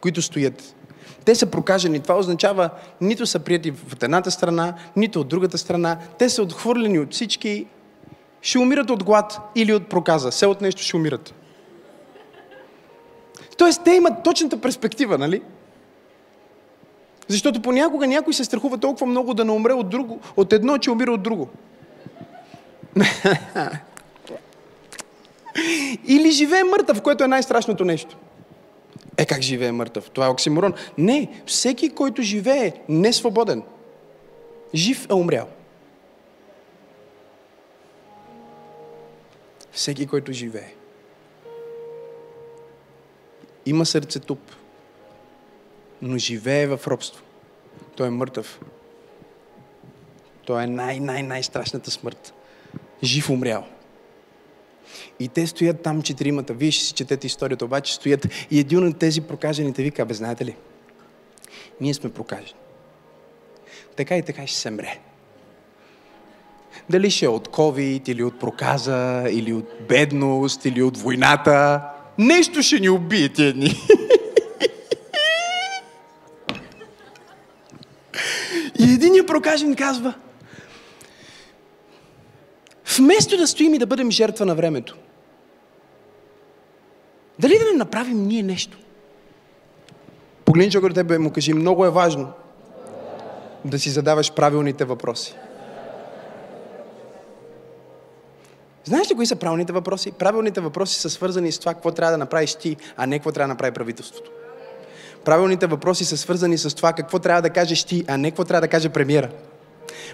Които 0.06 0.22
стоят. 0.22 0.76
Те 1.26 1.36
са 1.36 1.46
прокажени. 1.46 2.00
Това 2.00 2.16
означава, 2.16 2.70
нито 3.02 3.26
са 3.26 3.40
прияти 3.40 3.74
от 3.94 4.04
едната 4.04 4.32
страна, 4.32 4.74
нито 4.96 5.22
от 5.22 5.28
другата 5.28 5.58
страна. 5.58 5.98
Те 6.20 6.30
са 6.30 6.44
отхвърлени 6.44 7.00
от 7.00 7.14
всички. 7.14 7.66
Ще 8.42 8.60
умират 8.60 8.90
от 8.90 9.04
глад 9.04 9.40
или 9.56 9.74
от 9.74 9.90
проказа. 9.90 10.32
Все 10.32 10.46
от 10.46 10.62
нещо 10.62 10.82
ще 10.82 10.96
умират. 10.96 11.34
Тоест, 13.58 13.82
те 13.84 13.92
имат 13.92 14.24
точната 14.24 14.62
перспектива, 14.62 15.18
нали? 15.18 15.42
Защото 17.28 17.62
понякога 17.62 18.08
някой 18.08 18.34
се 18.34 18.44
страхува 18.44 18.78
толкова 18.78 19.06
много 19.06 19.34
да 19.34 19.46
не 19.46 19.52
умре 19.52 19.74
от, 19.74 19.90
друго, 19.90 20.20
от 20.38 20.54
едно, 20.54 20.78
че 20.78 20.92
умира 20.92 21.12
от 21.12 21.24
друго. 21.24 21.50
Или 26.08 26.32
живее 26.32 26.64
мъртъв, 26.64 27.02
което 27.02 27.24
е 27.24 27.28
най-страшното 27.28 27.86
нещо. 27.86 28.18
Е, 29.18 29.26
как 29.26 29.42
живее 29.42 29.72
мъртъв? 29.72 30.10
Това 30.10 30.26
е 30.26 30.30
оксиморон. 30.30 30.74
Не, 30.98 31.42
всеки, 31.46 31.90
който 31.90 32.22
живее, 32.22 32.74
не 32.90 33.08
е 33.08 33.14
свободен. 33.14 33.64
Жив 34.74 35.08
е 35.10 35.14
умрял. 35.14 35.48
Всеки, 39.72 40.08
който 40.08 40.32
живее. 40.34 40.74
Има 43.66 43.86
сърце 43.86 44.20
туп, 44.20 44.40
но 46.02 46.18
живее 46.18 46.68
в 46.68 46.80
робство. 46.88 47.24
Той 47.96 48.08
е 48.08 48.10
мъртъв. 48.10 48.60
Той 50.46 50.64
е 50.64 50.68
най-най-най-страшната 50.68 51.92
смърт. 51.92 52.34
Жив 53.04 53.30
умрял. 53.30 53.66
И 55.20 55.28
те 55.28 55.48
стоят 55.48 55.82
там 55.82 56.02
четиримата. 56.02 56.54
Вие 56.54 56.72
ще 56.72 56.86
си 56.86 56.94
четете 56.94 57.28
историята, 57.28 57.66
обаче 57.66 57.96
стоят. 57.96 58.28
И 58.52 58.60
един 58.60 58.88
от 58.88 58.98
тези 58.98 59.22
прокажените 59.22 59.84
вика, 59.84 60.06
бе, 60.06 60.14
знаете 60.14 60.46
ли, 60.46 60.56
ние 61.82 61.94
сме 61.94 62.14
прокажени. 62.14 62.56
Така 63.96 64.18
и 64.18 64.24
така 64.24 64.48
ще 64.48 64.60
се 64.60 64.72
мре. 64.72 65.00
Дали 66.90 67.12
ще 67.12 67.26
е 67.26 67.30
от 67.30 67.48
COVID, 67.48 68.10
или 68.10 68.24
от 68.24 68.40
проказа, 68.40 69.26
или 69.30 69.54
от 69.54 69.88
бедност, 69.88 70.66
или 70.66 70.84
от 70.84 70.98
войната. 70.98 71.82
Нещо 72.18 72.62
ще 72.62 72.80
ни 72.80 72.90
убие 72.90 73.30
тия 73.30 73.54
дни. 73.54 73.76
И 78.80 78.84
един 78.94 79.26
прокажен 79.26 79.76
казва, 79.76 80.14
вместо 82.98 83.38
да 83.38 83.48
стоим 83.48 83.74
и 83.74 83.78
да 83.78 83.86
бъдем 83.86 84.12
жертва 84.12 84.46
на 84.46 84.56
времето, 84.56 84.98
дали 87.40 87.60
да 87.60 87.66
не 87.66 87.78
направим 87.78 88.28
ние 88.28 88.44
нещо? 88.44 88.78
Погледни 90.46 90.72
човек 90.72 90.88
до 90.88 90.96
тебе 90.96 91.18
му 91.18 91.32
кажи, 91.32 91.54
много 91.54 91.86
е 91.86 91.90
важно 91.90 92.32
да 93.66 93.80
си 93.80 93.90
задаваш 93.90 94.34
правилните 94.34 94.86
въпроси. 94.86 95.36
Знаеш 98.84 99.12
ли 99.12 99.16
кои 99.16 99.26
са 99.26 99.36
правилните 99.36 99.74
въпроси? 99.74 100.12
Правилните 100.12 100.62
въпроси 100.62 101.00
са 101.00 101.10
свързани 101.10 101.52
с 101.52 101.60
това, 101.60 101.74
какво 101.74 101.92
трябва 101.92 102.12
да 102.12 102.18
направиш 102.18 102.56
ти, 102.56 102.78
а 102.98 103.06
не 103.06 103.20
какво 103.20 103.32
трябва 103.32 103.48
да 103.48 103.54
направи 103.54 103.72
правителството. 103.72 104.32
Правилните 105.26 105.68
въпроси 105.68 106.06
са 106.06 106.18
свързани 106.18 106.58
с 106.58 106.76
това, 106.76 106.94
какво 106.94 107.20
трябва 107.20 107.42
да 107.42 107.50
кажеш 107.50 107.84
ти, 107.84 108.06
а 108.08 108.18
не 108.18 108.32
какво 108.32 108.44
трябва 108.44 108.62
да 108.62 108.68
каже 108.68 108.90
премиера. 108.90 109.30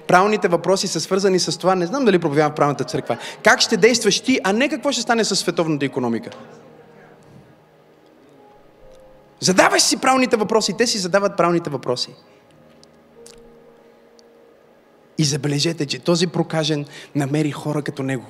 Правилните 0.08 0.48
въпроси 0.48 0.88
са 0.88 1.00
свързани 1.00 1.40
с 1.40 1.58
това, 1.58 1.76
не 1.76 1.86
знам 1.86 2.06
дали 2.06 2.20
проповядвам 2.20 2.52
в 2.52 2.56
правилната 2.56 2.84
църква, 2.84 3.18
как 3.44 3.62
ще 3.62 3.78
действаш 3.78 4.20
ти, 4.20 4.40
а 4.44 4.54
не 4.54 4.70
какво 4.70 4.92
ще 4.92 5.02
стане 5.02 5.24
с 5.24 5.36
световната 5.36 5.86
економика. 5.86 6.30
Задаваш 9.40 9.82
си 9.82 9.98
правилните 9.98 10.38
въпроси, 10.38 10.74
те 10.78 10.88
си 10.88 10.98
задават 10.98 11.38
правилните 11.38 11.70
въпроси. 11.70 12.10
И 15.18 15.24
забележете, 15.24 15.86
че 15.86 16.00
този 16.00 16.28
прокажен 16.28 16.86
намери 17.16 17.52
хора 17.52 17.82
като 17.82 18.04
него. 18.04 18.26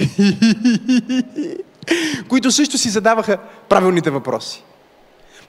които 2.28 2.50
също 2.50 2.78
си 2.78 2.88
задаваха 2.88 3.38
правилните 3.68 4.10
въпроси. 4.10 4.64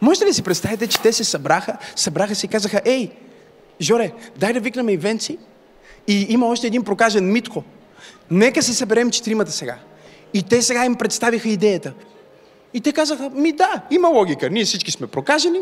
Можете 0.02 0.26
ли 0.26 0.34
си 0.34 0.44
представите, 0.44 0.88
че 0.88 1.02
те 1.02 1.14
се 1.14 1.24
събраха, 1.24 1.78
събраха 1.96 2.36
се 2.36 2.46
и 2.46 2.50
казаха, 2.50 2.82
ей, 2.86 3.12
Жоре, 3.82 4.12
дай 4.38 4.54
да 4.54 4.60
викнем 4.60 4.90
и 4.90 4.98
Венци. 4.98 5.38
И 6.08 6.26
има 6.30 6.48
още 6.48 6.68
един 6.68 6.84
прокажен 6.84 7.32
Митко. 7.32 7.64
Нека 8.32 8.62
се 8.62 8.74
съберем 8.74 9.12
четиримата 9.12 9.52
сега. 9.52 9.76
И 10.34 10.44
те 10.44 10.62
сега 10.62 10.86
им 10.86 10.96
представиха 10.96 11.50
идеята. 11.50 11.94
И 12.74 12.82
те 12.82 12.92
казаха, 12.92 13.30
ми 13.30 13.52
да, 13.52 13.82
има 13.92 14.08
логика. 14.08 14.50
Ние 14.50 14.66
всички 14.66 14.92
сме 14.92 15.08
прокажени, 15.08 15.60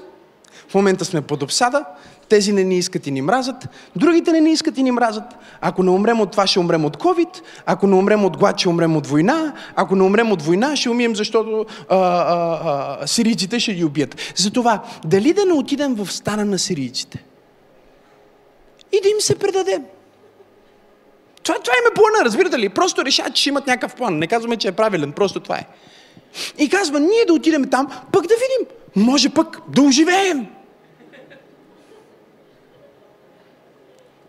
в 0.70 0.76
момента 0.76 1.06
сме 1.06 1.22
под 1.22 1.44
обсада, 1.44 1.86
тези 2.30 2.54
не 2.54 2.64
ни 2.64 2.78
искат 2.78 3.08
и 3.08 3.12
ни 3.12 3.22
мразят, 3.22 3.70
другите 3.96 4.32
не 4.32 4.42
ни 4.42 4.52
искат 4.52 4.78
и 4.78 4.84
ни 4.84 4.92
мразят. 4.92 5.24
Ако 5.62 5.84
не 5.84 5.90
умрем 5.90 6.22
от 6.22 6.32
това, 6.32 6.48
ще 6.48 6.60
умрем 6.60 6.86
от 6.86 6.98
COVID, 6.98 7.42
ако 7.66 7.88
не 7.88 7.96
умрем 7.96 8.26
от 8.26 8.38
глад, 8.38 8.60
ще 8.60 8.70
умрем 8.70 8.98
от 8.98 9.08
война, 9.08 9.54
ако 9.76 9.96
не 9.96 10.04
умрем 10.04 10.32
от 10.32 10.42
война, 10.42 10.76
ще 10.76 10.90
умием, 10.90 11.16
защото 11.16 11.66
а, 11.90 11.96
а, 11.98 12.98
а, 13.02 13.08
сирийците 13.08 13.60
ще 13.60 13.74
ги 13.74 13.84
убият. 13.84 14.34
Затова, 14.36 14.84
дали 15.06 15.34
да 15.34 15.46
не 15.46 15.54
отидем 15.54 15.96
в 15.96 16.12
стана 16.12 16.46
на 16.46 16.60
сирийците 16.60 17.24
и 18.92 19.02
да 19.02 19.10
им 19.10 19.22
се 19.22 19.40
предадем? 19.40 19.86
Това, 21.44 21.60
това 21.60 21.74
им 21.74 21.92
е 21.92 21.94
плана, 21.94 22.26
разбирате 22.26 22.60
ли? 22.60 22.70
Просто 22.70 23.06
решават, 23.06 23.36
че 23.36 23.50
имат 23.50 23.68
някакъв 23.68 23.96
план. 23.96 24.20
Не 24.20 24.28
казваме, 24.28 24.58
че 24.58 24.68
е 24.68 24.72
правилен, 24.72 25.12
просто 25.12 25.40
това 25.40 25.58
е. 25.58 25.68
И 26.58 26.70
казва, 26.70 27.00
ние 27.00 27.26
да 27.28 27.34
отидем 27.34 27.70
там, 27.70 27.88
пък 28.12 28.28
да 28.28 28.34
видим. 28.34 28.76
Може 28.96 29.30
пък 29.30 29.58
да 29.70 29.82
оживеем. 29.82 30.48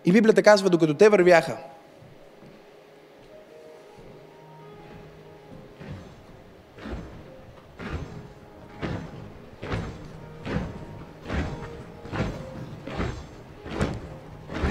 И 0.04 0.12
Библията 0.12 0.42
казва, 0.42 0.70
докато 0.70 0.94
те 0.94 1.08
вървяха, 1.08 1.56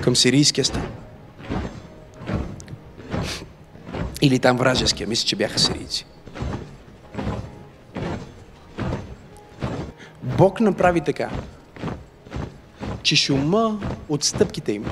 към 0.02 0.16
сирийския 0.16 0.66
стан. 0.66 0.88
Или 4.22 4.40
там 4.40 4.58
вражеския, 4.58 5.08
мисля, 5.08 5.28
че 5.28 5.36
бяха 5.36 5.60
сирийци. 5.60 6.06
Бог 10.24 10.60
направи 10.60 11.02
така, 11.02 11.30
че 13.04 13.16
шума 13.16 13.80
от 14.10 14.24
стъпките 14.24 14.72
им 14.72 14.86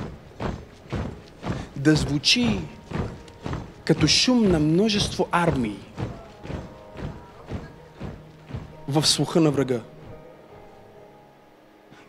да 1.75 1.95
звучи 1.95 2.59
като 3.85 4.07
шум 4.07 4.51
на 4.51 4.59
множество 4.59 5.27
армии 5.31 5.79
в 8.87 9.05
слуха 9.05 9.41
на 9.41 9.51
врага. 9.51 9.79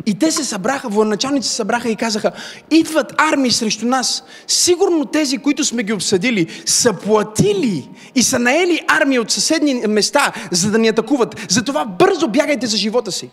И 0.09 0.15
те 0.15 0.33
се 0.33 0.45
събраха, 0.45 0.89
военачалници 0.89 1.49
се 1.49 1.55
събраха 1.55 1.89
и 1.89 1.97
казаха, 1.97 2.33
идват 2.71 3.15
армии 3.19 3.51
срещу 3.51 3.87
нас. 3.87 4.25
Сигурно 4.47 5.05
тези, 5.05 5.39
които 5.39 5.65
сме 5.65 5.83
ги 5.83 5.93
обсъдили, 5.93 6.47
са 6.67 6.93
платили 6.93 7.89
и 8.15 8.23
са 8.23 8.39
наели 8.39 8.81
армия 8.89 9.23
от 9.23 9.31
съседни 9.31 9.75
места, 9.89 10.33
за 10.51 10.71
да 10.71 10.79
ни 10.79 10.89
атакуват. 10.89 11.47
Затова 11.49 11.85
бързо 11.85 12.29
бягайте 12.29 12.67
за 12.67 12.77
живота 12.77 13.13
си. 13.13 13.31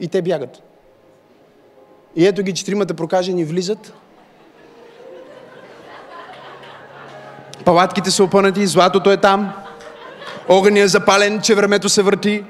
И 0.00 0.08
те 0.08 0.22
бягат. 0.22 0.62
И 2.16 2.26
ето 2.26 2.42
ги 2.42 2.54
четиримата 2.54 2.94
прокажени 2.94 3.44
влизат. 3.44 3.92
Палатките 7.64 8.10
са 8.10 8.24
опънати, 8.24 8.66
златото 8.66 9.10
е 9.10 9.16
там. 9.16 9.52
Огънят 10.48 10.84
е 10.84 10.88
запален, 10.88 11.40
че 11.40 11.54
времето 11.54 11.88
се 11.88 12.02
върти. 12.02 12.44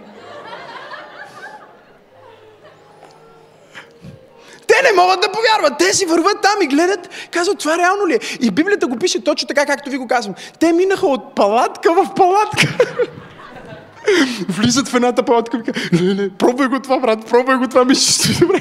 Те 4.70 4.82
не 4.82 5.02
могат 5.02 5.20
да 5.20 5.28
повярват. 5.32 5.78
Те 5.78 5.94
си 5.94 6.06
върват 6.06 6.42
там 6.42 6.62
и 6.62 6.66
гледат, 6.66 7.08
казват, 7.30 7.58
това 7.58 7.78
реално 7.78 8.06
ли 8.06 8.14
е? 8.14 8.18
И 8.40 8.50
Библията 8.50 8.86
го 8.86 8.96
пише 8.96 9.24
точно 9.24 9.48
така, 9.48 9.66
както 9.66 9.90
ви 9.90 9.96
го 9.96 10.06
казвам. 10.06 10.34
Те 10.58 10.72
минаха 10.72 11.06
от 11.06 11.34
палатка 11.34 11.92
в 11.92 12.14
палатка. 12.16 12.66
Влизат 14.48 14.88
в 14.88 14.94
едната 14.94 15.22
палатка 15.22 15.56
и 15.56 15.62
казват, 15.62 15.92
не, 15.92 16.14
не, 16.14 16.30
пробвай 16.30 16.68
го 16.68 16.80
това, 16.80 16.98
брат, 16.98 17.26
пробвай 17.30 17.56
го 17.56 17.68
това, 17.68 17.84
ми 17.84 17.94
ще 17.94 18.12
стои 18.12 18.34
добре. 18.34 18.60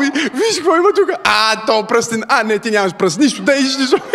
Ви, 0.00 0.10
виж 0.34 0.56
какво 0.56 0.76
има 0.76 0.92
тук. 0.96 1.10
А, 1.24 1.66
то 1.66 1.86
пръстен. 1.86 2.22
А, 2.28 2.42
не, 2.42 2.58
ти 2.58 2.70
нямаш 2.70 2.94
пръст. 2.94 3.18
Нищо, 3.18 3.42
да 3.42 3.54
иш, 3.54 3.76
нищо. 3.76 3.96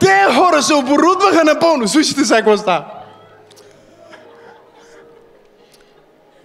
Те 0.00 0.26
хора 0.36 0.62
се 0.62 0.74
оборудваха 0.74 1.44
напълно. 1.44 1.88
Слушайте 1.88 2.24
сега 2.24 2.36
какво 2.36 2.56
става. 2.56 2.84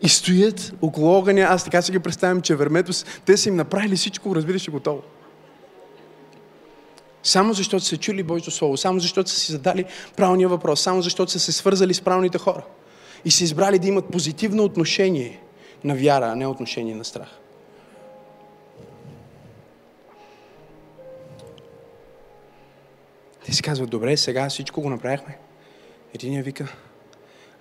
И 0.02 0.10
стоят 0.10 0.74
около 0.82 1.18
огъня. 1.18 1.42
Аз 1.42 1.64
така 1.64 1.82
си 1.82 1.92
ги 1.92 2.00
представям, 2.00 2.42
че 2.42 2.56
вермето, 2.56 2.92
те 3.26 3.38
са 3.38 3.50
им 3.50 3.56
направили 3.56 3.96
всичко, 3.96 4.36
разбираш, 4.36 4.70
готово. 4.70 5.02
Само 7.24 7.54
защото 7.54 7.86
са 7.86 7.98
чули 7.98 8.24
Божието 8.24 8.52
Слово, 8.52 8.78
само 8.78 9.00
защото 9.00 9.30
са 9.30 9.40
си 9.40 9.52
задали 9.52 9.86
правилния 10.18 10.50
въпрос, 10.50 10.82
само 10.82 11.02
защото 11.02 11.32
са 11.32 11.40
се 11.40 11.52
свързали 11.52 11.94
с 11.94 12.02
правилните 12.02 12.38
хора. 12.38 12.64
И 13.26 13.32
са 13.32 13.44
избрали 13.44 13.80
да 13.80 13.88
имат 13.88 14.10
позитивно 14.10 14.64
отношение 14.64 15.42
на 15.84 15.96
вяра, 15.96 16.26
а 16.26 16.36
не 16.36 16.48
отношение 16.48 16.96
на 16.96 17.06
страх. 17.06 17.30
Те 23.46 23.54
си 23.54 23.62
казват, 23.62 23.90
добре, 23.90 24.18
сега 24.18 24.50
всичко 24.50 24.82
го 24.82 24.90
направихме. 24.90 25.38
Единия 26.14 26.44
вика, 26.44 26.68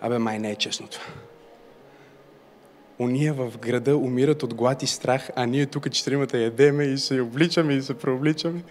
абе 0.00 0.18
май 0.18 0.38
не 0.38 0.50
е 0.50 0.56
честно 0.56 0.88
това. 0.88 1.04
Уния 2.98 3.34
в 3.34 3.58
града 3.58 3.96
умират 3.96 4.42
от 4.42 4.54
глад 4.54 4.82
и 4.82 4.86
страх, 4.86 5.30
а 5.36 5.46
ние 5.46 5.66
тук 5.66 5.90
четиримата 5.90 6.38
ядеме 6.38 6.84
и 6.84 6.98
се 6.98 7.20
обличаме 7.20 7.74
и 7.74 7.82
се 7.82 7.98
преобличаме. 7.98 8.62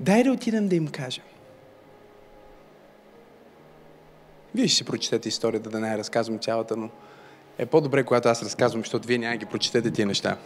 Дай 0.00 0.24
да 0.24 0.32
отидем 0.32 0.68
да 0.68 0.76
им 0.76 0.88
кажем. 0.88 1.24
Вие 4.54 4.68
ще 4.68 4.76
си 4.76 4.84
прочетете 4.84 5.28
историята, 5.28 5.70
да 5.70 5.80
не 5.80 5.88
я 5.88 5.98
разказвам 5.98 6.38
цялата, 6.38 6.76
но 6.76 6.90
е 7.58 7.66
по-добре, 7.66 8.04
когато 8.04 8.28
аз 8.28 8.42
разказвам, 8.42 8.82
защото 8.82 9.08
вие 9.08 9.18
няма 9.18 9.36
ги 9.36 9.46
прочетете 9.46 9.90
тия 9.90 10.06
неща. 10.06 10.38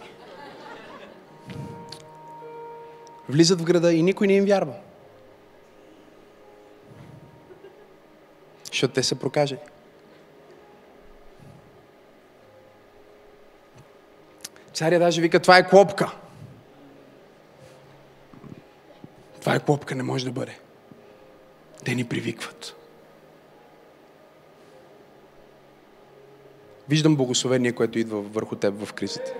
Влизат 3.29 3.61
в 3.61 3.65
града 3.65 3.93
и 3.93 4.03
никой 4.03 4.27
не 4.27 4.33
им 4.33 4.45
вярва. 4.45 4.75
Защото 8.65 8.95
те 8.95 9.03
са 9.03 9.15
прокажени. 9.15 9.61
Царя 14.77 14.99
даже 14.99 15.21
вика, 15.21 15.41
това 15.41 15.59
е 15.59 15.69
клопка. 15.69 16.13
Това 19.41 19.55
е 19.55 19.61
клопка, 19.61 19.95
не 19.95 20.03
може 20.03 20.25
да 20.25 20.31
бъде. 20.31 20.59
Те 21.85 21.95
ни 21.95 22.05
привикват. 22.05 22.77
Виждам 26.89 27.17
благословение, 27.17 27.73
което 27.73 27.99
идва 27.99 28.21
върху 28.21 28.57
теб 28.57 28.85
в 28.85 28.93
кризата. 28.93 29.33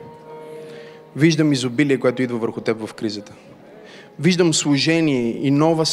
Виждам 1.17 1.53
изобилие, 1.53 2.01
което 2.01 2.23
идва 2.23 2.39
върху 2.39 2.61
теб 2.61 2.87
в 2.87 2.95
кризата. 2.95 3.33
Виждам 4.19 4.55
служение 4.55 5.47
и 5.47 5.51
нова, 5.51 5.85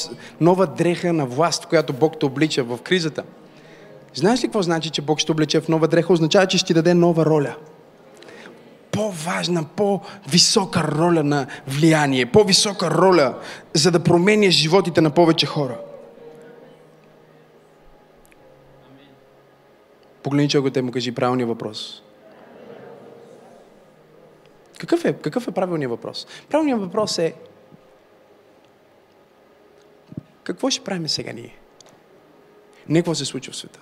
нова 0.42 0.68
дреха 0.68 1.14
на 1.14 1.26
власт, 1.26 1.66
която 1.66 1.94
Бог 1.94 2.20
те 2.20 2.26
облича 2.26 2.64
в 2.64 2.80
кризата. 2.82 3.24
Знаеш 4.14 4.44
ли 4.44 4.48
какво 4.48 4.62
значи, 4.62 4.90
че 4.90 5.02
Бог 5.02 5.20
ще 5.20 5.32
облече 5.32 5.62
в 5.62 5.68
нова 5.70 5.88
дреха? 5.88 6.14
Означава, 6.14 6.48
че 6.48 6.58
ще 6.58 6.68
ти 6.68 6.74
даде 6.74 6.94
нова 6.94 7.26
роля. 7.26 7.56
По-важна, 8.94 9.66
по-висока 9.76 10.84
роля 10.84 11.24
на 11.24 11.48
влияние, 11.68 12.26
по-висока 12.26 12.92
роля, 12.92 13.40
за 13.74 13.92
да 13.92 14.04
променяш 14.04 14.54
животите 14.54 15.02
на 15.02 15.10
повече 15.10 15.46
хора. 15.46 15.78
Погледни 20.24 20.50
човекът 20.50 20.78
и 20.78 20.82
му 20.82 20.92
кажи 20.92 21.12
правилния 21.12 21.48
въпрос. 21.48 22.04
Какъв 24.80 25.06
е, 25.06 25.14
какъв 25.14 25.48
е 25.48 25.52
правилният 25.52 25.92
въпрос? 25.92 26.28
Правилният 26.50 26.82
въпрос 26.82 27.18
е 27.18 27.34
какво 30.44 30.70
ще 30.70 30.84
правим 30.84 31.10
сега 31.10 31.32
ние? 31.32 31.58
Не 32.90 33.00
какво 33.00 33.16
се 33.16 33.26
случва 33.26 33.54
в 33.54 33.56
света. 33.56 33.80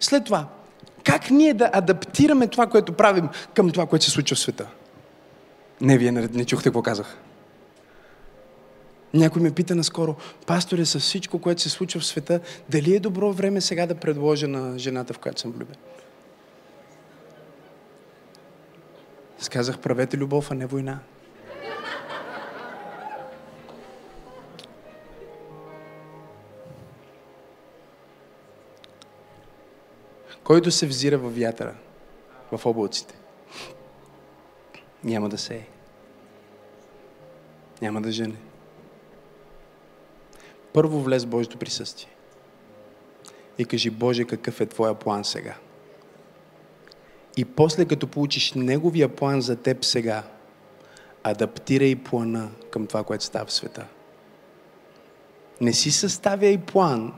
След 0.00 0.24
това, 0.24 0.48
как 1.06 1.30
ние 1.30 1.54
да 1.54 1.70
адаптираме 1.72 2.46
това, 2.46 2.66
което 2.66 2.92
правим 2.92 3.28
към 3.54 3.70
това, 3.70 3.86
което 3.86 4.04
се 4.04 4.10
случва 4.10 4.36
в 4.36 4.38
света? 4.38 4.66
Не, 5.80 5.98
вие 5.98 6.12
не, 6.12 6.28
не 6.32 6.44
чухте 6.44 6.64
какво 6.64 6.82
казах. 6.82 7.16
Някой 9.14 9.42
ме 9.42 9.50
пита 9.50 9.74
наскоро, 9.74 10.16
пасторе, 10.46 10.84
с 10.84 11.00
всичко, 11.00 11.38
което 11.38 11.62
се 11.62 11.68
случва 11.68 12.00
в 12.00 12.06
света, 12.06 12.40
дали 12.68 12.94
е 12.94 13.00
добро 13.00 13.32
време 13.32 13.60
сега 13.60 13.86
да 13.86 13.94
предложа 13.94 14.48
на 14.48 14.78
жената, 14.78 15.14
в 15.14 15.18
която 15.18 15.40
съм 15.40 15.52
влюбен? 15.52 15.76
Сказах, 19.38 19.78
правете 19.78 20.16
любов, 20.16 20.50
а 20.50 20.54
не 20.54 20.66
война. 20.66 20.98
Който 30.46 30.70
се 30.70 30.86
взира 30.86 31.18
във 31.18 31.38
вятъра, 31.38 31.74
в 32.52 32.66
облаците, 32.66 33.14
няма 35.04 35.28
да 35.28 35.38
сее. 35.38 35.66
Няма 37.82 38.02
да 38.02 38.12
жене. 38.12 38.36
Първо 40.72 41.00
влез 41.00 41.24
в 41.24 41.28
Божието 41.28 41.58
присъствие. 41.58 42.10
И 43.58 43.64
кажи, 43.64 43.90
Боже, 43.90 44.24
какъв 44.24 44.60
е 44.60 44.66
Твоя 44.66 44.94
план 44.94 45.24
сега? 45.24 45.54
И 47.36 47.44
после, 47.44 47.84
като 47.84 48.06
получиш 48.06 48.52
Неговия 48.52 49.16
план 49.16 49.40
за 49.40 49.56
теб 49.56 49.84
сега, 49.84 50.22
адаптирай 51.22 51.96
плана 51.96 52.50
към 52.70 52.86
това, 52.86 53.04
което 53.04 53.24
става 53.24 53.46
в 53.46 53.52
света. 53.52 53.86
Не 55.60 55.72
си 55.72 55.90
съставяй 55.90 56.58
план 56.58 57.14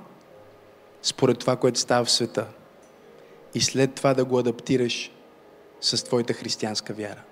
според 1.02 1.38
това, 1.38 1.56
което 1.56 1.78
става 1.78 2.04
в 2.04 2.10
света– 2.10 2.46
и 3.54 3.60
след 3.60 3.94
това 3.94 4.14
да 4.14 4.24
го 4.24 4.38
адаптираш 4.38 5.10
с 5.80 6.04
твоята 6.04 6.32
християнска 6.32 6.94
вяра. 6.94 7.22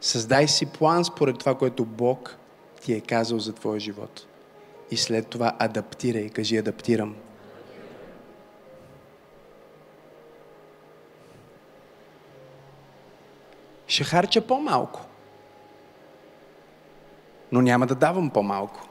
Създай 0.00 0.48
си 0.48 0.66
план 0.66 1.04
според 1.04 1.38
това, 1.38 1.54
което 1.54 1.84
Бог 1.84 2.36
ти 2.80 2.92
е 2.92 3.00
казал 3.00 3.38
за 3.38 3.52
твоя 3.52 3.80
живот. 3.80 4.26
И 4.90 4.96
след 4.96 5.28
това 5.28 5.56
адаптирай. 5.58 6.28
Кажи, 6.28 6.56
адаптирам. 6.56 7.16
Ще 13.86 14.04
харча 14.04 14.46
по-малко. 14.46 15.00
Но 17.52 17.62
няма 17.62 17.86
да 17.86 17.94
давам 17.94 18.30
по-малко. 18.30 18.88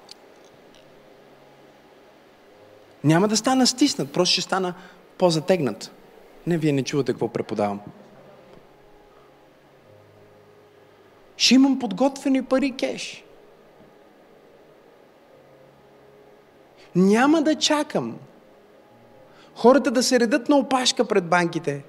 Няма 3.04 3.28
да 3.28 3.38
стана 3.38 3.68
стиснат, 3.68 4.14
просто 4.14 4.34
ще 4.34 4.42
стана 4.42 4.74
по-затегнат. 5.18 5.92
Не, 6.48 6.58
вие 6.58 6.72
не 6.72 6.84
чувате 6.84 7.12
какво 7.12 7.28
преподавам. 7.28 7.80
Ще 11.38 11.56
имам 11.56 11.80
подготвени 11.80 12.46
пари 12.46 12.72
кеш. 12.72 13.24
Няма 16.96 17.42
да 17.42 17.56
чакам 17.56 18.18
хората 19.56 19.92
да 19.92 20.04
се 20.04 20.20
редат 20.20 20.50
на 20.50 20.58
опашка 20.58 21.06
пред 21.06 21.26
банките 21.26 21.84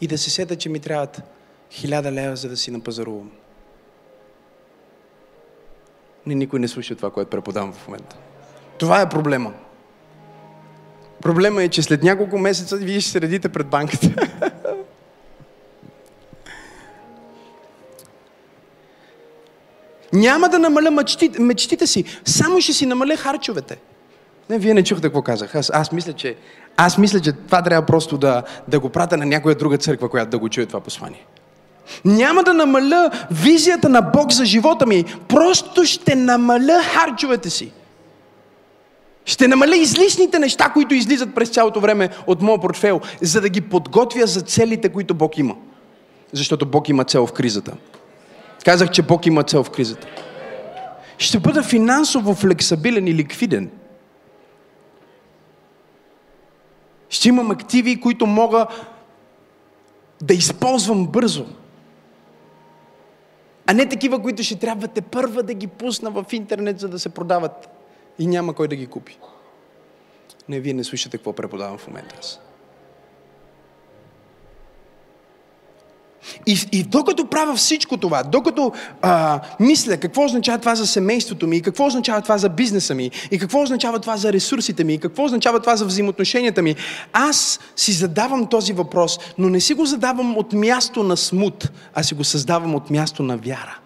и 0.00 0.06
да 0.06 0.18
се 0.18 0.30
сетят, 0.30 0.60
че 0.60 0.68
ми 0.68 0.80
трябват 0.80 1.22
хиляда 1.70 2.12
лева, 2.12 2.36
за 2.36 2.48
да 2.48 2.56
си 2.56 2.70
напазарувам. 2.70 3.30
Не, 6.26 6.34
никой 6.34 6.60
не 6.60 6.68
слуша 6.68 6.96
това, 6.96 7.10
което 7.10 7.30
преподавам 7.30 7.72
в 7.72 7.88
момента. 7.88 8.16
Това 8.78 9.00
е 9.00 9.08
проблема. 9.08 9.52
Проблема 11.24 11.62
е, 11.62 11.68
че 11.68 11.82
след 11.82 12.02
няколко 12.02 12.38
месеца 12.38 12.76
вие 12.76 13.00
ще 13.00 13.10
се 13.10 13.20
редите 13.20 13.48
пред 13.48 13.66
банката. 13.66 14.10
Няма 20.12 20.48
да 20.48 20.58
намаля 20.58 20.90
мечтите, 20.90 21.40
мечтите 21.40 21.86
си, 21.86 22.04
само 22.24 22.60
ще 22.60 22.72
си 22.72 22.86
намаля 22.86 23.16
харчовете. 23.16 23.78
Не, 24.50 24.58
вие 24.58 24.74
не 24.74 24.84
чухте 24.84 25.02
какво 25.02 25.22
казах. 25.22 25.54
Аз, 25.54 25.70
аз, 25.74 25.92
мисля, 25.92 26.12
че, 26.12 26.36
аз 26.76 26.98
мисля, 26.98 27.20
че 27.20 27.32
това 27.32 27.62
трябва 27.62 27.86
просто 27.86 28.18
да, 28.18 28.42
да 28.68 28.80
го 28.80 28.88
пратя 28.88 29.16
на 29.16 29.26
някоя 29.26 29.54
друга 29.54 29.78
църква, 29.78 30.08
която 30.08 30.30
да 30.30 30.38
го 30.38 30.48
чуе 30.48 30.66
това 30.66 30.80
послание. 30.80 31.26
Няма 32.04 32.42
да 32.42 32.54
намаля 32.54 33.10
визията 33.30 33.88
на 33.88 34.00
Бог 34.00 34.32
за 34.32 34.44
живота 34.44 34.86
ми, 34.86 35.04
просто 35.28 35.84
ще 35.84 36.14
намаля 36.14 36.82
харчовете 36.82 37.50
си. 37.50 37.72
Ще 39.24 39.48
намаля 39.48 39.76
излишните 39.76 40.38
неща, 40.38 40.70
които 40.72 40.94
излизат 40.94 41.34
през 41.34 41.48
цялото 41.48 41.80
време 41.80 42.08
от 42.26 42.42
моят 42.42 42.60
портфел, 42.60 43.00
за 43.22 43.40
да 43.40 43.48
ги 43.48 43.60
подготвя 43.60 44.26
за 44.26 44.40
целите, 44.40 44.88
които 44.88 45.14
Бог 45.14 45.38
има. 45.38 45.56
Защото 46.32 46.66
Бог 46.66 46.88
има 46.88 47.04
цел 47.04 47.26
в 47.26 47.32
кризата. 47.32 47.72
Казах, 48.64 48.90
че 48.90 49.02
Бог 49.02 49.26
има 49.26 49.42
цел 49.42 49.64
в 49.64 49.70
кризата. 49.70 50.06
Ще 51.18 51.38
бъда 51.38 51.62
финансово 51.62 52.34
флексабилен 52.34 53.06
и 53.06 53.14
ликвиден. 53.14 53.70
Ще 57.08 57.28
имам 57.28 57.50
активи, 57.50 58.00
които 58.00 58.26
мога 58.26 58.66
да 60.22 60.34
използвам 60.34 61.06
бързо. 61.06 61.46
А 63.66 63.72
не 63.72 63.88
такива, 63.88 64.22
които 64.22 64.42
ще 64.42 64.58
трябва 64.58 64.88
те 64.88 65.00
първа 65.00 65.42
да 65.42 65.54
ги 65.54 65.66
пусна 65.66 66.10
в 66.10 66.24
интернет, 66.32 66.80
за 66.80 66.88
да 66.88 66.98
се 66.98 67.08
продават 67.08 67.73
и 68.18 68.26
няма 68.26 68.54
кой 68.54 68.68
да 68.68 68.76
ги 68.76 68.86
купи. 68.86 69.18
Не, 70.48 70.60
вие 70.60 70.74
не 70.74 70.84
слушате 70.84 71.16
какво 71.16 71.32
преподавам 71.32 71.78
в 71.78 71.86
момента 71.86 72.16
аз. 72.20 72.40
И, 76.46 76.58
и 76.72 76.82
докато 76.82 77.26
правя 77.26 77.54
всичко 77.54 77.96
това, 77.96 78.22
докато 78.22 78.72
а, 79.02 79.40
мисля 79.60 79.96
какво 79.96 80.24
означава 80.24 80.58
това 80.58 80.74
за 80.74 80.86
семейството 80.86 81.46
ми, 81.46 81.56
и 81.56 81.62
какво 81.62 81.86
означава 81.86 82.22
това 82.22 82.38
за 82.38 82.48
бизнеса 82.48 82.94
ми, 82.94 83.10
и 83.30 83.38
какво 83.38 83.62
означава 83.62 84.00
това 84.00 84.16
за 84.16 84.32
ресурсите 84.32 84.84
ми, 84.84 84.94
и 84.94 84.98
какво 84.98 85.24
означава 85.24 85.60
това 85.60 85.76
за 85.76 85.84
взаимоотношенията 85.84 86.62
ми, 86.62 86.76
аз 87.12 87.60
си 87.76 87.92
задавам 87.92 88.46
този 88.46 88.72
въпрос, 88.72 89.18
но 89.38 89.48
не 89.48 89.60
си 89.60 89.74
го 89.74 89.84
задавам 89.84 90.38
от 90.38 90.52
място 90.52 91.02
на 91.02 91.16
смут, 91.16 91.70
а 91.94 92.02
си 92.02 92.14
го 92.14 92.24
създавам 92.24 92.74
от 92.74 92.90
място 92.90 93.22
на 93.22 93.36
вяра. 93.36 93.78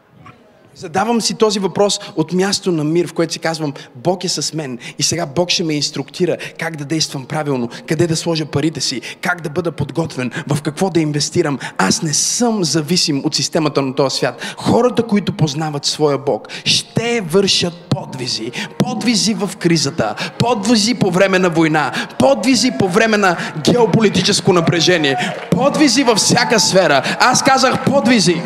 Задавам 0.79 1.21
си 1.21 1.35
този 1.35 1.59
въпрос 1.59 2.01
от 2.17 2.33
място 2.33 2.73
на 2.73 2.85
мир, 2.85 3.07
в 3.07 3.13
което 3.13 3.33
си 3.33 3.39
казвам, 3.39 3.73
Бог 3.95 4.25
е 4.25 4.29
с 4.29 4.55
мен 4.55 4.79
и 4.99 5.03
сега 5.03 5.27
Бог 5.27 5.51
ще 5.51 5.65
ме 5.65 5.75
инструктира 5.75 6.37
как 6.59 6.77
да 6.77 6.85
действам 6.85 7.27
правилно, 7.27 7.69
къде 7.89 8.07
да 8.07 8.17
сложа 8.17 8.47
парите 8.47 8.81
си, 8.81 9.01
как 9.21 9.41
да 9.41 9.51
бъда 9.51 9.73
подготвен, 9.73 10.31
в 10.49 10.63
какво 10.63 10.91
да 10.91 11.01
инвестирам. 11.01 11.59
Аз 11.79 12.03
не 12.03 12.13
съм 12.13 12.65
зависим 12.65 13.23
от 13.25 13.35
системата 13.35 13.83
на 13.83 13.95
този 13.95 14.17
свят. 14.17 14.55
Хората, 14.59 15.03
които 15.03 15.33
познават 15.33 15.85
своя 15.85 16.19
Бог, 16.19 16.49
ще 16.65 17.21
вършат 17.21 17.75
подвизи. 17.91 18.53
Подвизи 18.79 19.35
в 19.35 19.51
кризата, 19.59 20.15
подвизи 20.39 20.95
по 20.95 21.11
време 21.11 21.39
на 21.39 21.51
война, 21.51 21.93
подвизи 22.19 22.71
по 22.79 22.89
време 22.89 23.17
на 23.17 23.37
геополитическо 23.65 24.53
напрежение, 24.53 25.17
подвизи 25.51 26.03
във 26.03 26.19
всяка 26.19 26.61
сфера. 26.61 27.17
Аз 27.21 27.43
казах 27.43 27.85
подвизи. 27.85 28.43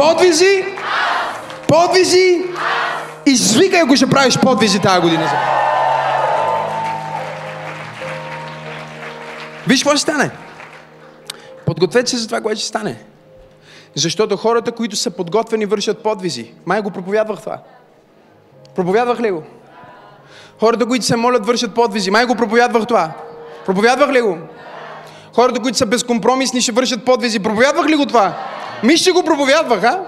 Подвизи 0.00 0.64
Подвизи! 1.68 2.42
Извикай, 3.26 3.80
ако 3.80 3.96
ще 3.96 4.06
правиш 4.06 4.38
подвизи 4.38 4.80
тази 4.80 5.00
година. 5.00 5.30
Виж 9.66 9.82
какво 9.82 9.96
ще 9.96 10.02
стане. 10.02 10.30
Подгответе 11.66 12.10
се 12.10 12.16
за 12.16 12.26
това, 12.26 12.40
което 12.40 12.60
ще 12.60 12.68
стане. 12.68 13.04
Защото 13.94 14.36
хората, 14.36 14.72
които 14.72 14.96
са 14.96 15.10
подготвени, 15.10 15.66
вършат 15.66 16.02
подвизи. 16.02 16.52
Май 16.66 16.80
го 16.80 16.90
проповядвах 16.90 17.40
това. 17.40 17.58
Проповядвах 18.74 19.20
ли 19.20 19.30
го? 19.30 19.42
Хората, 20.60 20.86
които 20.86 21.04
се 21.04 21.16
молят, 21.16 21.46
вършат 21.46 21.74
подвизи. 21.74 22.10
Май 22.10 22.24
го 22.24 22.34
проповядвах 22.34 22.86
това. 22.86 23.12
Проповядвах 23.66 24.10
ли 24.10 24.20
го? 24.20 24.38
Хората, 25.34 25.60
които 25.60 25.78
са 25.78 25.86
безкомпромисни, 25.86 26.60
ще 26.60 26.72
вършат 26.72 27.04
подвизи. 27.04 27.38
Проповядвах 27.38 27.86
ли 27.86 27.96
го 27.96 28.06
това? 28.06 28.34
Ми 28.84 28.96
ще 28.96 29.12
го 29.12 29.24
проповядвах, 29.24 29.84
а? 29.84 30.06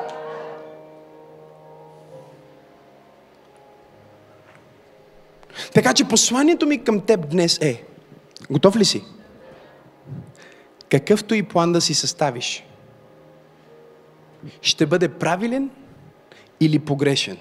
Така 5.75 5.95
че 5.95 6.09
посланието 6.09 6.67
ми 6.67 6.85
към 6.85 7.01
теб 7.01 7.29
днес 7.29 7.59
е, 7.63 7.85
готов 8.51 8.77
ли 8.77 8.85
си? 8.85 9.05
Какъвто 10.89 11.35
и 11.35 11.43
план 11.43 11.73
да 11.73 11.81
си 11.81 11.95
съставиш, 11.95 12.65
ще 14.63 14.87
бъде 14.87 15.09
правилен 15.09 15.71
или 16.61 16.79
погрешен. 16.79 17.37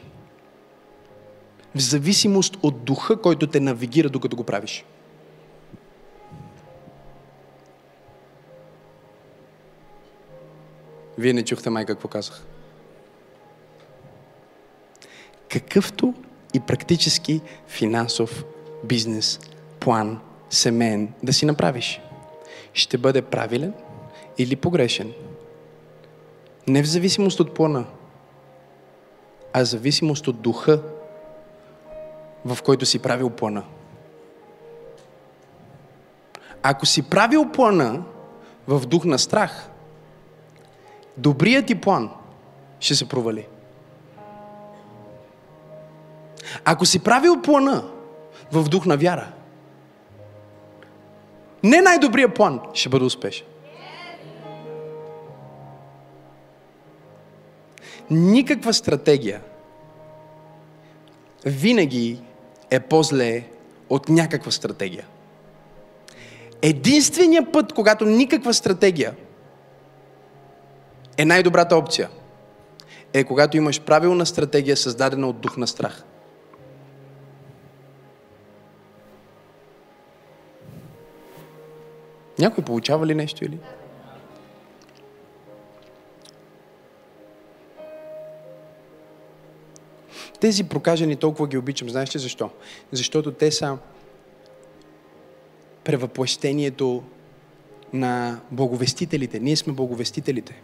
В 1.76 1.80
зависимост 1.80 2.58
от 2.62 2.84
духа, 2.84 3.22
който 3.22 3.48
те 3.48 3.60
навигира, 3.60 4.10
докато 4.10 4.36
го 4.36 4.44
правиш. 4.44 4.86
Вие 11.22 11.34
не 11.34 11.44
чухте 11.44 11.70
май 11.70 11.86
какво 11.86 12.08
казах. 12.08 12.44
Какъвто 15.50 16.14
и 16.54 16.60
практически 16.60 17.42
финансов 17.68 18.44
бизнес 18.84 19.40
план, 19.80 20.20
семейен 20.50 21.14
да 21.24 21.34
си 21.34 21.46
направиш. 21.46 22.02
Ще 22.74 22.98
бъде 22.98 23.22
правилен 23.22 23.74
или 24.38 24.56
погрешен. 24.56 25.14
Не 26.68 26.84
в 26.84 26.90
зависимост 26.90 27.40
от 27.40 27.54
плана, 27.54 27.86
а 29.54 29.60
в 29.60 29.68
зависимост 29.68 30.28
от 30.28 30.42
духа, 30.42 30.82
в 32.46 32.58
който 32.64 32.86
си 32.86 33.00
правил 33.00 33.30
плана. 33.30 33.64
Ако 36.64 36.86
си 36.86 37.10
правил 37.10 37.52
плана 37.52 38.04
в 38.68 38.86
дух 38.86 39.06
на 39.06 39.20
страх, 39.20 39.71
добрият 41.18 41.66
ти 41.66 41.76
план 41.76 42.10
ще 42.80 42.96
се 42.96 43.10
провали. 43.10 43.48
Ако 46.66 46.86
си 46.86 47.04
правил 47.04 47.42
плана 47.42 47.84
в 48.52 48.64
дух 48.64 48.86
на 48.86 48.98
вяра, 48.98 49.32
не 51.64 51.82
най-добрият 51.82 52.36
план 52.36 52.60
ще 52.74 52.90
бъде 52.90 53.06
успешен. 53.06 53.48
Никаква 58.10 58.74
стратегия 58.74 59.42
винаги 61.46 62.22
е 62.70 62.80
по-зле 62.80 63.44
от 63.90 64.10
някаква 64.10 64.52
стратегия. 64.52 65.06
Единственият 66.62 67.52
път, 67.52 67.74
когато 67.74 68.06
никаква 68.06 68.54
стратегия 68.54 69.16
е 71.22 71.26
най-добрата 71.26 71.76
опция, 71.76 72.10
е 73.14 73.24
когато 73.24 73.58
имаш 73.58 73.82
правилна 73.82 74.26
стратегия, 74.26 74.78
създадена 74.78 75.28
от 75.28 75.40
дух 75.40 75.58
на 75.58 75.68
страх. 75.68 76.04
Някой 82.40 82.64
получава 82.64 83.06
ли 83.06 83.16
нещо 83.16 83.46
или? 83.46 83.60
Тези 90.40 90.64
прокажени 90.64 91.16
толкова 91.16 91.48
ги 91.48 91.58
обичам. 91.58 91.90
Знаеш 91.90 92.16
ли 92.16 92.20
защо? 92.20 92.50
Защото 92.92 93.32
те 93.32 93.52
са 93.52 93.78
превъплъщението 95.84 97.04
на 97.94 98.40
благовестителите. 98.52 99.40
Ние 99.40 99.56
сме 99.56 99.74
благовестителите. 99.74 100.62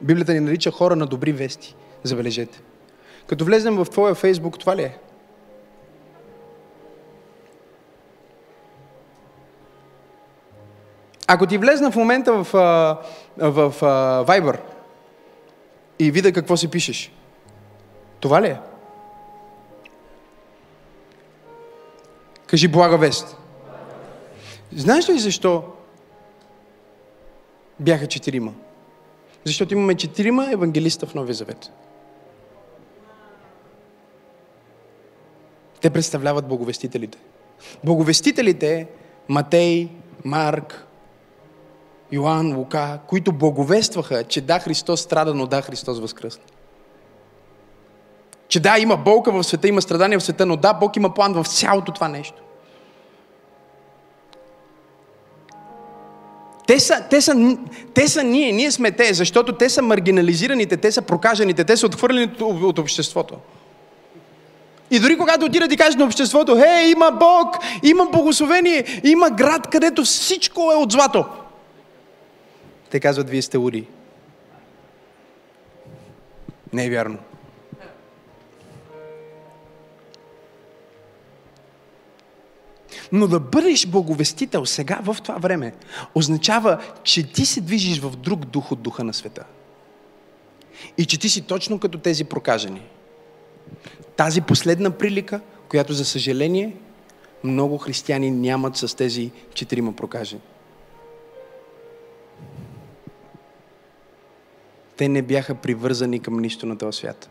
Библията 0.00 0.32
ни 0.32 0.40
нарича 0.40 0.70
хора 0.70 0.96
на 0.96 1.06
добри 1.06 1.32
вести. 1.32 1.74
Забележете. 2.02 2.60
Като 3.26 3.44
влезнем 3.44 3.76
в 3.76 3.90
твоя 3.90 4.14
фейсбук, 4.14 4.58
това 4.58 4.76
ли 4.76 4.82
е? 4.82 4.98
Ако 11.26 11.46
ти 11.46 11.58
влезна 11.58 11.90
в 11.90 11.96
момента 11.96 12.32
в, 12.32 12.52
в, 12.52 13.50
в, 13.50 13.70
в 13.80 13.80
Viber 14.28 14.60
и 15.98 16.10
видя 16.10 16.32
какво 16.32 16.56
си 16.56 16.68
пишеш, 16.68 17.12
това 18.20 18.42
ли 18.42 18.46
е? 18.46 18.60
Кажи 22.46 22.68
блага 22.68 22.96
вест. 22.96 23.36
Знаеш 24.76 25.08
ли 25.08 25.18
защо 25.18 25.64
бяха 27.80 28.06
четирима? 28.06 28.52
Защото 29.46 29.74
имаме 29.74 29.94
четирима 29.94 30.52
евангелиста 30.52 31.06
в 31.06 31.14
Новия 31.14 31.34
Завет. 31.34 31.70
Те 35.80 35.90
представляват 35.90 36.48
благовестителите. 36.48 37.18
Благовестителите 37.84 38.88
Матей, 39.28 39.88
Марк, 40.24 40.86
Йоанн, 42.12 42.56
Лука, 42.56 42.98
които 43.06 43.32
благовестваха, 43.32 44.24
че 44.24 44.40
да, 44.40 44.58
Христос 44.58 45.00
страда, 45.00 45.34
но 45.34 45.46
да, 45.46 45.62
Христос 45.62 46.00
възкръсна. 46.00 46.44
Че 48.48 48.60
да, 48.60 48.78
има 48.78 48.96
болка 48.96 49.32
в 49.32 49.44
света, 49.44 49.68
има 49.68 49.82
страдания 49.82 50.18
в 50.18 50.22
света, 50.22 50.46
но 50.46 50.56
да, 50.56 50.72
Бог 50.72 50.96
има 50.96 51.14
план 51.14 51.42
в 51.42 51.48
цялото 51.48 51.92
това 51.92 52.08
нещо. 52.08 52.42
Те 56.66 56.80
са, 56.80 57.04
те, 57.10 57.20
са, 57.20 57.56
те 57.94 58.08
са 58.08 58.22
ние, 58.22 58.52
ние 58.52 58.70
сме 58.70 58.90
те, 58.90 59.14
защото 59.14 59.52
те 59.52 59.70
са 59.70 59.82
маргинализираните, 59.82 60.76
те 60.76 60.92
са 60.92 61.02
прокажените, 61.02 61.64
те 61.64 61.76
са 61.76 61.86
отхвърлените 61.86 62.44
от 62.44 62.78
обществото. 62.78 63.34
И 64.90 64.98
дори 65.00 65.18
когато 65.18 65.46
отидат 65.46 65.72
и 65.72 65.76
кажат 65.76 65.98
на 65.98 66.04
обществото, 66.04 66.56
хей, 66.56 66.90
има 66.90 67.10
Бог, 67.10 67.56
има 67.82 68.06
благословение, 68.12 69.00
има 69.04 69.30
град, 69.30 69.70
където 69.70 70.04
всичко 70.04 70.72
е 70.72 70.76
от 70.76 70.92
злато. 70.92 71.24
Те 72.90 73.00
казват, 73.00 73.30
вие 73.30 73.42
сте 73.42 73.58
ури. 73.58 73.86
Не 76.72 76.84
е 76.84 76.90
вярно. 76.90 77.18
Но 83.16 83.26
да 83.26 83.40
бъдеш 83.40 83.86
благовестител 83.86 84.66
сега, 84.66 85.00
в 85.02 85.16
това 85.22 85.34
време, 85.34 85.72
означава, 86.14 86.82
че 87.02 87.32
ти 87.32 87.46
се 87.46 87.60
движиш 87.60 88.00
в 88.00 88.16
друг 88.16 88.44
дух 88.44 88.72
от 88.72 88.80
духа 88.82 89.04
на 89.04 89.14
света. 89.14 89.44
И 90.98 91.06
че 91.06 91.18
ти 91.18 91.28
си 91.28 91.42
точно 91.42 91.78
като 91.78 91.98
тези 91.98 92.24
прокажени. 92.24 92.82
Тази 94.16 94.40
последна 94.40 94.90
прилика, 94.90 95.40
която 95.68 95.92
за 95.92 96.04
съжаление 96.04 96.76
много 97.44 97.78
християни 97.78 98.30
нямат 98.30 98.76
с 98.76 98.96
тези 98.96 99.30
четирима 99.54 99.92
прокажени. 99.92 100.42
Те 104.96 105.08
не 105.08 105.22
бяха 105.22 105.54
привързани 105.54 106.20
към 106.20 106.38
нищо 106.38 106.66
на 106.66 106.78
този 106.78 106.98
свят. 106.98 107.30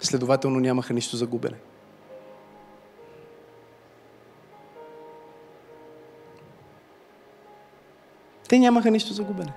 Следователно 0.00 0.60
нямаха 0.60 0.94
нищо 0.94 1.16
за 1.16 1.26
Те 8.54 8.58
нямаха 8.58 8.90
нищо 8.90 9.12
за 9.12 9.22
губене. 9.22 9.52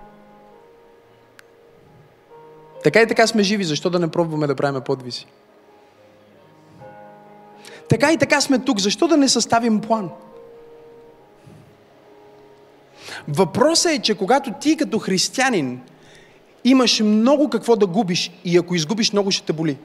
Така 2.84 3.02
и 3.02 3.08
така 3.08 3.28
сме 3.28 3.44
живи, 3.44 3.64
защо 3.64 3.90
да 3.90 4.00
не 4.00 4.08
пробваме 4.08 4.48
да 4.48 4.56
правим 4.56 4.82
подвизи? 4.82 5.26
Така 7.90 8.12
и 8.12 8.18
така 8.18 8.42
сме 8.42 8.60
тук, 8.60 8.80
защо 8.80 9.08
да 9.08 9.18
не 9.18 9.30
съставим 9.30 9.82
план? 9.82 10.10
Въпросът 13.28 13.92
е, 13.92 14.02
че 14.02 14.18
когато 14.18 14.54
ти 14.62 14.78
като 14.78 15.00
християнин 15.00 15.82
имаш 16.64 17.00
много 17.00 17.50
какво 17.50 17.76
да 17.76 17.88
губиш 17.88 18.32
и 18.46 18.58
ако 18.58 18.76
изгубиш 18.76 19.14
много 19.14 19.32
ще 19.32 19.46
те 19.46 19.54
боли. 19.54 19.78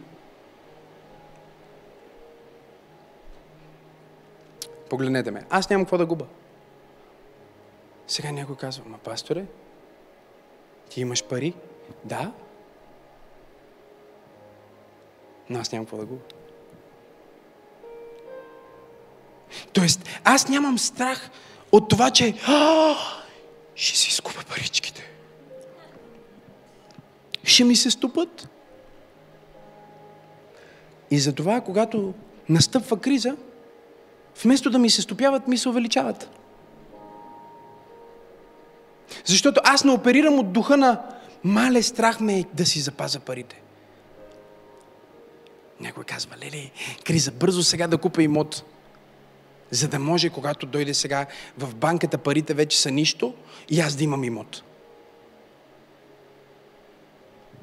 Погледнете 4.90 5.30
ме. 5.30 5.44
Аз 5.50 5.70
нямам 5.70 5.84
какво 5.84 5.98
да 5.98 6.06
губа. 6.06 6.24
Сега 8.12 8.32
някой 8.32 8.56
казва, 8.56 8.84
ма 8.86 8.98
пасторе, 8.98 9.44
ти 10.90 11.00
имаш 11.00 11.24
пари? 11.24 11.54
Да. 12.04 12.32
Но 15.50 15.58
аз 15.58 15.72
нямам 15.72 15.86
какво 15.86 15.96
да 15.96 16.06
губа. 16.06 16.22
Тоест, 19.72 20.08
аз 20.24 20.48
нямам 20.48 20.78
страх 20.78 21.30
от 21.72 21.88
това, 21.88 22.10
че 22.10 22.34
ще 23.74 23.98
си 23.98 24.08
изкупа 24.08 24.44
паричките. 24.48 25.10
Ще 27.44 27.64
ми 27.64 27.76
се 27.76 27.90
стопат. 27.90 28.48
И 31.10 31.18
затова, 31.18 31.60
когато 31.60 32.14
настъпва 32.48 33.00
криза, 33.00 33.36
вместо 34.44 34.70
да 34.70 34.78
ми 34.78 34.90
се 34.90 35.02
стопяват, 35.02 35.48
ми 35.48 35.58
се 35.58 35.68
увеличават. 35.68 36.41
Защото 39.24 39.60
аз 39.64 39.84
не 39.84 39.92
оперирам 39.92 40.38
от 40.38 40.52
духа 40.52 40.76
на 40.76 41.00
мале 41.44 41.82
страх 41.82 42.20
ме 42.20 42.38
е 42.38 42.44
да 42.54 42.66
си 42.66 42.80
запаза 42.80 43.20
парите. 43.20 43.62
Някой 45.80 46.04
казва, 46.04 46.36
леле, 46.36 46.70
криза, 47.04 47.30
бързо 47.30 47.62
сега 47.62 47.86
да 47.86 47.98
купа 47.98 48.22
имот. 48.22 48.64
За 49.70 49.88
да 49.88 49.98
може, 49.98 50.30
когато 50.30 50.66
дойде 50.66 50.94
сега 50.94 51.26
в 51.58 51.74
банката, 51.74 52.18
парите 52.18 52.54
вече 52.54 52.80
са 52.80 52.90
нищо 52.90 53.34
и 53.68 53.80
аз 53.80 53.96
да 53.96 54.04
имам 54.04 54.24
имот. 54.24 54.62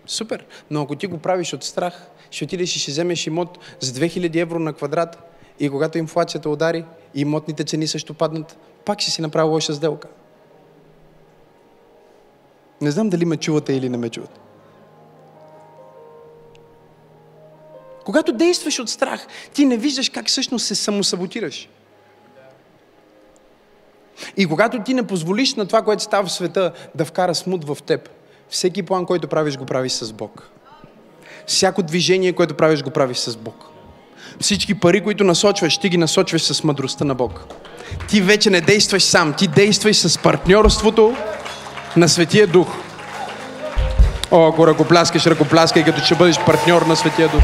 Супер. 0.06 0.46
Но 0.72 0.82
ако 0.82 0.96
ти 0.96 1.08
го 1.08 1.18
правиш 1.18 1.54
от 1.54 1.64
страх, 1.64 2.08
ще 2.32 2.44
отидеш 2.44 2.76
и 2.76 2.80
ще 2.80 2.92
вземеш 2.92 3.28
имот 3.28 3.60
с 3.80 3.92
2000 3.92 4.36
евро 4.36 4.60
на 4.60 4.74
квадрат 4.74 5.18
и 5.60 5.70
когато 5.70 5.98
инфлацията 5.98 6.50
удари 6.50 6.86
имотните 7.16 7.64
цени 7.64 7.88
също 7.88 8.14
паднат, 8.14 8.58
пак 8.86 9.02
ще 9.02 9.12
си 9.12 9.22
направи 9.22 9.50
лоша 9.50 9.74
сделка. 9.74 10.08
Не 12.82 12.92
знам 12.92 13.10
дали 13.10 13.26
ме 13.26 13.38
чувате 13.38 13.74
или 13.74 13.90
не 13.90 13.98
ме 13.98 14.10
чувате. 14.10 14.40
Когато 18.06 18.32
действаш 18.32 18.80
от 18.80 18.90
страх, 18.90 19.28
ти 19.54 19.66
не 19.66 19.78
виждаш 19.78 20.10
как 20.10 20.28
всъщност 20.28 20.66
се 20.66 20.76
самосаботираш. 20.76 21.70
И 24.38 24.46
когато 24.46 24.84
ти 24.84 24.94
не 24.94 25.08
позволиш 25.08 25.56
на 25.56 25.66
това, 25.66 25.82
което 25.82 26.04
става 26.04 26.28
в 26.28 26.32
света, 26.32 26.72
да 26.96 27.06
вкара 27.06 27.36
смут 27.36 27.66
в 27.66 27.78
теб, 27.86 28.10
всеки 28.50 28.84
план, 28.84 29.06
който 29.06 29.28
правиш, 29.28 29.58
го 29.58 29.66
правиш 29.66 29.92
с 29.92 30.14
Бог. 30.14 30.50
Всяко 31.48 31.84
движение, 31.84 32.34
което 32.34 32.54
правиш, 32.54 32.84
го 32.84 32.90
правиш 32.90 33.18
с 33.18 33.38
Бог. 33.38 33.70
Всички 34.40 34.80
пари, 34.80 35.04
които 35.04 35.24
насочваш, 35.24 35.78
ти 35.78 35.90
ги 35.90 35.98
насочваш 35.98 36.42
с 36.42 36.64
мъдростта 36.64 37.06
на 37.06 37.16
Бог. 37.16 37.46
Ти 38.08 38.22
вече 38.22 38.50
не 38.50 38.62
действаш 38.62 39.04
сам, 39.04 39.34
ти 39.34 39.48
действаш 39.48 39.98
с 39.98 40.18
партньорството 40.18 41.16
на 41.98 42.10
Светия 42.10 42.48
Дух. 42.48 42.68
О, 44.32 44.48
ако 44.48 44.68
ръкопляскаш, 44.68 45.26
ръкопляскай, 45.26 45.84
като 45.84 46.02
ще 46.02 46.16
бъдеш 46.16 46.40
партньор 46.46 46.82
на 46.82 46.96
Светия 46.96 47.30
Дух. 47.30 47.42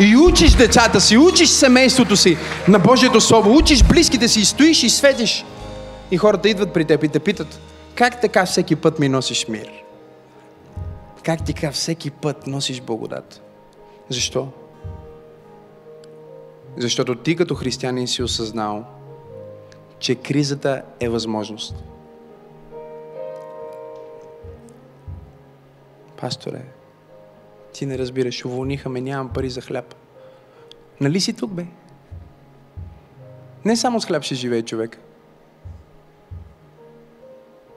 И 0.00 0.16
учиш 0.16 0.52
децата 0.52 1.00
си, 1.00 1.18
учиш 1.18 1.48
семейството 1.48 2.16
си 2.16 2.36
на 2.68 2.78
Божието 2.78 3.20
Слово, 3.20 3.56
учиш 3.56 3.84
близките 3.84 4.28
си, 4.28 4.40
и 4.40 4.44
стоиш 4.44 4.82
и 4.82 4.90
светиш. 4.90 5.44
И 6.10 6.16
хората 6.16 6.48
идват 6.48 6.72
при 6.72 6.84
теб 6.84 7.04
и 7.04 7.08
те 7.08 7.18
питат, 7.18 7.60
как 7.94 8.20
така 8.20 8.46
всеки 8.46 8.76
път 8.76 8.98
ми 8.98 9.08
носиш 9.08 9.48
мир? 9.48 9.70
Как 11.22 11.44
така 11.44 11.70
всеки 11.70 12.10
път 12.10 12.46
носиш 12.46 12.80
благодат? 12.80 13.42
Защо? 14.08 14.48
Защото 16.76 17.14
ти 17.14 17.36
като 17.36 17.54
християнин 17.54 18.08
си 18.08 18.22
осъзнал, 18.22 18.84
че 20.02 20.14
кризата 20.14 20.82
е 21.00 21.08
възможност. 21.08 21.84
Пасторе, 26.20 26.64
ти 27.72 27.86
не 27.86 27.98
разбираш, 27.98 28.44
уволниха 28.44 28.88
ме, 28.88 29.00
нямам 29.00 29.28
пари 29.28 29.50
за 29.50 29.60
хляб. 29.60 29.94
Нали 31.00 31.20
си 31.20 31.32
тук, 31.32 31.50
бе? 31.50 31.66
Не 33.64 33.76
само 33.76 34.00
с 34.00 34.06
хляб 34.06 34.22
ще 34.22 34.34
живее 34.34 34.62
човек. 34.62 34.98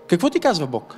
Какво 0.08 0.30
ти 0.30 0.40
казва 0.40 0.68
Бог? 0.68 0.98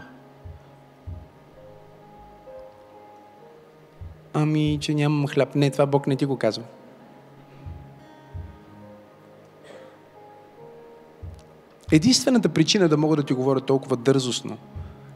Ами, 4.33 4.77
че 4.81 4.93
нямам 4.93 5.27
хляб. 5.27 5.55
Не, 5.55 5.71
това 5.71 5.85
Бог 5.85 6.07
не 6.07 6.15
ти 6.15 6.25
го 6.25 6.37
казва. 6.37 6.63
Единствената 11.91 12.49
причина 12.49 12.89
да 12.89 12.97
мога 12.97 13.15
да 13.15 13.23
ти 13.23 13.34
говоря 13.34 13.61
толкова 13.61 13.97
дързостно, 13.97 14.57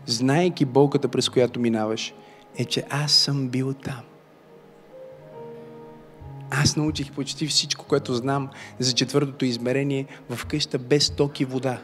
знаейки 0.06 0.66
болката, 0.66 1.08
през 1.08 1.30
която 1.30 1.60
минаваш, 1.60 2.14
е, 2.58 2.66
че 2.66 2.84
аз 2.90 3.12
съм 3.12 3.50
бил 3.50 3.74
там. 3.74 4.02
Аз 6.52 6.76
научих 6.76 7.12
почти 7.12 7.48
всичко, 7.48 7.86
което 7.86 8.16
знам 8.16 8.50
за 8.80 8.94
четвъртото 8.94 9.46
измерение 9.46 10.06
в 10.30 10.46
къща 10.46 10.78
без 10.78 11.10
ток 11.10 11.40
и 11.40 11.46
вода. 11.46 11.82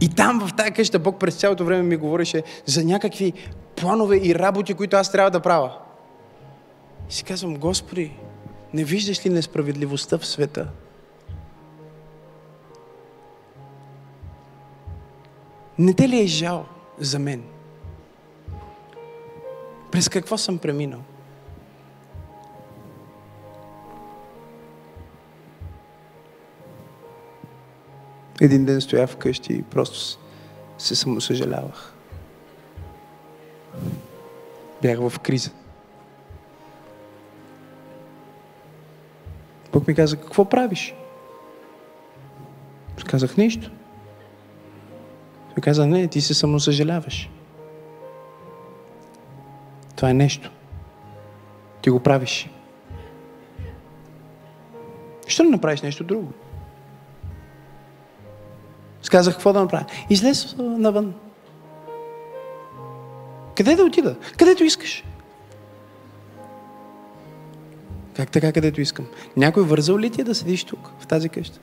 И 0.00 0.08
там 0.08 0.46
в 0.46 0.56
тази 0.56 0.70
къща 0.70 0.98
Бог 0.98 1.18
през 1.18 1.34
цялото 1.34 1.64
време 1.64 1.82
ми 1.82 1.96
говореше 1.96 2.42
за 2.66 2.84
някакви 2.84 3.32
планове 3.76 4.16
и 4.16 4.34
работи, 4.34 4.74
които 4.74 4.96
аз 4.96 5.12
трябва 5.12 5.30
да 5.30 5.40
правя. 5.40 5.78
И 7.10 7.12
си 7.12 7.24
казвам, 7.24 7.56
Господи, 7.56 8.12
не 8.74 8.84
виждаш 8.84 9.26
ли 9.26 9.30
несправедливостта 9.30 10.18
в 10.18 10.26
света? 10.26 10.68
Не 15.78 15.94
те 15.94 16.08
ли 16.08 16.20
е 16.20 16.26
жал 16.26 16.66
за 16.98 17.18
мен? 17.18 17.42
През 19.90 20.08
какво 20.08 20.38
съм 20.38 20.58
преминал? 20.58 21.00
Един 28.40 28.64
ден 28.64 28.80
стоя 28.80 29.06
вкъщи 29.06 29.52
и 29.52 29.62
просто 29.62 30.18
се 30.78 30.96
самосъжалявах. 30.96 31.94
Бях 34.82 34.98
в 34.98 35.18
криза. 35.18 35.50
Бог 39.72 39.88
ми 39.88 39.94
каза, 39.94 40.16
какво 40.16 40.44
правиш? 40.44 40.94
Казах 43.06 43.36
нищо. 43.36 43.70
Той 45.54 45.62
каза, 45.62 45.86
не, 45.86 46.08
ти 46.08 46.20
се 46.20 46.34
самосъжаляваш. 46.34 47.30
Това 49.96 50.10
е 50.10 50.14
нещо. 50.14 50.50
Ти 51.82 51.90
го 51.90 52.00
правиш. 52.00 52.50
Що 55.26 55.44
не 55.44 55.50
направиш 55.50 55.82
нещо 55.82 56.04
друго? 56.04 56.32
Сказах, 59.02 59.34
какво 59.34 59.52
да 59.52 59.60
направя? 59.60 59.84
Излез 60.10 60.54
навън. 60.58 61.14
Къде 63.56 63.76
да 63.76 63.84
отида? 63.84 64.16
Където 64.36 64.64
искаш. 64.64 65.04
Как 68.14 68.30
така, 68.30 68.52
където 68.52 68.80
искам? 68.80 69.06
Някой 69.36 69.62
вързал 69.62 69.98
ли 69.98 70.10
ти 70.10 70.20
е 70.20 70.24
да 70.24 70.34
седиш 70.34 70.64
тук, 70.64 70.90
в 71.00 71.06
тази 71.06 71.28
къща? 71.28 71.60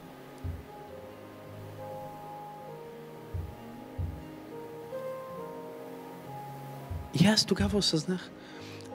И 7.21 7.25
аз 7.25 7.45
тогава 7.45 7.77
осъзнах, 7.77 8.31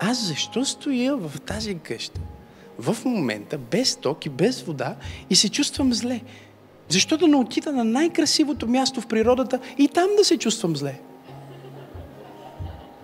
аз 0.01 0.27
защо 0.27 0.64
стоя 0.64 1.16
в 1.16 1.40
тази 1.40 1.78
къща, 1.78 2.20
в 2.78 2.97
момента, 3.05 3.59
без 3.59 3.97
ток 3.97 4.27
и 4.27 4.28
без 4.28 4.62
вода 4.62 4.97
и 5.31 5.36
се 5.36 5.48
чувствам 5.48 5.94
зле? 5.94 6.20
Защо 6.93 7.16
да 7.16 7.28
не 7.28 7.36
отида 7.36 7.73
на 7.73 7.85
най-красивото 7.85 8.69
място 8.69 9.01
в 9.01 9.06
природата 9.06 9.60
и 9.78 9.89
там 9.89 10.09
да 10.16 10.24
се 10.24 10.39
чувствам 10.39 10.77
зле? 10.77 11.01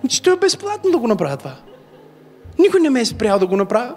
Значи, 0.00 0.16
Че 0.16 0.22
то 0.22 0.32
е 0.32 0.36
безплатно 0.36 0.90
да 0.90 0.98
го 0.98 1.06
направя 1.06 1.36
това. 1.36 1.56
Никой 2.58 2.80
не 2.80 2.90
ме 2.90 3.00
е 3.00 3.04
спрял 3.04 3.38
да 3.38 3.46
го 3.46 3.56
направя. 3.56 3.94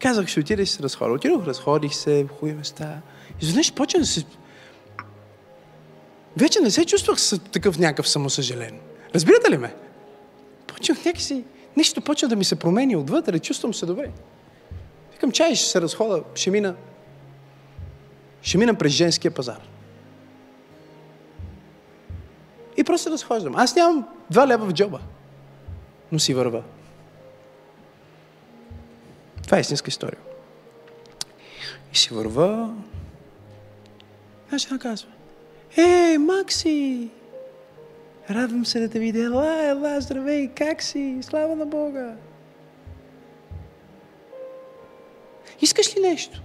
Казах, 0.00 0.26
ще 0.28 0.40
отида 0.40 0.62
и 0.62 0.66
се 0.66 0.82
разходя. 0.82 1.12
Отидох, 1.12 1.46
разходих 1.46 1.94
се 1.94 2.24
в 2.24 2.28
хубави 2.28 2.54
места. 2.54 3.00
Изведнъж 3.40 3.72
почна 3.72 4.00
да 4.00 4.06
се... 4.06 4.24
Вече 6.36 6.60
не 6.60 6.70
се 6.70 6.84
чувствах 6.84 7.18
такъв 7.52 7.78
някакъв 7.78 8.08
самосъжален. 8.08 8.78
Разбирате 9.14 9.50
ли 9.50 9.58
ме? 9.58 9.74
Почнах 10.66 11.04
някакси... 11.04 11.24
си 11.24 11.44
Нещо 11.78 12.00
почва 12.00 12.28
да 12.28 12.36
ми 12.36 12.44
се 12.44 12.56
промени 12.56 12.96
отвътре, 12.96 13.38
чувствам 13.38 13.74
се 13.74 13.86
добре. 13.86 14.10
Викам, 15.12 15.32
чай, 15.32 15.54
ще 15.54 15.70
се 15.70 15.80
разхода, 15.80 16.22
ще 16.34 16.50
мина. 16.50 16.74
Ще 18.42 18.58
мина 18.58 18.74
през 18.74 18.92
женския 18.92 19.30
пазар. 19.30 19.60
И 22.76 22.84
просто 22.84 23.04
се 23.04 23.10
разхождам. 23.10 23.56
Аз 23.56 23.76
нямам 23.76 24.08
два 24.30 24.46
лева 24.46 24.66
в 24.66 24.72
джоба, 24.72 25.00
но 26.12 26.18
си 26.18 26.34
върва. 26.34 26.62
Това 29.44 29.58
е 29.58 29.60
истинска 29.60 29.88
история. 29.88 30.20
И 31.92 31.96
си 31.96 32.14
върва. 32.14 32.74
Една 34.46 34.58
жена 34.58 34.78
казва, 34.78 35.08
Ей, 35.76 36.18
Макси! 36.18 37.10
Радвам 38.30 38.66
се 38.66 38.80
да 38.80 38.88
те 38.88 38.98
видя. 38.98 39.24
Ела, 39.24 39.64
ела, 39.64 40.00
здравей, 40.00 40.48
как 40.48 40.82
си? 40.82 41.18
Слава 41.22 41.56
на 41.56 41.66
Бога! 41.66 42.14
Искаш 45.60 45.96
ли 45.96 46.00
нещо? 46.00 46.42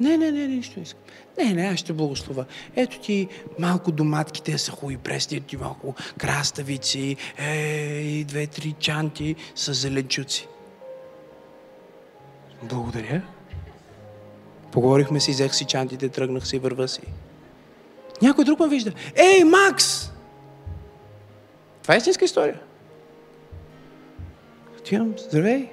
Не, 0.00 0.16
не, 0.16 0.32
не, 0.32 0.46
нищо 0.46 0.72
не 0.76 0.82
искам. 0.82 1.00
Не, 1.38 1.52
не, 1.52 1.62
аз 1.62 1.78
ще 1.78 1.92
благослова. 1.92 2.44
Ето 2.76 3.00
ти 3.00 3.28
малко 3.58 3.92
доматки, 3.92 4.42
те 4.42 4.58
са 4.58 4.70
хубави, 4.70 4.96
пресни, 4.96 5.40
ти 5.40 5.56
малко 5.56 5.94
краставици, 6.18 7.16
е, 7.38 8.24
две-три 8.24 8.74
чанти 8.78 9.36
с 9.54 9.74
зеленчуци. 9.74 10.48
Благодаря. 12.62 13.22
Поговорихме 14.72 15.20
си, 15.20 15.30
взех 15.30 15.54
си 15.54 15.64
чантите, 15.64 16.08
тръгнах 16.08 16.46
си, 16.46 16.58
върва 16.58 16.88
си. 16.88 17.00
Някой 18.22 18.44
друг 18.44 18.60
ме 18.60 18.68
вижда. 18.68 18.92
Ей, 19.16 19.44
Макс! 19.44 20.13
Това 21.84 21.94
е 21.94 21.98
истинска 21.98 22.24
история. 22.24 22.60
Отивам, 24.78 25.14
здравей. 25.18 25.68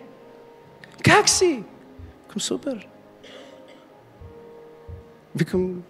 Как 1.03 1.29
си? 1.29 1.63
Към 2.27 2.41
супер. 2.41 2.87
Викам, 5.35 5.83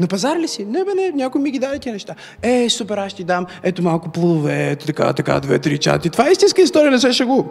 на 0.00 0.08
пазар 0.08 0.36
ли 0.36 0.48
си? 0.48 0.64
Не, 0.64 0.84
бе, 0.84 0.94
не, 0.94 1.10
някой 1.10 1.40
ми 1.40 1.50
ги 1.50 1.58
даде 1.58 1.78
тия 1.78 1.92
неща. 1.92 2.14
Е, 2.42 2.70
супер, 2.70 2.98
аз 2.98 3.14
ти 3.14 3.24
дам, 3.24 3.46
ето 3.62 3.82
малко 3.82 4.08
плове, 4.08 4.70
ето 4.70 4.86
така, 4.86 5.12
така, 5.12 5.40
две-три 5.40 5.78
чати. 5.78 6.10
Това 6.10 6.28
е 6.28 6.32
истинска 6.32 6.62
история, 6.62 6.90
не 6.90 6.98
се 6.98 7.12
шагу. 7.12 7.44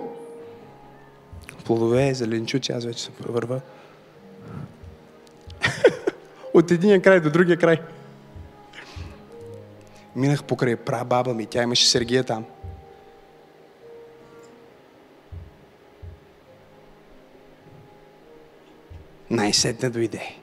Плове, 1.65 2.13
зеленчуци, 2.13 2.71
аз 2.71 2.85
вече 2.85 3.03
се 3.03 3.11
върва. 3.19 3.61
От 6.53 6.71
единия 6.71 7.01
край 7.01 7.19
до 7.19 7.29
другия 7.29 7.57
край. 7.57 7.81
Минах 10.15 10.43
покрай 10.43 10.75
прабаба 10.75 11.33
ми, 11.33 11.45
тя 11.45 11.63
имаше 11.63 11.85
Сергия 11.85 12.23
там. 12.23 12.45
Най-сетне 19.29 19.89
дойде. 19.89 20.35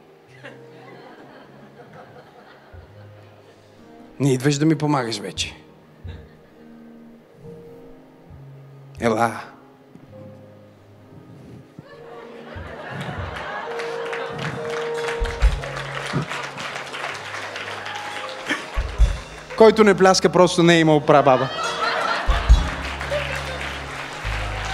Не 4.20 4.32
идваш 4.32 4.58
да 4.58 4.66
ми 4.66 4.78
помагаш 4.78 5.18
вече. 5.18 5.54
Ела. 9.00 9.57
Който 19.58 19.84
не 19.84 19.94
пляска, 19.94 20.28
просто 20.28 20.62
не 20.62 20.76
е 20.76 20.80
имал 20.80 21.00
прабаба. 21.00 21.48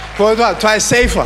Какво 0.07 0.29
е 0.29 0.35
това? 0.35 0.55
Това 0.55 0.75
е 0.75 0.79
сейфа. 0.79 1.25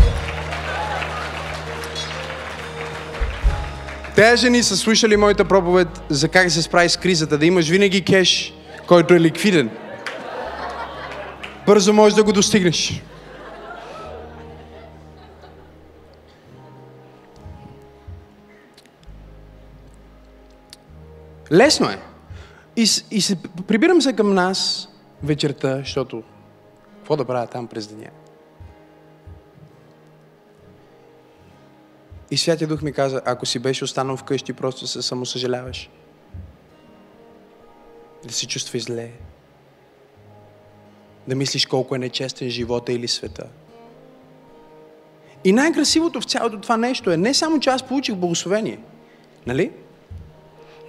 Те 4.16 4.36
жени 4.36 4.64
са 4.64 4.78
слушали 4.78 5.18
моята 5.18 5.46
проповед 5.46 5.88
за 6.10 6.28
как 6.28 6.52
се 6.52 6.62
справи 6.62 6.90
с 6.90 6.98
кризата, 6.98 7.38
да 7.38 7.46
имаш 7.46 7.70
винаги 7.70 8.06
кеш, 8.06 8.54
който 8.88 9.14
е 9.14 9.20
ликвиден. 9.20 9.70
Бързо 11.66 11.94
можеш 11.94 12.16
да 12.16 12.24
го 12.24 12.32
достигнеш. 12.32 13.04
Лесно 21.52 21.90
е. 21.90 22.09
И, 22.80 22.88
и 23.12 23.22
се, 23.22 23.36
прибирам 23.68 24.02
се 24.02 24.14
към 24.14 24.34
нас 24.34 24.90
вечерта, 25.24 25.78
защото 25.78 26.24
какво 26.98 27.16
да 27.16 27.26
правя 27.26 27.48
там 27.48 27.68
през 27.68 27.88
деня? 27.88 28.10
И 32.32 32.38
Святия 32.38 32.68
Дух 32.68 32.82
ми 32.82 32.94
каза, 32.94 33.22
ако 33.26 33.46
си 33.46 33.60
беше 33.60 33.84
останал 33.84 34.18
вкъщи, 34.18 34.54
просто 34.54 34.88
се 34.88 35.02
самосъжаляваш. 35.02 35.90
Да 38.28 38.34
се 38.34 38.48
чувстваш 38.48 38.84
зле. 38.84 39.12
Да 41.28 41.36
мислиш 41.36 41.66
колко 41.66 41.96
е 41.96 42.00
нечестен 42.00 42.50
живота 42.50 42.94
или 42.94 43.08
света. 43.08 43.48
И 45.44 45.52
най-красивото 45.52 46.22
в 46.22 46.26
цялото 46.26 46.62
това 46.62 46.78
нещо 46.78 47.12
е 47.12 47.18
не 47.18 47.34
само, 47.34 47.60
че 47.60 47.70
аз 47.70 47.84
получих 47.84 48.16
благословение, 48.16 48.80
нали? 49.48 49.72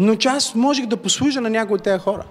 Но 0.00 0.16
че 0.16 0.28
аз 0.28 0.54
можех 0.54 0.86
да 0.86 0.96
послужа 0.96 1.40
на 1.40 1.50
някои 1.50 1.74
от 1.74 1.82
тези 1.82 1.98
хора. 1.98 2.24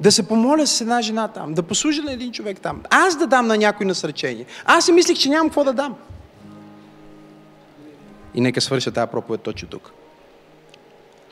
Да 0.00 0.12
се 0.12 0.28
помоля 0.28 0.66
с 0.66 0.80
една 0.80 1.02
жена 1.02 1.28
там, 1.28 1.54
да 1.54 1.62
послужа 1.62 2.02
на 2.02 2.12
един 2.12 2.32
човек 2.32 2.60
там. 2.60 2.82
Аз 2.90 3.16
да 3.16 3.26
дам 3.26 3.46
на 3.46 3.56
някой 3.56 3.86
насречение. 3.86 4.44
Аз 4.64 4.84
си 4.84 4.92
мислих, 4.92 5.18
че 5.18 5.28
нямам 5.28 5.48
какво 5.48 5.64
да 5.64 5.72
дам. 5.72 5.94
И 8.34 8.40
нека 8.40 8.60
свърша 8.60 8.92
тази 8.92 9.10
проповед 9.10 9.40
точно 9.40 9.68
тук. 9.68 9.92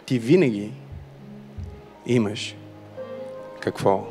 Ти 0.07 0.19
винаги 0.19 0.73
имаш 2.07 2.55
какво 3.61 4.07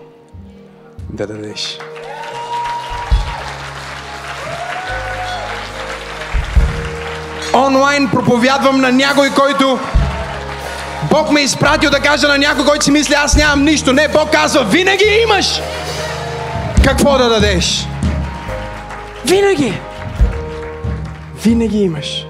да 1.09 1.27
дадеш. 1.27 1.79
Онлайн 7.67 8.09
проповядвам 8.11 8.81
на 8.81 8.91
някой, 8.91 9.29
който 9.29 9.79
Бог 11.07 11.31
ме 11.31 11.41
е 11.41 11.43
изпратил 11.43 11.89
да 11.89 11.99
кажа 11.99 12.27
на 12.27 12.37
някой, 12.37 12.65
който 12.65 12.83
си 12.83 12.91
мисли, 12.91 13.13
аз 13.13 13.37
нямам 13.37 13.65
нищо. 13.65 13.93
Не, 13.93 14.07
Бог 14.07 14.31
казва, 14.31 14.63
винаги 14.63 15.05
имаш 15.23 15.61
какво 16.83 17.17
да 17.17 17.29
дадеш. 17.29 17.87
Винаги. 19.25 19.73
Винаги 21.43 21.81
имаш 21.81 22.27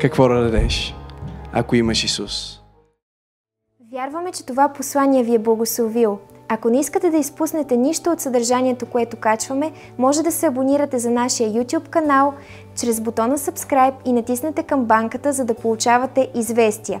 какво 0.00 0.28
да 0.28 0.34
дадеш, 0.34 0.94
ако 1.52 1.76
имаш 1.76 2.04
Исус. 2.04 2.60
Вярваме, 3.92 4.32
че 4.32 4.46
това 4.46 4.68
послание 4.68 5.22
ви 5.22 5.34
е 5.34 5.38
благословил. 5.38 6.18
Ако 6.48 6.70
не 6.70 6.80
искате 6.80 7.10
да 7.10 7.16
изпуснете 7.16 7.76
нищо 7.76 8.10
от 8.10 8.20
съдържанието, 8.20 8.86
което 8.86 9.16
качваме, 9.16 9.72
може 9.98 10.22
да 10.22 10.32
се 10.32 10.46
абонирате 10.46 10.98
за 10.98 11.10
нашия 11.10 11.50
YouTube 11.50 11.88
канал 11.88 12.34
чрез 12.80 13.00
бутона 13.00 13.38
Subscribe 13.38 13.94
и 14.04 14.12
натиснете 14.12 14.62
камбанката, 14.62 15.32
за 15.32 15.44
да 15.44 15.54
получавате 15.54 16.28
известия. 16.34 17.00